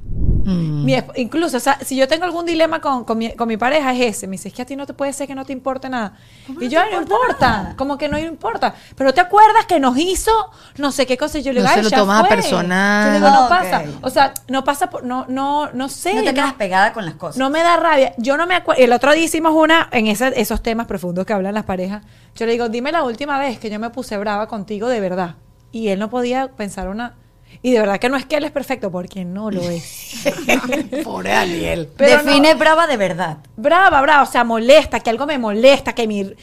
Mi 0.49 0.93
esp- 0.95 1.13
incluso, 1.17 1.57
o 1.57 1.61
sea, 1.61 1.79
si 1.85 1.97
yo 1.97 2.07
tengo 2.07 2.25
algún 2.25 2.47
dilema 2.47 2.81
con, 2.81 3.03
con 3.05 3.19
mi, 3.19 3.33
con 3.35 3.49
mi 3.49 3.57
pareja, 3.57 3.93
es 3.93 4.17
ese. 4.17 4.27
Me 4.29 4.33
dice, 4.33 4.49
es 4.49 4.55
que 4.55 4.63
a 4.63 4.65
ti 4.65 4.77
no 4.77 4.87
te 4.87 4.95
puede 4.95 5.13
ser 5.13 5.27
que 5.27 5.35
no 5.35 5.45
te 5.45 5.53
importe 5.53 5.89
nada. 5.89 6.13
Y 6.61 6.69
yo, 6.69 6.81
"Ay, 6.81 6.91
no 6.93 7.03
importa. 7.03 7.75
Como 7.77 7.99
que 7.99 8.09
no 8.09 8.17
importa. 8.17 8.73
Pero 8.95 9.13
te 9.13 9.21
acuerdas 9.21 9.65
que 9.67 9.81
nos 9.81 9.99
hizo 9.99 10.31
no 10.77 10.93
sé 10.93 11.05
qué 11.05 11.17
cosa. 11.17 11.41
Yo 11.41 11.53
le 11.53 11.63
No 11.63 11.67
digo, 11.69 11.75
se 11.75 11.79
"Ay, 11.81 11.85
lo 11.85 11.91
tomas 11.91 12.21
a 12.23 12.27
fue". 12.27 12.37
personal. 12.37 13.07
Yo 13.07 13.13
le 13.13 13.27
digo, 13.27 13.43
no 13.43 13.49
pasa. 13.49 13.83
O 14.03 14.11
sea, 14.11 14.35
no 14.47 14.63
pasa 14.63 14.89
por, 14.89 15.03
no, 15.03 15.25
no, 15.29 15.73
no 15.73 15.89
sé. 15.89 16.15
No 16.15 16.21
te 16.21 16.27
no- 16.27 16.35
quedas 16.35 16.55
pegada 16.55 16.93
con 16.93 17.05
las 17.07 17.15
cosas. 17.15 17.39
no 17.39 17.51
me 17.51 17.63
da 17.63 17.77
rabia. 17.87 18.13
Yo 18.19 18.37
no 18.37 18.47
me 18.47 18.55
acuerdo. 18.55 18.83
El 18.83 18.93
otro 18.93 19.13
día 19.13 19.25
hicimos 19.25 19.53
una 19.55 19.89
en 19.93 20.07
ese- 20.07 20.39
esos 20.41 20.63
temas 20.63 20.87
profundos 20.87 21.25
que 21.27 21.33
hablan 21.33 21.55
las 21.55 21.65
parejas. 21.65 22.03
Yo 22.35 22.47
le 22.47 22.53
digo, 22.53 22.69
dime 22.69 22.93
la 22.93 23.03
última 23.05 23.39
vez 23.39 23.59
que 23.59 23.71
yo 23.71 23.79
me 23.79 23.91
puse 23.91 24.17
brava 24.19 24.47
contigo 24.49 24.89
de 24.89 25.01
verdad. 25.01 25.37
Y 25.73 25.89
él 25.89 25.99
no 25.99 26.11
podía 26.11 26.49
pensar 26.49 26.89
una. 26.89 27.15
Y 27.63 27.73
de 27.73 27.79
verdad 27.81 27.99
que 27.99 28.09
no 28.09 28.17
es 28.17 28.27
que 28.27 28.37
él 28.37 28.45
es 28.45 28.51
perfecto, 28.51 28.91
porque 28.91 29.25
no 29.25 29.51
lo 29.51 29.63
es. 29.63 30.25
Pobre 31.05 31.31
Daniel. 31.31 31.89
Pero 31.97 32.23
Define 32.23 32.53
no- 32.55 32.59
brava 32.59 32.87
de 32.87 32.97
verdad. 32.97 33.39
brava, 33.57 34.01
brava, 34.03 34.23
o 34.23 34.27
sea, 34.27 34.45
molesta, 34.45 35.01
que 35.01 35.11
algo 35.11 35.27
me 35.27 35.39
molesta, 35.39 35.95
que 35.95 36.07
mi. 36.07 36.35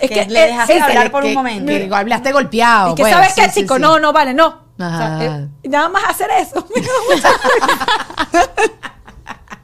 Es 0.00 0.10
Que 0.10 0.24
le 0.26 0.40
dejaste 0.48 0.76
es- 0.76 0.82
hablar 0.82 1.06
es- 1.06 1.10
por 1.12 1.22
un 1.22 1.28
que- 1.30 1.34
momento. 1.34 1.66
Que 1.66 1.88
hablaste 1.92 2.32
golpeado. 2.32 2.92
Y 2.92 2.94
que 2.94 3.02
pues, 3.02 3.12
sabes 3.12 3.32
sí, 3.34 3.40
qué, 3.42 3.48
sí, 3.50 3.60
chico, 3.60 3.76
sí. 3.76 3.80
no, 3.82 3.98
no 4.00 4.12
vale, 4.12 4.32
no. 4.34 4.46
O 4.76 4.78
sea, 4.78 5.18
eh, 5.62 5.68
nada 5.68 5.88
más 5.88 6.02
hacer 6.08 6.28
eso. 6.40 6.66
me 6.74 6.82
da 6.82 6.92
mucha 7.08 7.28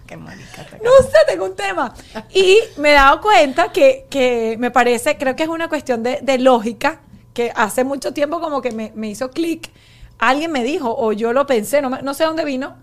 Qué 0.06 0.16
marica 0.16 0.59
te- 0.59 0.59
No 0.82 0.90
sé, 1.02 1.16
tengo 1.26 1.44
un 1.46 1.56
tema. 1.56 1.94
Y 2.32 2.58
me 2.76 2.90
he 2.90 2.94
dado 2.94 3.20
cuenta 3.20 3.72
que, 3.72 4.06
que 4.10 4.56
me 4.58 4.70
parece, 4.70 5.16
creo 5.16 5.36
que 5.36 5.42
es 5.44 5.48
una 5.48 5.68
cuestión 5.68 6.02
de, 6.02 6.20
de 6.22 6.38
lógica, 6.38 7.00
que 7.34 7.52
hace 7.54 7.84
mucho 7.84 8.12
tiempo 8.12 8.40
como 8.40 8.60
que 8.62 8.72
me, 8.72 8.92
me 8.94 9.08
hizo 9.08 9.30
clic. 9.30 9.70
Alguien 10.18 10.52
me 10.52 10.62
dijo, 10.64 10.94
o 10.96 11.12
yo 11.12 11.32
lo 11.32 11.46
pensé, 11.46 11.80
no, 11.82 11.90
no 11.90 12.14
sé 12.14 12.24
dónde 12.24 12.44
vino. 12.44 12.76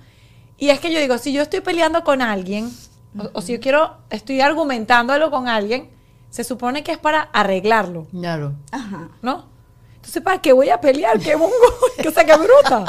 Y 0.57 0.69
es 0.69 0.79
que 0.79 0.91
yo 0.91 0.99
digo, 0.99 1.17
si 1.17 1.33
yo 1.33 1.41
estoy 1.41 1.61
peleando 1.61 2.03
con 2.03 2.21
alguien, 2.21 2.71
o, 3.17 3.29
o 3.33 3.41
si 3.41 3.53
yo 3.53 3.59
quiero, 3.59 3.97
estoy 4.09 4.41
argumentándolo 4.41 5.29
con 5.29 5.47
alguien, 5.47 5.89
se 6.29 6.43
supone 6.43 6.83
que 6.83 6.91
es 6.91 6.97
para 6.97 7.21
arreglarlo, 7.21 8.07
Claro. 8.11 8.53
Ajá. 8.71 9.09
¿no? 9.21 9.45
Entonces, 10.07 10.23
¿para 10.23 10.41
qué 10.41 10.53
voy 10.53 10.69
a 10.69 10.79
pelear? 10.79 11.19
¡Qué 11.19 11.35
mongo! 11.35 11.51
O 12.07 12.11
sea, 12.11 12.25
qué 12.25 12.33
bruta. 12.37 12.85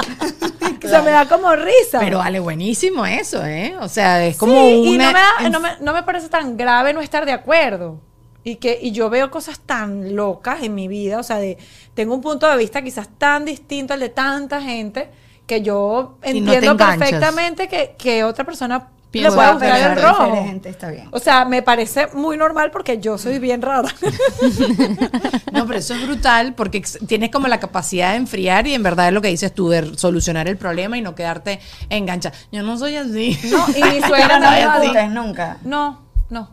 O 0.84 0.88
sea, 0.88 1.02
me 1.02 1.10
da 1.10 1.26
como 1.28 1.52
risa. 1.56 1.98
Pero 1.98 2.18
vale, 2.18 2.38
buenísimo 2.38 3.04
eso, 3.04 3.44
¿eh? 3.44 3.74
O 3.80 3.88
sea, 3.88 4.24
es 4.24 4.36
como 4.36 4.52
Sí, 4.52 4.74
y 4.94 4.98
no 4.98 5.06
me, 5.06 5.12
da- 5.12 5.50
no, 5.50 5.58
me, 5.58 5.70
no 5.80 5.92
me 5.92 6.04
parece 6.04 6.28
tan 6.28 6.56
grave 6.56 6.92
no 6.94 7.00
estar 7.00 7.26
de 7.26 7.32
acuerdo. 7.32 7.98
Y 8.44 8.56
que 8.56 8.78
y 8.80 8.92
yo 8.92 9.10
veo 9.10 9.32
cosas 9.32 9.58
tan 9.58 10.14
locas 10.14 10.62
en 10.62 10.76
mi 10.76 10.86
vida, 10.86 11.18
o 11.18 11.24
sea, 11.24 11.38
de, 11.38 11.58
tengo 11.94 12.14
un 12.14 12.20
punto 12.20 12.48
de 12.48 12.56
vista 12.56 12.82
quizás 12.82 13.08
tan 13.18 13.44
distinto 13.44 13.94
al 13.94 14.00
de 14.00 14.10
tanta 14.10 14.62
gente 14.62 15.10
que 15.44 15.60
yo 15.60 16.18
no 16.22 16.28
entiendo 16.28 16.76
perfectamente 16.76 17.66
que, 17.68 17.96
que 17.98 18.22
otra 18.22 18.44
persona 18.44 18.90
el 19.10 19.94
Pero 19.94 20.08
rojo. 20.08 20.24
diferente, 20.26 20.68
está 20.68 20.90
bien. 20.90 21.08
O 21.12 21.18
sea, 21.18 21.44
me 21.44 21.62
parece 21.62 22.08
muy 22.14 22.36
normal 22.36 22.70
porque 22.70 22.98
yo 22.98 23.16
soy 23.18 23.38
bien 23.38 23.62
rara. 23.62 23.88
No, 25.52 25.66
pero 25.66 25.78
eso 25.78 25.94
es 25.94 26.06
brutal 26.06 26.54
porque 26.54 26.82
tienes 27.06 27.30
como 27.30 27.48
la 27.48 27.58
capacidad 27.58 28.10
de 28.10 28.16
enfriar 28.16 28.66
y 28.66 28.74
en 28.74 28.82
verdad 28.82 29.08
es 29.08 29.14
lo 29.14 29.20
que 29.22 29.28
dices 29.28 29.52
tú, 29.52 29.68
de 29.70 29.96
solucionar 29.96 30.46
el 30.46 30.56
problema 30.56 30.96
y 30.98 31.02
no 31.02 31.14
quedarte 31.14 31.58
enganchada. 31.88 32.36
Yo 32.52 32.62
no 32.62 32.78
soy 32.78 32.96
así. 32.96 33.36
No, 33.50 33.64
y 33.70 33.82
mi 33.94 34.00
suegra 34.06 34.38
no 34.38 34.80
discutes 34.80 35.10
nunca. 35.10 35.58
No, 35.64 36.02
no. 36.30 36.50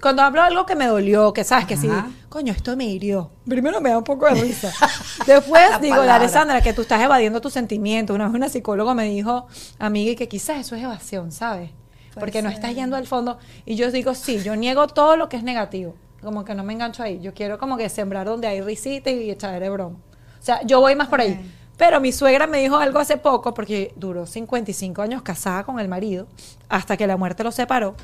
Cuando 0.00 0.22
hablo 0.22 0.40
de 0.42 0.48
algo 0.48 0.66
que 0.66 0.76
me 0.76 0.86
dolió, 0.86 1.32
que 1.32 1.44
sabes 1.44 1.66
que 1.66 1.76
sí, 1.76 1.88
coño, 2.28 2.52
esto 2.52 2.76
me 2.76 2.84
hirió. 2.84 3.30
Primero 3.48 3.80
me 3.80 3.90
da 3.90 3.98
un 3.98 4.04
poco 4.04 4.26
de 4.26 4.40
risa. 4.40 4.72
Después 5.26 5.70
La 5.70 5.78
digo, 5.78 5.96
palabra. 5.96 6.16
Alessandra, 6.16 6.60
que 6.60 6.72
tú 6.72 6.82
estás 6.82 7.00
evadiendo 7.02 7.40
tus 7.40 7.52
sentimientos. 7.52 8.14
Una 8.14 8.26
vez 8.26 8.34
una 8.34 8.48
psicóloga 8.48 8.94
me 8.94 9.04
dijo, 9.04 9.46
amiga, 9.78 10.12
y 10.12 10.16
que 10.16 10.28
quizás 10.28 10.58
eso 10.58 10.76
es 10.76 10.82
evasión, 10.82 11.32
¿sabes? 11.32 11.70
Porque 12.18 12.42
no 12.42 12.48
estás 12.48 12.74
yendo 12.74 12.96
al 12.96 13.06
fondo. 13.06 13.38
Y 13.64 13.76
yo 13.76 13.90
digo, 13.90 14.14
sí, 14.14 14.42
yo 14.42 14.56
niego 14.56 14.86
todo 14.86 15.16
lo 15.16 15.28
que 15.28 15.36
es 15.36 15.42
negativo. 15.42 15.94
Como 16.22 16.44
que 16.44 16.54
no 16.54 16.64
me 16.64 16.72
engancho 16.72 17.02
ahí. 17.02 17.20
Yo 17.20 17.34
quiero 17.34 17.58
como 17.58 17.76
que 17.76 17.88
sembrar 17.88 18.26
donde 18.26 18.48
hay 18.48 18.60
risita 18.60 19.10
y 19.10 19.30
echar 19.30 19.58
de 19.60 19.70
broma. 19.70 19.96
O 19.96 20.42
sea, 20.42 20.62
yo 20.62 20.80
voy 20.80 20.94
más 20.94 21.08
por 21.08 21.20
ahí. 21.20 21.40
Pero 21.76 22.00
mi 22.00 22.10
suegra 22.10 22.48
me 22.48 22.58
dijo 22.58 22.76
algo 22.76 22.98
hace 22.98 23.18
poco, 23.18 23.54
porque 23.54 23.92
duró 23.94 24.26
55 24.26 25.00
años 25.00 25.22
casada 25.22 25.62
con 25.62 25.78
el 25.78 25.88
marido, 25.88 26.26
hasta 26.68 26.96
que 26.96 27.06
la 27.06 27.16
muerte 27.16 27.44
los 27.44 27.54
separó. 27.54 27.94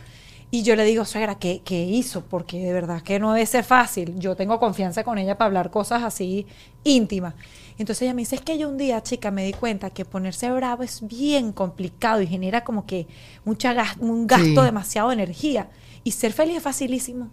Y 0.53 0.63
yo 0.63 0.77
le 0.77 0.85
digo, 0.85 1.05
suegra, 1.05 1.35
¿qué, 1.35 1.61
¿qué 1.65 1.83
hizo? 1.83 2.25
Porque 2.25 2.65
de 2.65 2.73
verdad 2.73 3.03
que 3.03 3.19
no 3.19 3.33
debe 3.33 3.45
ser 3.47 3.65
fácil. 3.65 4.17
Yo 4.21 4.37
tengo 4.37 4.61
confianza 4.61 5.03
con 5.03 5.19
ella 5.19 5.37
para 5.37 5.47
hablar 5.47 5.71
cosas 5.73 6.05
así 6.05 6.47
íntimas. 6.85 7.35
Entonces 7.79 8.03
ella 8.03 8.15
me 8.15 8.23
dice, 8.23 8.37
es 8.37 8.41
que 8.43 8.57
yo 8.59 8.69
un 8.69 8.79
día, 8.79 9.03
chica, 9.03 9.31
me 9.31 9.45
di 9.45 9.53
cuenta 9.53 9.91
que 9.91 10.05
ponerse 10.05 10.51
bravo 10.51 10.83
es 10.83 11.07
bien 11.07 11.53
complicado 11.53 12.21
y 12.23 12.27
genera 12.27 12.63
como 12.65 12.87
que 12.87 13.07
mucha 13.45 13.73
gas- 13.73 13.97
un 13.99 14.27
gasto 14.27 14.45
Sí. 14.47 14.55
demasiado 14.67 15.09
de 15.09 15.15
energía. 15.15 15.69
Y 16.05 16.13
ser 16.13 16.33
feliz 16.33 16.59
es 16.59 16.63
facilísimo. 16.63 17.31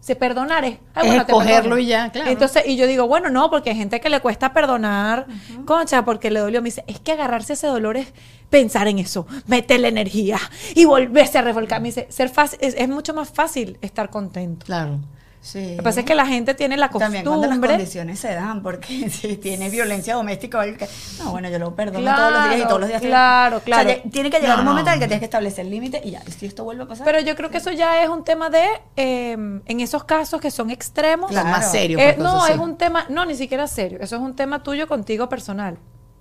Se 0.00 0.16
perdonar 0.16 0.64
es, 0.64 0.78
Es 0.96 1.02
te 1.10 1.16
escogerlo 1.16 1.62
perdono. 1.74 1.78
y 1.78 1.86
ya, 1.86 2.10
claro. 2.10 2.30
Entonces, 2.30 2.62
y 2.66 2.76
yo 2.76 2.86
digo, 2.86 3.06
bueno, 3.08 3.28
no, 3.28 3.50
porque 3.50 3.70
hay 3.70 3.76
gente 3.76 4.00
que 4.00 4.08
le 4.08 4.20
cuesta 4.20 4.54
perdonar, 4.54 5.26
concha, 5.66 6.04
porque 6.04 6.30
le 6.30 6.40
dolió. 6.40 6.62
Me 6.62 6.66
dice, 6.68 6.84
es 6.86 6.98
que 7.00 7.12
agarrarse 7.12 7.52
ese 7.54 7.66
dolor 7.66 7.98
es 7.98 8.06
pensar 8.48 8.88
en 8.88 9.00
eso, 9.00 9.26
meterle 9.48 9.88
energía 9.88 10.38
y 10.74 10.86
volverse 10.86 11.36
a 11.36 11.42
revolcar. 11.42 11.82
Me 11.82 11.88
dice, 11.88 12.06
ser 12.10 12.30
fácil, 12.30 12.58
es, 12.62 12.74
es 12.78 12.88
mucho 12.88 13.12
más 13.12 13.28
fácil 13.28 13.76
estar 13.82 14.08
contento. 14.08 14.64
Claro. 14.64 14.98
Sí. 15.40 15.70
Lo 15.70 15.76
que 15.76 15.82
pasa 15.82 16.00
es 16.00 16.06
que 16.06 16.14
la 16.14 16.26
gente 16.26 16.54
tiene 16.54 16.76
la 16.76 16.88
También 16.90 17.24
cuando 17.24 17.42
las 17.42 17.48
costumbre. 17.50 17.70
condiciones 17.70 18.18
se 18.18 18.34
dan, 18.34 18.62
porque 18.62 19.08
si 19.10 19.36
tiene 19.36 19.70
violencia 19.70 20.14
doméstica 20.14 20.58
o 20.58 20.60
algo 20.60 20.76
que... 20.76 20.88
No, 21.18 21.30
bueno, 21.30 21.48
yo 21.48 21.58
lo 21.58 21.74
perdono 21.74 22.14
todos 22.14 22.32
los 22.32 22.44
días 22.48 22.60
y 22.60 22.62
todos 22.64 22.80
los 22.80 22.88
días... 22.88 23.00
claro, 23.00 23.56
O 23.56 23.60
sea, 23.60 23.64
claro. 23.84 24.00
tiene 24.10 24.30
que 24.30 24.40
llegar 24.40 24.56
No, 24.56 24.62
un 24.62 24.68
momento 24.68 24.90
en 24.90 24.94
el 24.94 25.00
que 25.00 25.06
tienes 25.06 25.20
que 25.20 25.24
establecer 25.26 25.66
límites 25.66 26.04
y 26.04 26.10
ya, 26.10 26.22
si 26.22 26.46
esto 26.46 26.64
vuelve 26.64 26.82
a 26.82 26.86
pasar... 26.88 27.04
Pero 27.04 27.20
yo 27.20 27.36
creo 27.36 27.50
que 27.50 27.58
eso 27.58 27.70
ya 27.70 28.02
es 28.02 28.08
un 28.08 28.24
tema 28.24 28.50
de, 28.50 28.64
eh, 28.96 29.32
en 29.32 29.80
esos 29.80 30.04
casos 30.04 30.40
que 30.40 30.50
son 30.50 30.70
extremos. 30.70 31.30
Claro. 31.30 31.48
Más 31.48 31.70
serio. 31.70 31.98
Eh, 31.98 32.16
no, 32.18 32.46
es 32.46 32.54
sí. 32.54 32.58
un 32.58 32.76
tema, 32.76 33.06
no, 33.08 33.24
ni 33.24 33.34
siquiera 33.34 33.66
serio. 33.66 33.98
Eso 34.00 34.16
es 34.16 34.22
un 34.22 34.34
tema 34.34 34.62
tuyo 34.62 34.88
contigo 34.88 35.28
personal. 35.28 35.78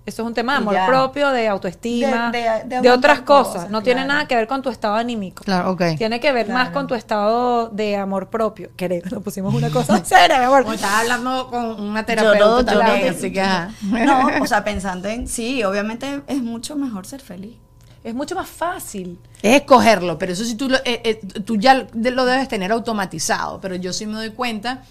Eso 0.08 0.22
es 0.22 0.28
un 0.28 0.34
tema 0.34 0.54
de 0.54 0.58
amor 0.60 0.74
ya. 0.74 0.88
propio, 0.88 1.30
de 1.32 1.48
autoestima, 1.50 2.32
De- 2.32 2.38
de, 2.40 2.44
de- 2.44 2.50
de 2.50 2.76
aguantar 2.78 2.98
otras 2.98 3.22
cosas. 3.22 3.54
cosas, 3.56 3.70
no 3.70 3.84
tiene 3.84 4.00
claro. 4.04 4.14
nada 4.14 4.28
que 4.28 4.36
ver 4.38 4.48
con 4.48 4.62
tu 4.62 4.70
estado 4.70 4.96
anímico. 4.96 5.44
Claro, 5.44 5.72
ok. 5.72 5.82
Tiene 5.98 6.20
que 6.22 6.32
ver 6.32 6.48
más 6.50 6.70
con 6.70 6.88
tu 6.88 6.96
estado 6.96 7.68
de 7.70 7.98
amor 7.98 8.30
propio. 8.30 8.70
Creo, 8.78 9.02
lo 9.12 9.20
pusimos 9.20 9.54
una 9.54 9.70
cosa 9.70 10.04
seria, 10.06 10.40
mi 10.40 10.46
amor. 10.46 10.62
Como 10.64 10.76
estás 10.76 10.94
hablando 11.02 11.50
con 11.50 11.80
una 11.82 12.00
Yo 12.02 12.06
terapeuta 12.06 12.40
no, 12.46 12.60
yo 12.60 12.66
también, 12.88 13.06
no. 13.12 13.18
así 13.18 13.34
que. 13.34 14.06
No, 14.06 14.28
o 14.42 14.48
sea, 14.48 14.64
pensando 14.64 15.10
en... 15.10 15.28
Sí, 15.28 15.62
obviamente 15.66 16.22
es 16.28 16.42
mucho 16.42 16.78
mejor 16.78 17.06
ser 17.06 17.20
feliz. 17.22 17.58
Es 18.04 18.16
mucho 18.16 18.34
más 18.36 18.48
fácil. 18.48 19.20
Es 19.42 19.56
escogerlo, 19.58 20.18
pero 20.18 20.32
eso 20.32 20.46
sí 20.46 20.56
tú, 20.56 20.70
lo, 20.70 20.78
eh, 20.78 21.02
eh, 21.04 21.20
tú 21.44 21.58
ya 21.58 21.86
lo 21.94 22.24
debes 22.26 22.48
tener 22.48 22.72
automatizado. 22.72 23.60
Pero 23.60 23.76
yo 23.76 23.92
sí 23.92 24.06
me 24.06 24.14
doy 24.14 24.30
cuenta. 24.30 24.84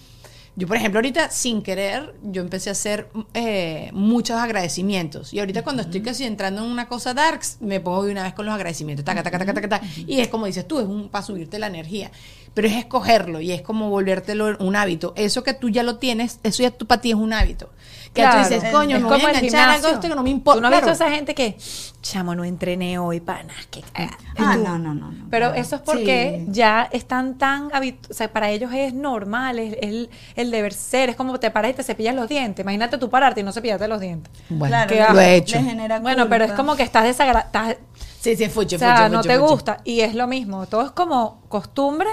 Yo, 0.57 0.65
por 0.65 0.75
ejemplo, 0.75 0.97
ahorita 0.97 1.29
sin 1.29 1.61
querer, 1.61 2.15
yo 2.23 2.41
empecé 2.41 2.69
a 2.69 2.71
hacer 2.71 3.09
eh, 3.35 3.91
muchos 3.93 4.37
agradecimientos. 4.37 5.31
Y 5.31 5.37
ahorita 5.37 5.63
cuando 5.63 5.83
estoy 5.83 6.01
casi 6.01 6.23
entrando 6.23 6.65
en 6.65 6.71
una 6.71 6.87
cosa 6.87 7.13
darks, 7.13 7.57
me 7.59 7.79
pongo 7.79 8.05
de 8.05 8.11
una 8.11 8.23
vez 8.23 8.33
con 8.33 8.47
los 8.47 8.55
agradecimientos. 8.55 9.05
Taca, 9.05 9.21
taca, 9.21 9.37
taca, 9.37 9.53
taca, 9.53 9.69
taca. 9.69 9.87
Y 9.95 10.19
es 10.19 10.29
como 10.29 10.47
dices 10.47 10.67
tú, 10.67 10.79
es 10.79 10.87
un, 10.87 11.09
para 11.09 11.23
subirte 11.23 11.59
la 11.59 11.67
energía. 11.67 12.09
Pero 12.55 12.67
es 12.67 12.75
escogerlo 12.75 13.39
y 13.39 13.51
es 13.51 13.61
como 13.61 13.91
volvértelo 13.91 14.57
un 14.57 14.75
hábito. 14.75 15.13
Eso 15.15 15.43
que 15.43 15.53
tú 15.53 15.69
ya 15.69 15.83
lo 15.83 15.97
tienes, 15.97 16.39
eso 16.41 16.63
ya 16.63 16.71
tú, 16.71 16.87
para 16.87 17.01
ti 17.01 17.11
es 17.11 17.17
un 17.17 17.33
hábito. 17.33 17.69
Que 18.17 18.23
Claro. 18.23 18.47
tú 18.47 18.53
dices, 18.53 18.71
coño, 18.71 18.97
es 18.97 19.03
me 19.03 19.07
voy 19.09 19.15
como 19.17 19.27
a 19.27 19.31
el 19.31 19.35
enganchar 19.37 19.69
algo 19.69 19.87
esto 19.87 20.01
que 20.09 20.15
no 20.15 20.23
me 20.23 20.29
importa. 20.31 20.57
Tú 20.57 20.61
no 20.61 20.67
has 20.67 20.71
Claro. 20.73 20.87
visto 20.87 21.03
a 21.03 21.07
esa 21.07 21.15
gente 21.15 21.35
que, 21.35 21.57
chamo, 22.01 22.33
no 22.35 22.43
entrené 22.43 22.97
hoy 22.99 23.19
para 23.19 23.43
nada. 23.43 23.59
Que, 23.69 23.81
cagada". 23.81 24.17
Ah, 24.37 24.53
Tú. 24.55 24.63
no, 24.63 24.77
no, 24.79 24.93
no, 24.95 25.11
no. 25.11 25.27
Pero 25.29 25.53
eso 25.53 25.75
es 25.75 25.81
porque 25.83 26.43
Sí. 26.45 26.51
ya 26.51 26.89
están 26.91 27.37
tan 27.37 27.69
habituados, 27.73 28.11
o 28.11 28.13
sea, 28.13 28.31
para 28.33 28.49
ellos 28.49 28.71
es 28.73 28.93
normal, 28.93 29.59
es, 29.59 29.73
es 29.73 29.79
el, 29.83 30.09
el 30.35 30.51
deber 30.51 30.73
ser, 30.73 31.09
es 31.09 31.15
como 31.15 31.39
te 31.39 31.51
paras 31.51 31.71
y 31.71 31.73
te 31.75 31.83
cepillas 31.83 32.15
los 32.15 32.27
dientes. 32.27 32.63
Imagínate 32.63 32.97
tú 32.97 33.09
pararte 33.09 33.41
y 33.41 33.43
no 33.43 33.51
cepillarte 33.51 33.87
los 33.87 33.99
dientes. 34.01 34.31
Bueno, 34.49 34.75
Claro, 34.87 35.13
lo 35.13 35.21
he 35.21 35.35
hecho. 35.35 35.59
Bueno, 36.01 36.27
pero 36.27 36.45
es 36.45 36.51
como 36.53 36.75
que 36.75 36.83
estás 36.83 37.03
desagradable, 37.03 37.77
Sí, 38.19 38.35
sí, 38.35 38.49
fuche, 38.49 38.75
o 38.75 38.79
sea, 38.79 38.95
fuche, 38.97 39.09
no 39.09 39.17
fuche, 39.19 39.29
te 39.29 39.39
fuche. 39.39 39.51
gusta. 39.51 39.77
Y 39.85 40.01
es 40.01 40.15
lo 40.15 40.27
mismo, 40.27 40.65
todo 40.65 40.83
es 40.85 40.91
como 40.91 41.41
costumbre. 41.47 42.09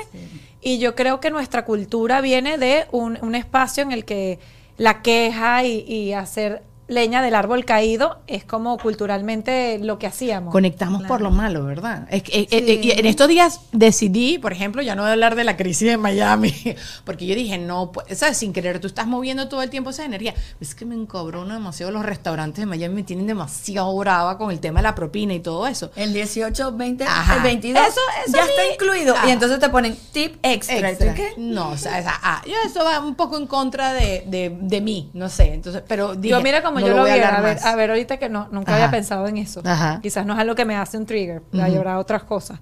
Y 0.61 0.79
yo 0.79 0.95
creo 0.95 1.21
que 1.21 1.31
nuestra 1.31 1.65
cultura 1.65 2.21
viene 2.21 2.57
de 2.57 2.87
un, 2.93 3.19
un 3.21 3.35
espacio 3.35 3.83
en 3.83 3.93
el 3.93 4.05
que 4.05 4.39
la 4.77 5.03
queja 5.03 5.65
y, 5.65 5.81
y 5.87 6.13
hacer 6.13 6.63
leña 6.87 7.23
del 7.23 7.35
árbol 7.35 7.65
caído 7.65 8.19
es 8.27 8.45
como 8.45 8.77
culturalmente 8.79 9.79
lo 9.81 9.99
que 9.99 10.07
hacíamos. 10.07 10.53
Conectamos 10.53 11.03
por 11.05 11.21
lo 11.21 11.31
malo, 11.31 11.65
¿verdad? 11.65 12.07
Es 12.11 12.23
que, 12.23 12.41
eh, 12.41 12.49
eh, 12.51 12.81
y 12.83 12.91
en 12.91 13.07
estos 13.07 13.29
días 13.29 13.61
decidí, 13.73 14.39
por 14.39 14.53
ejemplo, 14.53 14.83
ya 14.83 14.95
no 14.95 15.03
voy 15.03 15.09
a 15.11 15.13
hablar 15.13 15.35
de 15.35 15.45
la 15.45 15.57
crisis 15.57 15.89
de 15.89 15.97
Miami, 15.97 16.53
porque 17.05 17.27
yo 17.27 17.35
dije, 17.35 17.59
no, 17.59 17.93
pues, 17.93 18.19
¿sabes? 18.19 18.37
Sin 18.37 18.53
querer, 18.53 18.81
tú 18.81 18.87
estás 18.87 19.07
moviendo 19.07 19.49
todo 19.49 19.63
el 19.63 19.71
tiempo 19.71 19.91
esa 19.91 20.05
energía. 20.05 20.35
Es 20.61 20.75
que 20.75 20.85
me 20.85 20.95
encabrona 20.95 21.55
demasiado 21.55 21.93
los 21.93 22.05
restaurantes 22.05 22.61
de 22.61 22.67
Miami, 22.67 22.95
me 22.97 23.03
tienen 23.03 23.27
demasiado 23.27 23.97
brava 23.97 24.37
con 24.39 24.51
el 24.51 24.61
tema 24.61 24.81
de 24.81 24.85
la 24.85 24.95
propina 24.95 25.35
y 25.35 25.41
todo 25.41 25.67
eso. 25.67 25.91
El 25.97 26.13
18, 26.13 26.73
20, 26.73 27.05
Ajá. 27.05 27.37
el 27.37 27.43
22 27.43 27.83
Eso- 27.87 28.01
eso 28.27 28.37
ya 28.37 28.45
está 28.45 28.73
incluido. 28.73 29.15
Ah. 29.17 29.29
Y 29.29 29.31
entonces 29.31 29.59
te 29.59 29.69
ponen 29.69 29.97
tip 30.13 30.37
extra. 30.43 30.77
¿Y 30.93 30.97
tú 30.97 31.05
Extra. 31.05 31.15
qué? 31.15 31.35
No, 31.39 31.71
o 31.71 31.77
sea, 31.79 31.99
esa- 31.99 32.19
ah, 32.23 32.43
yo 32.47 32.55
eso 32.67 32.85
va 32.85 33.01
un 33.01 33.15
poco 33.15 33.37
en 33.39 33.47
contra 33.47 33.93
de, 33.93 34.25
de, 34.27 34.57
de 34.61 34.81
mí, 34.81 35.11
no 35.15 35.29
sé. 35.29 35.55
Entonces, 35.55 35.83
pero 35.87 36.15
dije, 36.15 36.31
yo 36.31 36.41
mira 36.43 36.63
como 36.63 36.74
no 36.81 36.87
yo 36.89 36.95
lo, 36.95 37.03
voy 37.03 37.13
viera, 37.13 37.37
a 37.37 37.41
ver, 37.41 37.59
a 37.63 37.77
ver 37.77 37.91
ahorita 37.91 38.17
que 38.19 38.29
no, 38.29 38.49
nunca 38.51 38.73
Ajá. 38.73 38.85
había 38.85 38.91
pensado 38.91 39.27
en 39.29 39.37
eso. 39.39 39.63
Ajá. 39.65 40.01
Quizás 40.03 40.27
no 40.27 40.35
es 40.35 40.39
algo 40.41 40.55
que 40.55 40.65
me 40.65 40.77
hace 40.77 40.97
un 40.97 41.07
trigger, 41.07 41.43
hay 41.53 41.77
habrá 41.77 41.99
otras 41.99 42.25
cosas. 42.25 42.59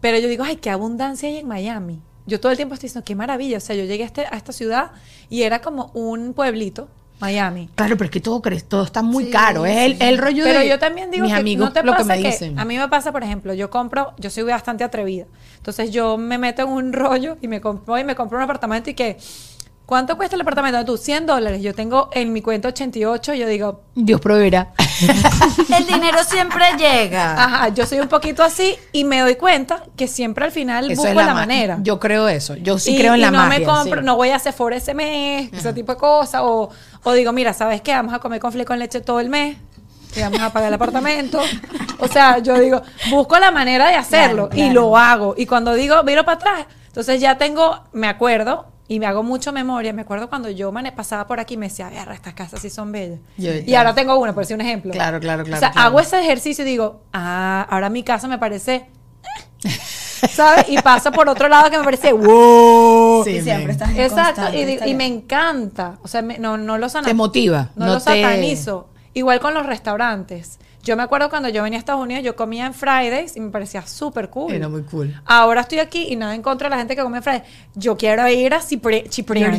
Pero 0.00 0.18
yo 0.18 0.28
digo, 0.28 0.44
ay, 0.44 0.56
qué 0.56 0.70
abundancia 0.70 1.28
hay 1.28 1.38
en 1.38 1.48
Miami. 1.48 2.00
Yo 2.26 2.40
todo 2.40 2.52
el 2.52 2.56
tiempo 2.56 2.74
estoy 2.74 2.88
diciendo, 2.88 3.04
qué 3.04 3.14
maravilla. 3.14 3.58
O 3.58 3.60
sea, 3.60 3.76
yo 3.76 3.84
llegué 3.84 4.04
a, 4.04 4.06
este, 4.06 4.26
a 4.26 4.36
esta 4.36 4.52
ciudad 4.52 4.92
y 5.28 5.42
era 5.42 5.60
como 5.60 5.90
un 5.94 6.32
pueblito, 6.32 6.88
Miami. 7.20 7.68
Claro, 7.74 7.96
pero 7.96 8.06
es 8.06 8.10
que 8.10 8.20
todo, 8.20 8.40
todo 8.66 8.84
está 8.84 9.02
muy 9.02 9.28
caro. 9.30 9.66
Es 9.66 9.76
el, 9.76 9.96
el 10.00 10.18
rollo 10.18 10.44
Pero 10.44 10.60
de 10.60 10.68
yo 10.68 10.78
también 10.78 11.10
digo 11.10 11.24
mis 11.24 11.34
que 11.34 11.40
amigos 11.40 11.68
no 11.68 11.72
te 11.72 11.82
lo 11.82 11.92
que 11.92 11.98
pasa 11.98 12.16
me 12.16 12.22
que, 12.22 12.28
dicen. 12.28 12.58
a 12.58 12.64
mí 12.64 12.78
me 12.78 12.88
pasa, 12.88 13.12
por 13.12 13.22
ejemplo, 13.22 13.52
yo 13.52 13.68
compro, 13.68 14.14
yo 14.18 14.30
soy 14.30 14.44
bastante 14.44 14.84
atrevida. 14.84 15.26
Entonces 15.56 15.90
yo 15.90 16.16
me 16.16 16.38
meto 16.38 16.62
en 16.62 16.68
un 16.68 16.92
rollo 16.94 17.36
y 17.42 17.48
me 17.48 17.60
compro 17.60 17.98
y 17.98 18.04
me 18.04 18.14
compro 18.14 18.38
un 18.38 18.44
apartamento 18.44 18.88
y 18.90 18.94
que 18.94 19.18
¿cuánto 19.90 20.16
cuesta 20.16 20.36
el 20.36 20.40
apartamento? 20.40 20.82
Tú 20.86 20.96
100 20.96 21.26
dólares. 21.26 21.60
Yo 21.60 21.74
tengo 21.74 22.08
en 22.12 22.32
mi 22.32 22.40
cuenta 22.40 22.68
88, 22.68 23.34
yo 23.34 23.46
digo, 23.46 23.82
Dios 23.94 24.20
proveerá. 24.22 24.68
El 25.76 25.86
dinero 25.86 26.18
siempre 26.24 26.64
llega. 26.78 27.32
ajá, 27.44 27.68
yo 27.70 27.84
soy 27.86 28.00
un 28.00 28.08
poquito 28.08 28.42
así 28.42 28.76
y 28.92 29.04
me 29.04 29.20
doy 29.20 29.34
cuenta 29.36 29.82
que 29.96 30.06
siempre 30.08 30.44
al 30.46 30.52
final 30.52 30.90
Eso 30.90 31.02
busco 31.02 31.14
la, 31.16 31.26
ma- 31.26 31.34
manera. 31.34 31.78
Yo 31.82 31.98
creo 32.00 32.28
eso. 32.28 32.54
Yo 32.56 32.78
sí 32.78 32.94
y, 32.94 32.98
creo 32.98 33.12
en 33.14 33.18
y 33.18 33.22
la 33.22 33.30
no 33.30 33.38
magia. 33.38 33.58
me 33.58 33.64
compro, 33.66 34.00
sí. 34.00 34.06
no 34.06 34.16
voy 34.16 34.30
a 34.30 34.38
Sephora 34.38 34.76
ese 34.76 34.94
mes, 34.94 35.52
ese 35.52 35.72
tipo 35.72 35.92
de 35.92 35.98
cosas. 35.98 36.42
O, 36.44 36.70
o 37.02 37.12
digo, 37.12 37.32
mira, 37.32 37.52
¿sabes 37.52 37.80
qué? 37.82 37.92
Vamos 37.92 38.14
a 38.14 38.20
comer 38.20 38.40
con 38.40 38.52
con 38.64 38.78
leche 38.78 39.00
todo 39.00 39.20
el 39.20 39.28
mes. 39.28 39.56
Y 40.16 40.20
vamos 40.20 40.40
a 40.40 40.52
pagar 40.52 40.68
el 40.68 40.74
apartamento. 40.74 41.40
O 41.98 42.08
sea, 42.08 42.38
yo 42.38 42.58
digo, 42.58 42.80
busco 43.10 43.38
la 43.38 43.50
manera 43.50 43.88
de 43.88 43.94
hacerlo 43.96 44.48
Claro, 44.48 44.60
y 44.62 44.70
claro. 44.72 44.80
lo 44.88 44.96
hago. 44.96 45.34
Y 45.36 45.46
cuando 45.46 45.74
digo, 45.74 46.02
miro 46.04 46.24
para 46.24 46.36
atrás, 46.36 46.66
entonces 46.88 47.20
ya 47.20 47.36
tengo, 47.38 47.84
me 47.92 48.08
acuerdo 48.08 48.66
y 48.90 48.98
me 48.98 49.06
hago 49.06 49.22
mucho 49.22 49.52
memoria. 49.52 49.92
Me 49.92 50.02
acuerdo 50.02 50.28
cuando 50.28 50.50
yo 50.50 50.72
mane- 50.72 50.90
pasaba 50.90 51.28
por 51.28 51.38
aquí 51.38 51.54
y 51.54 51.56
me 51.56 51.68
decía, 51.68 51.88
verga, 51.90 52.12
estas 52.12 52.34
casas 52.34 52.60
sí 52.60 52.70
son 52.70 52.90
bellas. 52.90 53.20
Yo- 53.36 53.52
y 53.54 53.72
ahora 53.76 53.94
tengo 53.94 54.18
una, 54.18 54.32
por 54.34 54.42
decir 54.42 54.56
un 54.56 54.62
ejemplo. 54.62 54.90
Claro, 54.90 55.20
claro, 55.20 55.44
claro, 55.44 55.56
O 55.56 55.60
sea, 55.60 55.70
claro. 55.70 55.86
hago 55.86 56.00
ese 56.00 56.18
ejercicio 56.20 56.64
y 56.64 56.68
digo, 56.68 57.00
ah, 57.12 57.66
ahora 57.70 57.88
mi 57.88 58.02
casa 58.02 58.26
me 58.26 58.36
parece 58.38 58.86
¿sabes? 60.28 60.68
Y 60.68 60.76
pasa 60.82 61.10
por 61.12 61.28
otro 61.28 61.48
lado 61.48 61.70
que 61.70 61.78
me 61.78 61.84
parece, 61.84 62.12
wow. 62.12 63.22
Sí, 63.24 63.30
y 63.36 63.40
siempre 63.42 63.72
estás 63.72 63.90
en 63.90 64.00
Exacto, 64.00 64.42
y, 64.86 64.94
me 64.94 65.06
encanta. 65.06 65.98
O 66.02 66.08
sea, 66.08 66.22
me- 66.22 66.38
no, 66.38 66.56
no 66.58 66.76
lo 66.76 66.88
sana- 66.88 67.06
Te 67.06 67.14
motiva, 67.14 67.70
No, 67.76 67.86
no 67.86 67.92
lo 67.94 67.98
te- 67.98 68.04
satanizo. 68.22 68.88
Igual 69.14 69.40
con 69.40 69.54
los 69.54 69.66
restaurantes. 69.66 70.58
Yo 70.82 70.96
me 70.96 71.02
acuerdo 71.02 71.28
cuando 71.28 71.48
yo 71.50 71.62
venía 71.62 71.78
a 71.78 71.80
Estados 71.80 72.02
Unidos, 72.02 72.24
yo 72.24 72.34
comía 72.36 72.64
en 72.66 72.72
Fridays 72.74 73.36
y 73.36 73.40
me 73.40 73.50
parecía 73.50 73.86
súper 73.86 74.30
cool. 74.30 74.52
Era 74.52 74.68
muy 74.68 74.82
cool. 74.84 75.14
Ahora 75.26 75.60
estoy 75.60 75.78
aquí 75.78 76.06
y 76.08 76.16
nada 76.16 76.34
en 76.34 76.40
contra 76.42 76.68
de 76.68 76.70
la 76.70 76.78
gente 76.78 76.96
que 76.96 77.02
come 77.02 77.18
en 77.18 77.22
Fridays. 77.22 77.42
Yo 77.74 77.96
quiero 77.98 78.26
ir 78.28 78.54
a 78.54 78.60
Cipri- 78.60 79.08
Cipriani. 79.10 79.58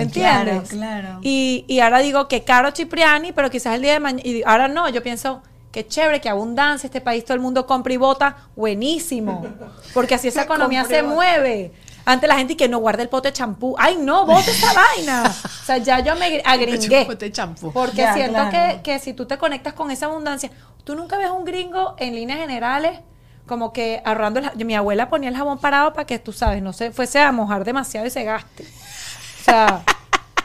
¿Entiendes? 0.00 0.70
claro, 0.70 1.02
claro. 1.02 1.18
Y, 1.22 1.64
y 1.68 1.80
ahora 1.80 1.98
digo 1.98 2.28
que 2.28 2.44
caro 2.44 2.70
Cipriani, 2.74 3.32
pero 3.32 3.50
quizás 3.50 3.74
el 3.74 3.82
día 3.82 3.92
de 3.92 4.00
mañana. 4.00 4.22
Y 4.26 4.42
ahora 4.46 4.68
no, 4.68 4.88
yo 4.88 5.02
pienso. 5.02 5.42
Qué 5.70 5.84
chévere, 5.84 6.20
qué 6.20 6.28
abundancia, 6.28 6.86
este 6.86 7.00
país 7.00 7.24
todo 7.24 7.34
el 7.34 7.40
mundo 7.40 7.66
compra 7.66 7.92
y 7.92 7.96
vota, 7.96 8.36
buenísimo. 8.54 9.44
Porque 9.92 10.14
así 10.14 10.28
esa 10.28 10.42
economía 10.44 10.84
se 10.84 11.02
mueve. 11.16 11.72
Antes 12.06 12.28
la 12.28 12.36
gente 12.36 12.56
que 12.56 12.68
no 12.68 12.78
guarda 12.78 13.02
el 13.02 13.08
pote 13.08 13.28
de 13.28 13.32
champú. 13.32 13.74
Ay, 13.78 13.96
no, 13.98 14.26
bote 14.26 14.50
esa 14.50 14.72
vaina. 14.96 15.24
O 15.24 15.64
sea, 15.64 15.78
ya 15.78 16.00
yo 16.00 16.14
me 16.16 16.42
agringué. 16.44 17.04
Pote 17.06 17.30
champú. 17.32 17.72
Porque 17.72 17.98
Ya, 18.02 18.14
siento 18.14 18.34
claro. 18.34 18.50
que, 18.50 18.82
que 18.82 18.98
si 18.98 19.14
tú 19.14 19.26
te 19.26 19.38
conectas 19.38 19.72
con 19.72 19.90
esa 19.90 20.06
abundancia, 20.06 20.50
tú 20.84 20.94
nunca 20.94 21.16
ves 21.16 21.28
a 21.28 21.32
un 21.32 21.44
gringo 21.44 21.94
en 21.98 22.14
líneas 22.14 22.38
generales 22.38 23.00
como 23.46 23.72
que 23.74 24.00
ahorrando 24.06 24.40
el, 24.40 24.64
mi 24.64 24.74
abuela 24.74 25.10
ponía 25.10 25.28
el 25.28 25.36
jabón 25.36 25.58
parado 25.58 25.92
para 25.92 26.06
que 26.06 26.18
tú 26.18 26.32
sabes, 26.32 26.62
no 26.62 26.72
se 26.72 26.90
fuese 26.92 27.20
a 27.20 27.30
mojar 27.30 27.64
demasiado 27.64 28.06
y 28.06 28.10
se 28.10 28.24
gaste. 28.24 28.64
O 28.64 29.44
sea, 29.44 29.82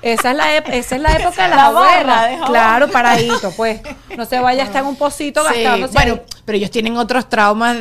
esa 0.01 0.31
es 0.31 0.37
la, 0.37 0.57
esa 0.57 0.95
es 0.95 1.01
la 1.01 1.11
época 1.17 1.43
de 1.43 1.49
las 1.49 1.57
La 1.57 1.65
abuelas. 1.65 2.47
Claro, 2.47 2.87
paradito, 2.91 3.51
pues. 3.51 3.81
No 4.17 4.25
se 4.25 4.39
vaya 4.39 4.63
a 4.63 4.65
estar 4.65 4.81
en 4.83 4.89
un 4.89 4.95
pocito 4.95 5.41
Sí, 5.47 5.61
gastándose. 5.63 5.93
bueno, 5.93 6.13
ahí. 6.15 6.21
pero 6.45 6.57
ellos 6.57 6.71
tienen 6.71 6.97
otros 6.97 7.29
traumas, 7.29 7.77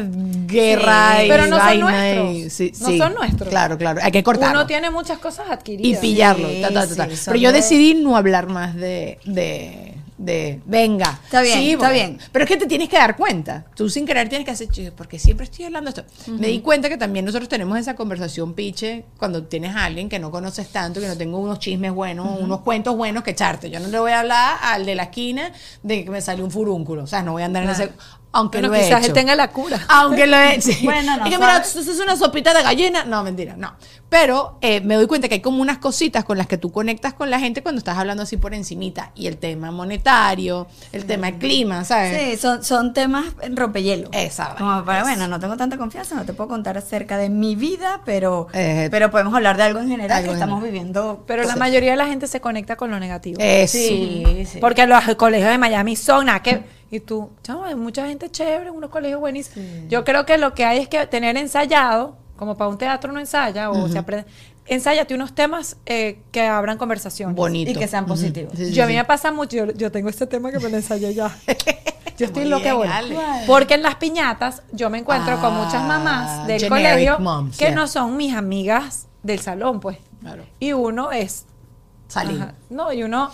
guerra 0.46 1.16
Sí. 1.18 1.24
y 1.24 1.28
Pero 1.28 1.46
no 1.46 1.56
son 1.56 1.66
vaina 1.66 1.90
nuestros. 1.90 2.32
y- 2.34 2.50
sí, 2.50 2.72
No 2.80 2.88
sí. 2.88 2.98
son 2.98 3.14
nuestros. 3.14 3.48
Claro, 3.48 3.76
claro. 3.78 4.00
Hay 4.02 4.12
que 4.12 4.22
cortarlo. 4.22 4.58
uno 4.60 4.66
tiene 4.66 4.90
muchas 4.90 5.18
cosas 5.18 5.46
y 5.48 5.52
adquiridas. 5.52 6.00
pillarlo. 6.00 6.48
Sí, 6.48 6.60
ta, 6.62 6.68
ta, 6.68 6.86
ta, 6.88 6.94
ta. 6.96 7.08
sí, 7.10 7.16
son 7.16 7.32
Pero 7.32 7.42
yo 7.42 7.50
de- 7.52 7.56
decidí 7.58 7.94
no 7.94 8.16
hablar 8.16 8.46
más 8.46 8.74
de, 8.74 9.18
de, 9.24 9.94
de 10.18 10.60
venga. 10.66 11.20
Está 11.24 11.40
bien, 11.42 11.58
Sí, 11.58 11.70
está 11.72 11.90
bien. 11.90 12.18
Pero 12.32 12.44
es 12.44 12.48
que 12.50 12.56
te 12.56 12.66
tienes 12.66 12.88
que 12.88 12.96
dar 12.98 13.16
cuenta. 13.16 13.64
Tú 13.74 13.88
sin 13.88 14.04
querer 14.04 14.28
tienes 14.28 14.44
que 14.44 14.50
hacer, 14.50 14.68
"Chico, 14.68 14.92
porque 14.96 15.18
siempre 15.18 15.44
estoy 15.44 15.64
hablando 15.66 15.90
de 15.92 16.00
esto. 16.02 16.32
Me 16.32 16.48
di 16.48 16.60
cuenta 16.60 16.88
que 16.88 16.96
también 16.96 17.24
nosotros 17.24 17.48
tenemos 17.48 17.78
esa 17.78 17.94
conversación 17.94 18.54
piche 18.54 19.04
cuando 19.16 19.44
tienes 19.44 19.74
a 19.76 19.84
alguien 19.84 20.08
que 20.08 20.18
no 20.18 20.30
conoces 20.30 20.68
tanto, 20.70 21.00
que 21.00 21.06
no 21.06 21.16
tengo 21.16 21.38
unos 21.38 21.60
chismes 21.60 21.92
buenos, 21.92 22.40
unos 22.40 22.60
cuentos 22.60 22.96
buenos 22.96 23.22
que 23.22 23.30
echarte. 23.30 23.70
Yo 23.70 23.78
no 23.80 23.88
le 23.88 23.98
voy 23.98 24.10
a 24.12 24.20
hablar 24.20 24.58
al 24.60 24.84
de 24.84 24.94
la 24.96 25.04
esquina 25.04 25.52
de 25.82 26.04
que 26.04 26.10
me 26.10 26.20
salió 26.20 26.44
un 26.44 26.50
furúnculo. 26.50 27.04
O 27.04 27.06
sea, 27.06 27.22
no 27.22 27.32
voy 27.32 27.42
a 27.42 27.46
andar 27.46 27.62
en 27.62 27.70
ese... 27.70 27.92
Aunque 28.30 28.58
Bueno, 28.58 28.74
lo 28.74 28.74
he 28.74 28.84
quizás 28.84 28.98
hecho. 29.00 29.08
él 29.08 29.12
tenga 29.14 29.34
la 29.34 29.48
cura. 29.50 29.80
Aunque 29.88 30.26
lo 30.26 30.36
he 30.36 30.60
sí. 30.60 30.80
Bueno, 30.84 31.16
no 31.16 31.24
Es 31.24 31.30
que 31.30 31.38
mira, 31.38 31.56
haces 31.56 31.98
una 31.98 32.14
sopita 32.14 32.52
de 32.52 32.62
gallina. 32.62 33.04
No, 33.04 33.22
mentira, 33.22 33.56
no. 33.56 33.74
Pero 34.09 34.56
eh, 34.62 34.80
me 34.80 34.94
doy 34.94 35.06
cuenta 35.06 35.28
que 35.28 35.34
hay 35.34 35.40
como 35.42 35.61
unas 35.61 35.78
cositas 35.78 36.24
con 36.24 36.38
las 36.38 36.46
que 36.46 36.56
tú 36.56 36.72
conectas 36.72 37.12
con 37.12 37.28
la 37.30 37.38
gente 37.38 37.62
cuando 37.62 37.78
estás 37.78 37.98
hablando 37.98 38.22
así 38.22 38.38
por 38.38 38.54
encimita. 38.54 39.12
Y 39.14 39.26
el 39.26 39.36
tema 39.36 39.70
monetario, 39.70 40.66
el 40.92 41.04
tema 41.04 41.26
del 41.30 41.38
clima, 41.38 41.84
¿sabes? 41.84 42.18
Sí, 42.18 42.36
son, 42.38 42.64
son 42.64 42.94
temas 42.94 43.26
en 43.42 43.54
rompehielo. 43.56 44.09
Vaina, 44.11 44.54
Como 44.56 44.84
para, 44.84 45.00
eso. 45.00 45.09
bueno, 45.09 45.28
no 45.28 45.38
tengo 45.38 45.56
tanta 45.59 45.76
confianza, 45.76 46.14
no 46.14 46.24
te 46.24 46.32
puedo 46.32 46.48
contar 46.48 46.78
acerca 46.78 47.18
de 47.18 47.28
mi 47.28 47.54
vida, 47.54 48.00
pero, 48.06 48.46
Eh, 48.54 48.88
pero 48.90 49.11
podemos 49.11 49.34
hablar 49.34 49.59
de 49.59 49.64
algo 49.64 49.80
en 49.80 49.88
general 49.88 50.18
algo 50.18 50.28
que 50.30 50.34
estamos 50.34 50.61
general. 50.61 50.72
viviendo. 50.72 51.24
Pero 51.26 51.42
la 51.44 51.56
mayoría 51.56 51.90
de 51.90 51.96
la 51.98 52.06
gente 52.06 52.26
se 52.28 52.40
conecta 52.40 52.76
con 52.76 52.90
lo 52.90 52.98
negativo. 52.98 53.38
Eso. 53.42 53.76
Sí, 53.76 54.46
sí. 54.50 54.59
Porque 54.59 54.86
los 54.86 55.04
colegios 55.16 55.50
de 55.50 55.59
Miami 55.59 55.96
son 55.96 56.26
nada 56.26 56.42
que 56.42 56.62
y 56.90 57.00
tú, 57.00 57.28
chamo, 57.42 57.64
hay 57.64 57.74
mucha 57.74 58.06
gente 58.06 58.30
chévere, 58.30 58.70
unos 58.70 58.88
colegios 58.88 59.20
buenísimos. 59.20 59.68
Yo 59.90 60.04
creo 60.04 60.24
que 60.24 60.38
lo 60.38 60.54
que 60.54 60.64
hay 60.64 60.78
es 60.78 60.88
que 60.88 61.06
tener 61.06 61.36
ensayado, 61.36 62.16
como 62.39 62.57
para 62.57 62.70
un 62.70 62.78
teatro 62.78 63.11
uno 63.11 63.20
ensaya 63.20 63.70
o 63.70 63.89
se 63.89 63.99
aprende, 63.99 64.26
ensáyate 64.66 65.14
unos 65.14 65.34
temas 65.34 65.76
eh, 65.84 66.20
que 66.30 66.43
abran 66.43 66.78
conversación. 66.78 67.34
Bonito. 67.34 67.70
Y 67.70 67.74
que 67.74 67.89
sean 67.89 68.07
positivos. 68.07 68.53
Sí, 68.57 68.66
sí, 68.66 68.72
yo 68.72 68.84
a 68.84 68.86
mí 68.86 68.93
sí. 68.93 68.99
me 68.99 69.05
pasa 69.05 69.32
mucho, 69.32 69.57
yo, 69.57 69.72
yo 69.72 69.93
tengo 69.93 70.09
este 70.09 70.26
tema 70.26 70.51
que 70.51 70.59
me 70.59 70.70
lo 70.70 70.76
ensayé 70.76 71.12
ya. 71.12 71.36
Yo 72.18 72.26
estoy 72.26 72.47
bien, 72.47 72.76
bueno. 72.76 72.93
Ale. 72.93 73.16
Porque 73.47 73.74
en 73.74 73.82
las 73.82 73.95
piñatas 73.95 74.64
yo 74.72 74.91
me 74.91 74.99
encuentro 74.99 75.41
con 75.41 75.55
muchas 75.55 75.74
Ah, 75.84 75.86
mamás 75.86 76.47
del 76.49 76.68
colegio 76.68 77.16
moms, 77.20 77.57
que 77.57 77.66
yeah. 77.66 77.74
no 77.76 77.86
son 77.86 78.16
mis 78.16 78.34
amigas 78.34 79.07
del 79.22 79.39
salón, 79.39 79.78
pues. 79.78 79.99
Claro. 80.20 80.43
Y 80.59 80.72
uno 80.72 81.12
es 81.12 81.47
Salí. 82.09 82.36
Ajá. 82.40 82.54
No, 82.70 82.90
y 82.92 83.02
uno, 83.02 83.30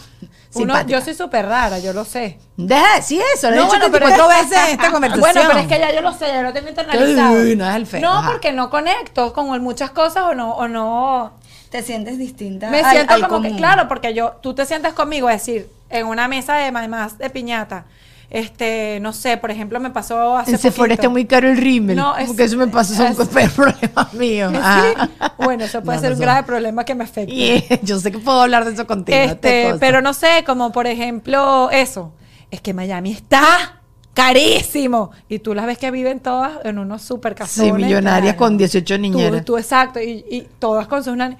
uno 0.54 0.86
yo 0.86 1.00
soy 1.00 1.14
súper 1.14 1.46
rara, 1.46 1.78
yo 1.78 1.92
lo 1.92 2.04
sé. 2.04 2.38
Deja, 2.56 3.00
sí, 3.02 3.20
eso. 3.34 3.48
Lo 3.50 3.54
he 3.54 3.58
No, 3.58 3.64
dicho 3.66 3.76
bueno, 3.78 3.92
pero- 3.92 4.06
24 4.06 4.28
veces 4.40 4.58
en 4.68 4.70
esta 4.72 4.90
conversación. 4.92 5.20
Bueno, 5.20 5.40
pero 5.48 5.58
es 5.60 5.66
que 5.68 5.78
ya 5.78 5.94
yo 5.94 6.00
lo 6.00 6.12
sé, 6.12 6.26
ya 6.26 6.42
lo 6.42 6.52
tengo 6.52 6.68
internalizado. 6.68 7.34
Uy, 7.40 7.54
no 7.56 7.68
es 7.70 7.76
el 7.76 7.86
feo, 7.86 8.00
No, 8.00 8.12
ajá. 8.18 8.30
porque 8.32 8.52
no 8.52 8.70
conecto 8.70 9.32
con 9.32 9.62
muchas 9.62 9.90
cosas 9.90 10.24
o 10.24 10.34
no, 10.34 10.52
o 10.54 10.66
no. 10.68 11.32
Te 11.70 11.82
sientes 11.82 12.18
distinta. 12.18 12.68
Me 12.70 12.80
al- 12.80 12.90
siento 12.90 13.14
al 13.14 13.28
como 13.28 13.42
que, 13.42 13.56
claro, 13.56 13.86
porque 13.88 14.12
yo, 14.12 14.32
tú 14.42 14.54
te 14.54 14.66
sientas 14.66 14.92
conmigo, 14.92 15.28
es 15.30 15.40
decir, 15.40 15.68
en 15.90 16.06
una 16.06 16.26
mesa 16.28 16.54
de 16.56 16.70
mamás 16.72 17.18
de 17.18 17.30
piñata, 17.30 17.84
este, 18.30 18.98
no 19.00 19.12
sé, 19.12 19.36
por 19.36 19.50
ejemplo, 19.50 19.78
me 19.80 19.90
pasó 19.90 20.36
hace 20.36 20.52
En 20.52 20.58
Sephora 20.58 20.94
está 20.94 21.08
muy 21.08 21.24
caro 21.24 21.48
el 21.48 21.56
rímel. 21.56 21.96
No, 21.96 22.16
es- 22.16 22.26
porque 22.26 22.44
eso 22.44 22.56
me 22.56 22.66
pasó, 22.66 22.94
son 22.94 23.06
es- 23.06 23.50
problemas 23.50 24.12
míos. 24.14 24.52
Sí. 24.52 24.58
Ah. 24.60 25.32
Bueno, 25.38 25.64
eso 25.64 25.82
puede 25.82 25.96
No, 25.98 26.00
ser 26.00 26.10
no 26.10 26.14
un 26.14 26.18
son. 26.18 26.24
grave 26.26 26.42
problema 26.46 26.84
que 26.84 26.94
me 26.94 27.04
afecte. 27.04 27.32
Y 27.32 27.64
yo 27.82 27.98
sé 28.00 28.10
que 28.10 28.18
puedo 28.18 28.40
hablar 28.42 28.64
de 28.64 28.72
eso 28.72 28.86
contigo. 28.86 29.16
Este, 29.18 29.74
pero 29.78 30.00
no 30.02 30.14
sé, 30.14 30.42
como 30.46 30.72
por 30.72 30.86
ejemplo, 30.86 31.70
eso. 31.70 32.12
Es 32.50 32.60
que 32.60 32.72
Miami 32.74 33.12
está 33.12 33.80
carísimo. 34.14 35.10
Y 35.28 35.40
tú 35.40 35.54
las 35.54 35.66
ves 35.66 35.78
que 35.78 35.90
viven 35.90 36.20
todas 36.20 36.58
en 36.64 36.78
unos 36.78 37.02
super 37.02 37.34
casones. 37.34 37.74
Sí, 37.74 37.82
millonarias 37.82 38.36
con 38.36 38.56
18 38.56 38.94
Tú, 38.96 39.00
niñeras. 39.00 39.44
tú, 39.44 39.56
exacto. 39.58 40.00
Y, 40.00 40.24
y 40.30 40.48
todas 40.58 40.86
con 40.86 41.02
sus 41.04 41.16
nan- 41.16 41.36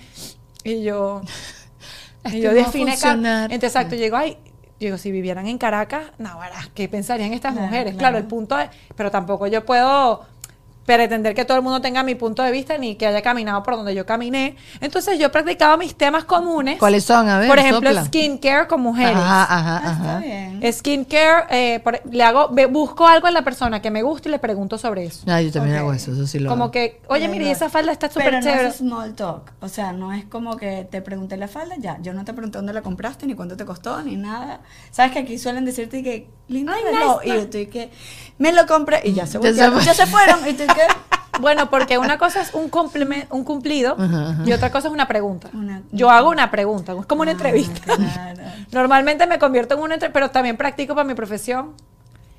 Y 0.65 0.83
yo. 0.83 1.23
Esto 2.25 2.37
y 2.39 2.41
yo 2.41 2.53
define. 2.55 2.93
funcionar. 2.93 3.53
Entonces, 3.53 3.71
exacto. 3.77 3.95
Yo 3.97 4.03
digo, 4.03 4.17
ay. 4.17 4.37
Yo 4.85 4.89
Digo, 4.89 4.99
si 4.99 5.11
vivieran 5.11 5.47
en 5.47 5.57
Caracas, 5.59 6.05
no, 6.19 6.39
¿verdad? 6.39 6.61
¿qué 6.75 6.89
pensarían 6.89 7.33
estas 7.33 7.55
mujeres? 7.55 7.95
claro. 7.95 7.99
Claro, 7.99 8.19
el 8.19 8.25
punto 8.25 8.59
es. 8.59 8.69
Pero 8.97 9.11
tampoco 9.11 9.47
yo 9.47 9.65
puedo 9.65 10.27
pretender 10.87 11.35
que 11.35 11.45
todo 11.45 11.57
el 11.57 11.63
mundo 11.63 11.81
tenga 11.81 12.03
mi 12.03 12.15
punto 12.15 12.43
de 12.43 12.51
vista 12.53 12.77
ni 12.79 12.97
que 12.97 13.07
haya 13.07 13.23
caminado 13.23 13.63
por 13.63 13.77
donde 13.77 13.95
yo 13.95 14.05
caminé. 14.07 14.57
Entonces, 14.81 15.19
yo 15.19 15.27
he 15.27 15.31
practicado 15.31 15.77
mis 15.79 15.95
temas 15.95 16.25
comunes. 16.25 16.79
¿Cuáles 16.79 17.05
son? 17.05 17.29
A 17.29 17.39
ver, 17.39 17.49
Por 17.49 17.59
ejemplo, 17.59 17.89
sopla. 17.91 18.05
skincare 18.05 18.67
con 18.69 18.81
mujeres. 18.83 19.17
Ajá, 19.17 19.43
ajá, 19.45 19.77
Ah, 19.77 19.93
está 19.93 20.11
ajá. 20.11 20.19
bien. 20.19 20.73
Skincare, 20.73 21.45
eh, 21.51 21.81
por- 21.81 22.01
le 22.11 22.23
hago, 22.23 22.49
ve- 22.51 22.67
busco 22.67 23.07
algo 23.07 23.29
en 23.29 23.35
la 23.35 23.43
persona 23.43 23.81
que 23.81 23.91
me 23.91 24.03
gusta 24.03 24.29
y 24.29 24.33
le 24.33 24.39
pregunto 24.39 24.77
sobre 24.79 25.05
eso. 25.05 25.25
Ah, 25.27 25.41
yo 25.41 25.51
también 25.51 25.77
Ok. 25.77 25.81
hago 25.83 25.93
eso, 25.93 26.13
eso 26.13 26.27
sí 26.27 26.39
lo 26.39 26.51
Como 26.51 26.65
hago. 26.65 26.71
que, 26.73 27.01
oye, 27.09 27.29
mire, 27.29 27.47
y 27.47 27.51
esa 27.51 27.71
falda 27.71 27.93
está 27.93 28.09
Pero 28.09 28.27
súper 28.27 28.35
no 28.35 28.41
chévere. 28.51 28.69
es 28.69 28.77
small 28.77 29.15
talk. 29.15 29.53
O 29.61 29.69
sea, 29.69 29.93
no 29.93 30.13
es 30.13 30.25
como 30.27 30.57
que 30.57 30.87
te 30.91 31.01
pregunté 31.01 31.37
la 31.37 31.49
falda, 31.49 31.77
ya. 31.79 31.99
Yo 32.03 32.13
no 32.13 32.25
te 32.25 32.33
pregunté 32.33 32.59
dónde 32.59 32.73
la 32.73 32.83
compraste, 32.83 33.27
ni 33.27 33.35
cuánto 33.35 33.57
te 33.57 33.65
costó, 33.65 34.03
ni 34.03 34.17
nada. 34.17 34.61
Sabes 34.91 35.13
que 35.13 35.21
aquí 35.21 35.39
suelen 35.39 35.65
decirte 35.65 36.03
que 36.03 36.29
lindo 36.49 36.73
reloj. 36.73 37.21
nice, 37.23 37.29
y 37.29 37.37
yo 37.37 37.41
estoy 37.45 37.67
que 37.67 37.91
me 38.39 38.53
lo 38.53 38.67
compré 38.67 39.01
y 39.05 39.13
ya 39.15 39.27
se, 39.27 39.35
Ya 39.35 39.41
se 39.43 39.49
voltearon, 39.49 39.75
fue. 39.75 39.85
ya 39.85 39.95
se 39.95 40.07
fueron. 40.07 40.49
Y 40.49 40.53
tú 40.55 40.65
que 40.75 41.41
Bueno, 41.41 41.69
porque 41.71 41.99
una 41.99 42.17
cosa 42.19 42.41
es 42.43 42.55
un, 42.55 42.71
un 43.31 43.45
cumplido 43.45 43.97
Ajá, 43.99 44.31
ajá. 44.31 44.43
y 44.47 44.53
otra 44.53 44.71
cosa 44.71 44.89
es 44.89 44.95
una 44.95 45.09
pregunta. 45.09 45.49
Una- 45.53 45.83
Yo 45.91 46.11
hago 46.11 46.31
una 46.31 46.51
pregunta, 46.51 46.95
es 46.99 47.07
como 47.07 47.23
una 47.23 47.33
entrevista. 47.33 47.81
Ah, 47.93 47.97
Claro. 48.35 48.41
Normalmente 48.73 49.27
me 49.27 49.39
convierto 49.39 49.75
en 49.75 49.81
una 49.81 49.95
entrevista, 49.95 50.13
pero 50.13 50.31
también 50.31 50.57
practico 50.57 50.95
para 50.95 51.07
mi 51.07 51.15
profesión 51.15 51.73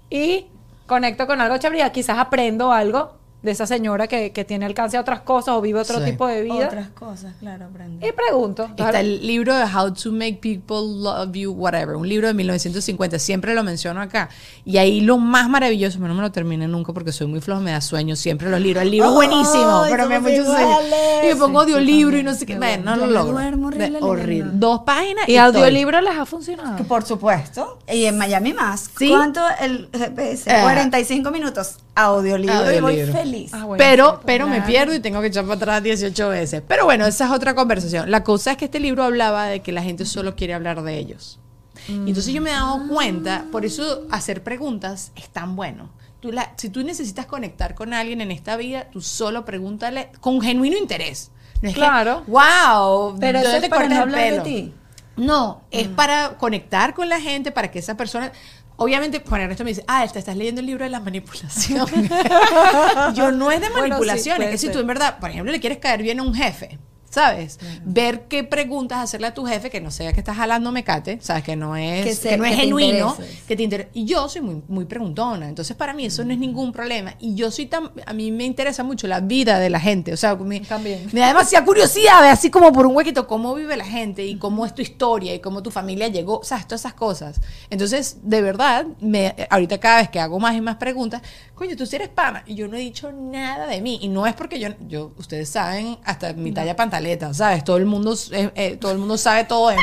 y 0.09 0.47
conecto 0.85 1.27
con 1.27 1.41
algo 1.41 1.57
chévere 1.57 1.85
y 1.85 1.89
quizás 1.91 2.17
aprendo 2.17 2.71
algo 2.71 3.17
de 3.45 3.51
esa 3.51 3.65
señora 3.67 4.07
que, 4.07 4.31
que 4.31 4.43
tiene 4.43 4.65
alcance 4.65 4.97
a 4.97 5.01
otras 5.01 5.21
cosas 5.21 5.55
o 5.55 5.61
vive 5.61 5.79
otro 5.79 5.99
Sí. 5.99 6.05
tipo 6.11 6.27
de 6.27 6.41
vida. 6.41 6.65
Otras 6.67 6.89
cosas, 6.89 7.33
claro, 7.39 7.65
aprende. 7.65 8.05
Y 8.07 8.11
pregunto. 8.11 8.65
Está 8.75 8.99
el 8.99 9.25
libro 9.25 9.55
de 9.55 9.63
How 9.63 9.93
to 9.93 10.11
Make 10.11 10.39
People 10.41 11.01
Love 11.01 11.31
You, 11.33 11.51
whatever, 11.53 11.95
un 11.95 12.09
libro 12.09 12.27
de 12.27 12.33
1950, 12.33 13.19
siempre 13.19 13.53
lo 13.55 13.63
menciono 13.63 14.01
acá. 14.01 14.29
Y 14.65 14.77
ahí 14.77 14.99
lo 15.01 15.17
más 15.17 15.47
maravilloso, 15.49 15.97
pero 15.99 16.09
no 16.09 16.15
me 16.15 16.21
lo 16.21 16.31
terminé 16.31 16.67
nunca 16.67 16.91
porque 16.91 17.11
soy 17.11 17.27
muy 17.27 17.39
flojo, 17.39 17.61
me 17.61 17.71
da 17.71 17.79
sueño 17.81 18.15
siempre 18.15 18.49
los 18.49 18.59
libros. 18.59 18.83
El 18.83 18.91
libro 18.91 19.09
es 19.09 19.13
buenísimo, 19.13 19.83
pero 19.89 20.07
me 20.07 20.15
da 20.15 20.19
mucho 20.21 20.43
sueño. 20.45 20.77
Y 21.23 21.27
me 21.27 21.35
pongo 21.35 21.63
Sí, 21.63 21.71
audiolibro 21.71 22.17
y 22.17 22.19
también. 22.19 22.25
no 22.25 22.33
sé 22.33 22.45
qué, 22.45 22.57
bueno, 22.57 22.83
no 22.83 22.95
lo 22.97 23.05
me 23.05 23.11
logro. 23.13 23.33
duermo 23.33 23.67
horrible 23.67 23.99
horrible. 24.01 24.51
Dos 24.55 24.81
páginas 24.85 25.27
¿Y 25.27 25.35
estoy. 25.35 25.37
audiolibros 25.61 26.03
les 26.03 26.17
ha 26.17 26.25
funcionado? 26.25 26.75
Que 26.77 26.83
por 26.83 27.03
supuesto. 27.05 27.79
Y 27.91 28.05
en 28.05 28.17
Miami 28.17 28.53
más. 28.53 28.89
Sí. 28.97 29.09
¿Cuánto 29.09 29.41
el 29.59 29.89
GPS? 29.93 30.49
Eh. 30.49 30.61
45 30.63 31.31
minutos. 31.31 31.77
Audiolibro, 31.95 32.55
y 32.71 32.79
voy 32.81 32.99
Audiolibro. 32.99 33.13
Feliz. 33.35 33.53
Ah, 33.53 33.65
bueno, 33.65 33.77
pero 33.77 34.11
sí, 34.11 34.23
pero 34.25 34.47
me 34.47 34.61
pierdo 34.61 34.93
y 34.95 34.99
tengo 34.99 35.21
que 35.21 35.27
echar 35.27 35.43
para 35.45 35.55
atrás 35.55 35.83
18 35.83 36.29
veces. 36.29 36.63
Pero 36.67 36.85
bueno, 36.85 37.05
esa 37.05 37.25
es 37.25 37.31
otra 37.31 37.53
conversación. 37.55 38.09
La 38.11 38.23
cosa 38.23 38.51
es 38.51 38.57
que 38.57 38.65
este 38.65 38.79
libro 38.79 39.03
hablaba 39.03 39.45
de 39.47 39.61
que 39.61 39.71
la 39.71 39.81
gente 39.83 40.05
solo 40.05 40.35
quiere 40.35 40.53
hablar 40.53 40.81
de 40.83 40.97
ellos. 40.97 41.39
Y 41.87 41.93
entonces 42.09 42.33
yo 42.33 42.41
me 42.41 42.49
he 42.49 42.53
dado 42.53 42.87
cuenta, 42.87 43.45
por 43.51 43.65
eso 43.65 44.03
hacer 44.09 44.41
preguntas 44.43 45.11
es 45.15 45.29
tan 45.29 45.55
bueno. 45.55 45.89
Tú 46.21 46.31
la- 46.31 46.53
si 46.57 46.69
tú 46.69 46.81
necesitas 46.83 47.25
conectar 47.27 47.75
con 47.75 47.93
alguien 47.93 48.21
en 48.21 48.31
esta 48.31 48.55
vida, 48.55 48.87
tú 48.91 49.01
solo 49.01 49.45
pregúntale 49.45 50.09
con 50.21 50.41
genuino 50.41 50.77
interés. 50.77 51.31
No 51.61 51.69
es 51.69 51.75
que, 51.75 51.81
Claro. 51.81 52.23
wow, 52.27 53.15
Pero 53.19 53.39
eso 53.39 53.49
¿dónde 53.51 53.57
es 53.57 53.63
te 53.63 53.69
para 53.69 53.87
no 53.87 54.01
hablar 54.01 54.21
de 54.23 54.29
pelo?" 54.31 54.43
ti. 54.43 54.73
No, 55.17 55.61
es 55.71 55.87
para 55.87 56.37
conectar 56.37 56.93
con 56.93 57.07
la 57.07 57.21
gente, 57.21 57.51
para 57.51 57.69
que 57.71 57.79
esa 57.79 57.95
persona... 57.95 58.31
Obviamente, 58.77 59.23
Juan 59.27 59.41
Ernesto 59.41 59.63
me 59.63 59.69
dice, 59.71 59.83
ah, 59.87 60.05
te 60.11 60.19
estás 60.19 60.35
leyendo 60.35 60.59
el 60.61 60.67
libro 60.67 60.83
de 60.83 60.89
las 60.89 61.01
manipulaciones. 61.03 62.09
yo 63.13 63.31
no 63.31 63.51
es 63.51 63.61
de 63.61 63.69
Bueno, 63.69 63.85
sí, 63.85 63.89
manipulaciones, 63.89 64.53
es 64.53 64.61
si 64.61 64.67
ser. 64.67 64.75
tú 64.75 64.79
en 64.81 64.87
verdad, 64.87 65.17
por 65.19 65.29
ejemplo, 65.29 65.51
le 65.51 65.59
quieres 65.59 65.77
caer 65.79 66.01
bien 66.03 66.19
a 66.19 66.23
un 66.23 66.33
jefe, 66.33 66.77
¿sabes? 67.15 67.59
Ver 67.85 68.23
qué 68.27 68.43
preguntas 68.43 68.99
hacerle 68.99 69.27
a 69.27 69.33
tu 69.33 69.45
jefe 69.45 69.69
que 69.69 69.79
no 69.79 69.89
sea 69.89 70.11
que 70.11 70.19
estás 70.19 70.35
jalando 70.35 70.73
mecate, 70.73 71.17
¿sabes? 71.21 71.45
Que 71.45 71.55
no 71.55 71.77
es, 71.77 72.19
Que 72.19 72.35
no 72.35 72.43
es 72.43 72.51
que 72.51 72.57
genuino, 72.57 73.11
intereses. 73.11 73.43
que 73.47 73.55
te 73.55 73.63
interesa. 73.63 73.89
Y 73.93 74.03
yo 74.03 74.27
soy 74.27 74.41
muy, 74.41 74.61
muy 74.67 74.83
preguntona, 74.83 75.47
entonces 75.47 75.77
para 75.77 75.93
mí 75.93 76.05
eso 76.05 76.25
no 76.25 76.33
es 76.33 76.39
ningún 76.39 76.73
problema. 76.73 77.15
Y 77.19 77.35
yo 77.35 77.51
soy 77.51 77.67
tan, 77.67 77.89
a 78.05 78.11
mí 78.11 78.31
me 78.31 78.43
interesa 78.43 78.83
mucho 78.83 79.07
la 79.07 79.21
vida 79.21 79.59
de 79.59 79.69
la 79.69 79.79
gente, 79.79 80.11
o 80.11 80.17
sea, 80.17 80.35
me, 80.35 80.59
También. 80.59 81.07
me 81.13 81.21
da 81.21 81.27
demasiada 81.29 81.63
curiosidad, 81.63 82.21
de 82.21 82.27
así 82.27 82.49
como 82.49 82.73
por 82.73 82.85
un 82.85 82.93
huequito, 82.97 83.27
cómo 83.27 83.55
vive 83.55 83.77
la 83.77 83.85
gente 83.85 84.25
y 84.25 84.35
cómo 84.35 84.65
es 84.65 84.75
tu 84.75 84.81
historia 84.81 85.33
y 85.33 85.39
cómo 85.39 85.63
tu 85.63 85.71
familia 85.71 86.09
llegó, 86.09 86.39
o 86.39 86.43
sea, 86.43 86.59
todas 86.63 86.81
esas 86.81 86.95
cosas. 86.95 87.39
Entonces, 87.69 88.17
de 88.23 88.41
verdad, 88.41 88.87
me, 88.99 89.33
ahorita 89.49 89.77
cada 89.77 89.99
vez 89.99 90.09
que 90.09 90.19
hago 90.19 90.37
más 90.37 90.53
y 90.53 90.59
más 90.59 90.75
preguntas, 90.75 91.21
coño, 91.53 91.77
tú 91.77 91.85
sí 91.85 91.95
eres 91.95 92.09
pana, 92.09 92.43
y 92.45 92.55
yo 92.55 92.67
no 92.67 92.75
he 92.75 92.81
dicho 92.81 93.13
nada 93.13 93.67
de 93.67 93.79
mí, 93.79 93.99
y 94.01 94.09
no 94.09 94.27
es 94.27 94.33
porque 94.33 94.59
yo, 94.59 94.67
yo 94.89 95.13
ustedes 95.17 95.47
saben 95.47 95.97
hasta 96.03 96.33
mi 96.33 96.51
talla 96.51 96.75
pantaleta, 97.05 97.33
¿sabes? 97.33 97.63
Todo 97.63 97.77
el 97.77 97.85
mundo, 97.85 98.15
eh, 98.31 98.51
eh, 98.55 98.77
todo 98.77 98.91
el 98.91 98.97
mundo 98.97 99.17
sabe 99.17 99.43
todo 99.45 99.69
de 99.69 99.75
mí, 99.75 99.81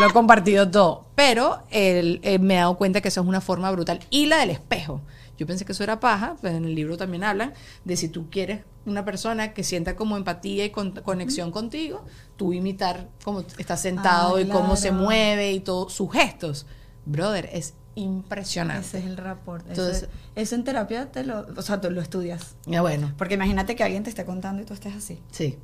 lo 0.00 0.08
he 0.08 0.12
compartido 0.12 0.70
todo, 0.70 1.06
pero 1.14 1.62
el- 1.70 2.20
eh, 2.22 2.38
me 2.38 2.54
he 2.54 2.58
dado 2.58 2.76
cuenta 2.76 3.00
que 3.00 3.08
eso 3.08 3.20
es 3.22 3.26
una 3.26 3.40
forma 3.40 3.70
brutal. 3.70 4.00
Y 4.10 4.26
la 4.26 4.38
del 4.38 4.50
espejo. 4.50 5.00
Yo 5.38 5.46
pensé 5.46 5.64
que 5.64 5.72
eso 5.72 5.82
era 5.82 6.00
paja, 6.00 6.36
pero 6.42 6.56
en 6.58 6.66
el 6.66 6.74
libro 6.74 6.98
también 6.98 7.24
hablan 7.24 7.54
de 7.84 7.96
si 7.96 8.08
tú 8.10 8.28
quieres 8.30 8.62
una 8.84 9.06
persona 9.06 9.54
que 9.54 9.64
sienta 9.64 9.96
como 9.96 10.18
empatía 10.18 10.66
y 10.66 10.70
con- 10.70 10.92
conexión 10.92 11.50
contigo, 11.50 12.04
tú 12.36 12.52
imitar 12.52 13.08
cómo 13.24 13.42
está 13.56 13.76
sentado 13.78 14.36
Ah, 14.36 14.40
y 14.42 14.44
cómo 14.48 14.76
se 14.76 14.90
mueve 14.92 15.52
y 15.52 15.60
todos 15.60 15.94
sus 15.94 16.12
gestos. 16.12 16.66
Brother, 17.06 17.48
es 17.54 17.72
impresionante. 17.94 18.86
Ese 18.86 18.98
es 18.98 19.04
el 19.06 19.16
rapport. 19.16 19.66
Entonces- 19.66 20.02
eso, 20.02 20.08
eso 20.34 20.54
en 20.56 20.64
terapia 20.64 21.10
te 21.10 21.24
lo, 21.24 21.46
o 21.56 21.62
sea, 21.62 21.80
tú 21.80 21.90
lo 21.90 22.02
estudias. 22.02 22.54
Ya 22.66 22.82
bueno, 22.82 23.12
Porque 23.16 23.34
imagínate 23.34 23.74
que 23.76 23.82
alguien 23.82 24.02
te 24.02 24.10
esté 24.10 24.26
contando 24.26 24.60
y 24.60 24.66
tú 24.66 24.74
estés 24.74 24.94
así. 24.94 25.20
sí. 25.30 25.58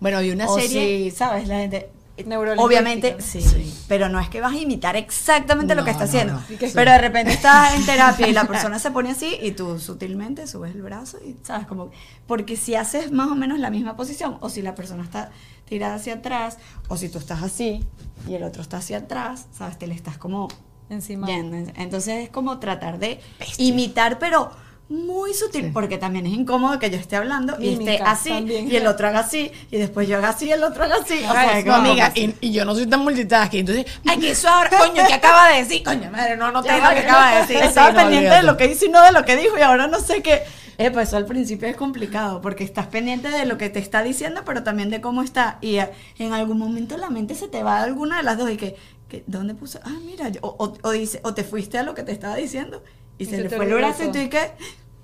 Bueno, 0.00 0.18
hay 0.18 0.30
una 0.30 0.46
o 0.48 0.54
serie... 0.58 1.10
sí, 1.10 1.16
¿sabes? 1.16 1.48
La 1.48 1.58
gente... 1.58 1.90
Neurolingüística, 2.26 2.64
Obviamente, 2.66 3.12
¿no? 3.16 3.20
sí, 3.24 3.40
Sí. 3.40 3.72
Pero 3.86 4.08
no 4.08 4.18
es 4.18 4.28
que 4.28 4.40
vas 4.40 4.52
a 4.52 4.56
imitar 4.58 4.96
exactamente 4.96 5.76
lo 5.76 5.84
que 5.84 5.92
está 5.92 6.02
no, 6.02 6.08
haciendo. 6.08 6.32
no. 6.32 6.42
Pero 6.74 6.90
de 6.90 6.98
repente 6.98 7.30
estás 7.32 7.76
en 7.76 7.86
terapia 7.86 8.26
y 8.26 8.32
la 8.32 8.44
persona 8.44 8.80
se 8.80 8.90
pone 8.90 9.10
así 9.10 9.38
y 9.40 9.52
tú 9.52 9.78
sutilmente 9.78 10.48
subes 10.48 10.74
el 10.74 10.82
brazo 10.82 11.18
y, 11.24 11.36
¿sabes? 11.44 11.68
Como, 11.68 11.92
porque 12.26 12.56
si 12.56 12.74
haces 12.74 13.12
más 13.12 13.28
o 13.30 13.36
menos 13.36 13.60
la 13.60 13.70
misma 13.70 13.94
posición, 13.96 14.36
o 14.40 14.48
si 14.48 14.62
la 14.62 14.74
persona 14.74 15.04
está 15.04 15.30
tirada 15.68 15.94
hacia 15.94 16.14
atrás, 16.14 16.58
o 16.88 16.96
si 16.96 17.08
tú 17.08 17.18
estás 17.18 17.44
así 17.44 17.84
y 18.26 18.34
el 18.34 18.42
otro 18.42 18.62
está 18.62 18.78
hacia 18.78 18.98
atrás, 18.98 19.46
¿sabes? 19.56 19.78
Te 19.78 19.86
le 19.86 19.94
estás 19.94 20.18
como 20.18 20.48
Encima. 20.90 21.28
yendo. 21.28 21.56
Entonces 21.76 22.24
es 22.24 22.30
como 22.30 22.58
tratar 22.58 22.98
de 22.98 23.20
imitar, 23.58 24.18
pero 24.18 24.50
muy 24.90 25.34
sutil, 25.34 25.70
porque 25.72 25.98
también 25.98 26.24
es 26.26 26.32
incómodo 26.32 26.78
que 26.78 26.88
yo 26.90 26.96
esté 26.96 27.16
hablando 27.16 27.56
y 27.60 27.74
esté 27.74 27.98
así 28.02 28.30
también. 28.30 28.70
y 28.72 28.76
el 28.76 28.86
otro 28.86 29.06
haga 29.08 29.20
así 29.20 29.52
y 29.70 29.76
después 29.76 30.08
yo 30.08 30.16
haga 30.16 30.30
así 30.30 30.46
y 30.46 30.52
el 30.52 30.64
otro 30.64 30.84
haga 30.84 30.96
así. 30.96 31.18
O 31.28 31.32
sea, 31.32 31.62
no, 31.64 31.74
amiga, 31.74 32.10
y, 32.14 32.34
y 32.40 32.52
yo 32.52 32.64
no 32.64 32.74
soy 32.74 32.86
tan 32.86 33.00
multitasking. 33.00 33.60
Entonces, 33.60 33.86
ay, 34.06 34.18
que 34.18 34.30
eso 34.30 34.48
ahora, 34.48 34.70
coño, 34.70 35.06
que 35.06 35.12
acaba 35.14 35.48
de 35.50 35.58
decir, 35.64 35.82
coño, 35.82 36.10
madre, 36.10 36.36
no, 36.38 36.50
no 36.52 36.62
te 36.62 36.70
va, 36.80 36.94
que 36.94 37.00
acaba 37.00 37.32
de 37.34 37.40
decir. 37.42 37.56
Estaba 37.58 37.88
Sí, 37.88 37.92
no, 37.96 38.00
pendiente 38.00 38.34
de 38.36 38.42
lo 38.44 38.56
que 38.56 38.66
hizo 38.66 38.86
y 38.86 38.88
no 38.88 39.02
de 39.02 39.12
lo 39.12 39.24
que 39.24 39.36
dijo 39.36 39.58
y 39.58 39.60
ahora 39.62 39.86
no 39.88 40.00
sé 40.00 40.22
qué. 40.22 40.42
Eh, 40.78 40.90
pues 40.92 41.08
eso 41.08 41.16
al 41.16 41.26
principio 41.26 41.68
es 41.68 41.74
complicado 41.76 42.40
porque 42.40 42.62
estás 42.64 42.86
pendiente 42.86 43.28
de 43.28 43.44
lo 43.46 43.58
que 43.58 43.68
te 43.68 43.80
está 43.80 44.02
diciendo, 44.02 44.42
pero 44.46 44.62
también 44.62 44.90
de 44.90 45.00
cómo 45.00 45.22
está. 45.22 45.58
Y 45.60 45.78
eh, 45.80 45.90
en 46.18 46.32
algún 46.32 46.56
momento 46.56 46.96
la 46.96 47.10
mente 47.10 47.34
se 47.34 47.48
te 47.48 47.62
va 47.62 47.78
a 47.80 47.82
alguna 47.82 48.18
de 48.18 48.22
las 48.22 48.38
dos 48.38 48.48
y 48.50 48.56
que, 48.56 48.76
que 49.08 49.24
¿dónde 49.26 49.54
puso? 49.54 49.80
Ah, 49.84 49.96
mira, 50.06 50.28
yo- 50.28 50.38
o- 50.42 50.72
o 50.82 50.90
dice, 50.92 51.20
o 51.24 51.34
te 51.34 51.42
fuiste 51.44 51.78
a 51.78 51.82
lo 51.82 51.94
que 51.96 52.04
te 52.04 52.12
estaba 52.12 52.36
diciendo 52.36 52.82
y, 53.18 53.24
Y 53.24 53.26
se 53.26 53.36
se 53.36 53.42
le 53.42 53.48
fue 53.50 53.66
el 53.66 53.74
brazo 53.74 54.04
y 54.04 54.28
que 54.28 54.52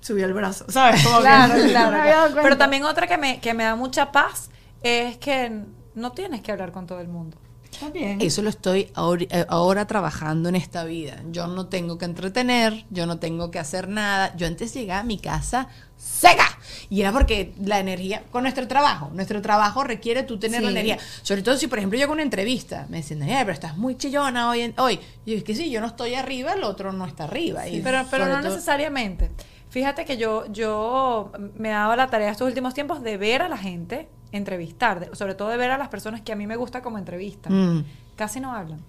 subió 0.01 0.25
el 0.25 0.33
brazo, 0.33 0.65
¿sabes? 0.69 1.03
Como 1.03 1.17
que 1.17 1.23
Claro, 1.23 1.53
claro. 1.69 1.97
dado 1.97 2.41
Pero 2.41 2.57
también 2.57 2.83
otra 2.85 3.07
que 3.07 3.17
me, 3.17 3.39
que 3.41 3.53
me 3.53 3.63
da 3.63 3.75
mucha 3.75 4.11
paz 4.11 4.49
es 4.81 5.17
que 5.17 5.63
no 5.95 6.11
tienes 6.11 6.41
que 6.41 6.51
hablar 6.51 6.71
con 6.71 6.85
todo 6.85 6.99
el 6.99 7.07
mundo. 7.07 7.37
Está 7.75 7.89
bien. 7.89 8.19
Eso 8.21 8.41
lo 8.41 8.49
estoy 8.49 8.89
ahora, 8.95 9.25
eh, 9.29 9.45
ahora 9.49 9.85
trabajando 9.85 10.49
en 10.49 10.55
esta 10.55 10.83
vida. 10.83 11.21
Yo 11.31 11.47
no 11.47 11.67
tengo 11.67 11.97
que 11.97 12.05
entretener, 12.05 12.85
yo 12.89 13.05
no 13.05 13.19
tengo 13.19 13.51
que 13.51 13.59
hacer 13.59 13.87
nada. 13.89 14.33
Yo 14.35 14.47
antes 14.47 14.73
llegaba 14.73 15.01
a 15.01 15.03
mi 15.03 15.17
casa 15.19 15.67
seca. 15.97 16.57
Y 16.89 17.01
era 17.01 17.11
porque 17.11 17.53
la 17.63 17.79
energía, 17.79 18.23
con 18.31 18.43
nuestro 18.43 18.67
trabajo, 18.67 19.09
nuestro 19.13 19.41
trabajo 19.41 19.83
requiere 19.83 20.23
tú 20.23 20.37
tener 20.39 20.61
la 20.63 20.69
energía. 20.71 20.97
Sobre 21.21 21.41
todo 21.41 21.57
si, 21.57 21.67
por 21.67 21.77
ejemplo, 21.79 21.97
yo 21.97 22.05
hago 22.05 22.13
una 22.13 22.21
entrevista, 22.21 22.85
me 22.89 22.97
dicen, 22.97 23.19
pero 23.25 23.51
estás 23.51 23.77
muy 23.77 23.95
chillona 23.97 24.49
hoy. 24.49 24.61
en- 24.61 24.73
hoy. 24.77 24.99
Y 25.25 25.31
yo, 25.31 25.37
es 25.37 25.43
que 25.43 25.55
sí, 25.55 25.69
yo 25.69 25.81
no 25.81 25.87
estoy 25.87 26.15
arriba, 26.15 26.53
el 26.53 26.63
otro 26.63 26.91
no 26.93 27.05
está 27.05 27.25
arriba. 27.25 27.67
Y 27.67 27.81
Pero, 27.81 28.05
pero 28.09 28.25
no 28.27 28.39
todo- 28.41 28.49
necesariamente. 28.51 29.31
Fíjate 29.75 30.05
que 30.05 30.15
yo, 30.15 30.45
yo 30.53 31.33
me 31.57 31.67
he 31.67 31.71
dado 31.73 31.97
la 31.97 32.07
tarea 32.07 32.31
estos 32.31 32.47
últimos 32.47 32.73
tiempos 32.73 33.03
de 33.03 33.17
ver 33.17 33.41
a 33.41 33.49
la 33.49 33.57
gente, 33.57 34.07
entrevistar, 34.31 35.01
de- 35.01 35.13
sobre 35.17 35.35
todo 35.35 35.49
de 35.49 35.57
ver 35.57 35.69
a 35.69 35.77
las 35.77 35.89
personas 35.89 36.21
que 36.21 36.31
a 36.31 36.37
mí 36.37 36.47
me 36.47 36.55
gusta 36.55 36.81
como 36.81 36.97
entrevista. 36.97 37.49
Mm. 37.49 37.83
Casi 38.15 38.39
no 38.39 38.53
hablan. 38.53 38.79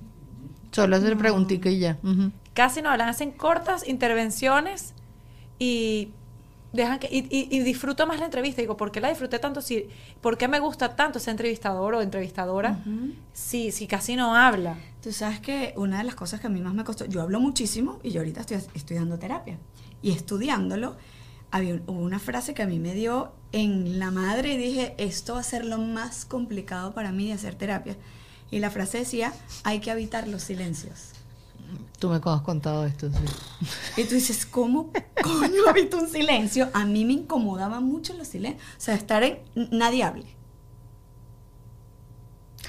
Solo 0.70 0.94
hacer 0.94 1.18
preguntica 1.18 1.70
y 1.70 1.80
ya. 1.80 1.98
Casi 2.54 2.82
no 2.82 2.90
hablan, 2.90 3.08
hacen 3.08 3.32
cortas 3.32 3.88
intervenciones 3.88 4.94
y 5.58 6.10
dejan 6.76 6.98
que 6.98 7.08
y, 7.10 7.20
y- 7.30 7.48
y 7.50 7.60
disfruto 7.60 8.06
más 8.06 8.18
la 8.20 8.26
entrevista. 8.26 8.60
Digo, 8.62 8.76
¿por 8.76 8.92
qué 8.92 9.00
la 9.00 9.08
disfruté 9.08 9.38
tanto? 9.38 9.60
Si, 9.60 9.88
¿Por 10.20 10.36
qué 10.38 10.46
me 10.48 10.60
gusta 10.60 10.94
tanto 10.94 11.18
ese 11.18 11.30
entrevistador 11.30 11.94
o 11.94 12.02
entrevistadora 12.02 12.78
si, 13.32 13.72
si 13.72 13.86
casi 13.86 14.14
no 14.16 14.34
habla? 14.36 14.76
Tú 15.02 15.12
sabes 15.12 15.40
que 15.40 15.72
una 15.76 15.98
de 15.98 16.04
las 16.04 16.14
cosas 16.14 16.40
que 16.40 16.46
a 16.46 16.50
mí 16.50 16.60
más 16.60 16.74
me 16.74 16.84
costó, 16.84 17.04
yo 17.06 17.22
hablo 17.22 17.40
muchísimo 17.40 17.98
y 18.02 18.10
yo 18.10 18.20
ahorita 18.20 18.40
estoy 18.42 18.58
estudiando 18.74 19.18
terapia. 19.18 19.58
Y 20.02 20.10
estudiándolo, 20.12 20.96
había 21.50 21.80
una 21.86 22.18
frase 22.18 22.54
que 22.54 22.62
a 22.62 22.66
mí 22.66 22.78
me 22.78 22.92
dio 22.94 23.32
en 23.52 23.98
la 23.98 24.10
madre 24.10 24.54
y 24.54 24.56
dije, 24.58 24.94
esto 24.98 25.34
va 25.34 25.40
a 25.40 25.44
ser 25.44 25.64
lo 25.64 25.78
más 25.78 26.24
complicado 26.24 26.92
para 26.92 27.12
mí 27.12 27.28
de 27.28 27.32
hacer 27.34 27.54
terapia. 27.54 27.96
Y 28.50 28.58
la 28.58 28.70
frase 28.70 28.98
decía, 28.98 29.32
hay 29.64 29.80
que 29.80 29.90
evitar 29.90 30.28
los 30.28 30.42
silencios. 30.42 31.12
Tú 31.98 32.08
me 32.10 32.16
has 32.16 32.42
contado 32.42 32.84
esto, 32.84 33.08
sí. 33.10 34.00
Y 34.02 34.04
tú 34.04 34.14
dices, 34.14 34.44
¿cómo 34.44 34.90
coño 35.22 35.68
evito 35.70 35.96
un 35.98 36.08
silencio? 36.08 36.68
A 36.74 36.84
mí 36.84 37.04
me 37.04 37.14
incomodaban 37.14 37.84
mucho 37.84 38.14
los 38.14 38.28
silencios. 38.28 38.62
O 38.76 38.80
sea, 38.80 38.94
estar 38.94 39.22
en... 39.22 39.38
Nadie 39.70 40.02
hable. 40.02 40.36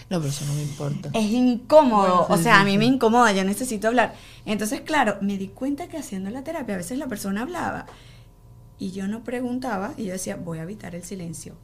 No, 0.10 0.20
pero 0.20 0.30
eso 0.30 0.45
no 0.45 0.54
me 0.54 0.62
importa. 0.62 1.10
Es 1.14 1.30
incómodo, 1.32 2.26
Bueno, 2.26 2.26
o 2.30 2.38
sea, 2.38 2.56
sí, 2.56 2.62
a 2.62 2.64
mí 2.64 2.72
sí. 2.72 2.78
me 2.78 2.86
incomoda, 2.86 3.34
yo 3.34 3.43
necesito 3.43 3.89
hablar. 3.89 4.16
Entonces, 4.45 4.82
claro, 4.82 5.18
me 5.22 5.38
di 5.38 5.50
cuenta 5.50 5.89
que 5.89 5.98
haciendo 5.98 6.30
la 6.30 6.43
terapia, 6.43 6.76
a 6.76 6.78
veces 6.78 6.98
la 6.98 7.08
persona 7.08 7.41
hablaba 7.41 7.86
y 8.80 8.91
yo 8.91 9.08
no 9.08 9.24
preguntaba 9.24 9.93
y 9.98 10.06
yo 10.06 10.14
decía, 10.14 10.38
voy 10.38 10.60
a 10.60 10.64
evitar 10.64 10.95
el 10.95 11.04
silencio. 11.04 11.56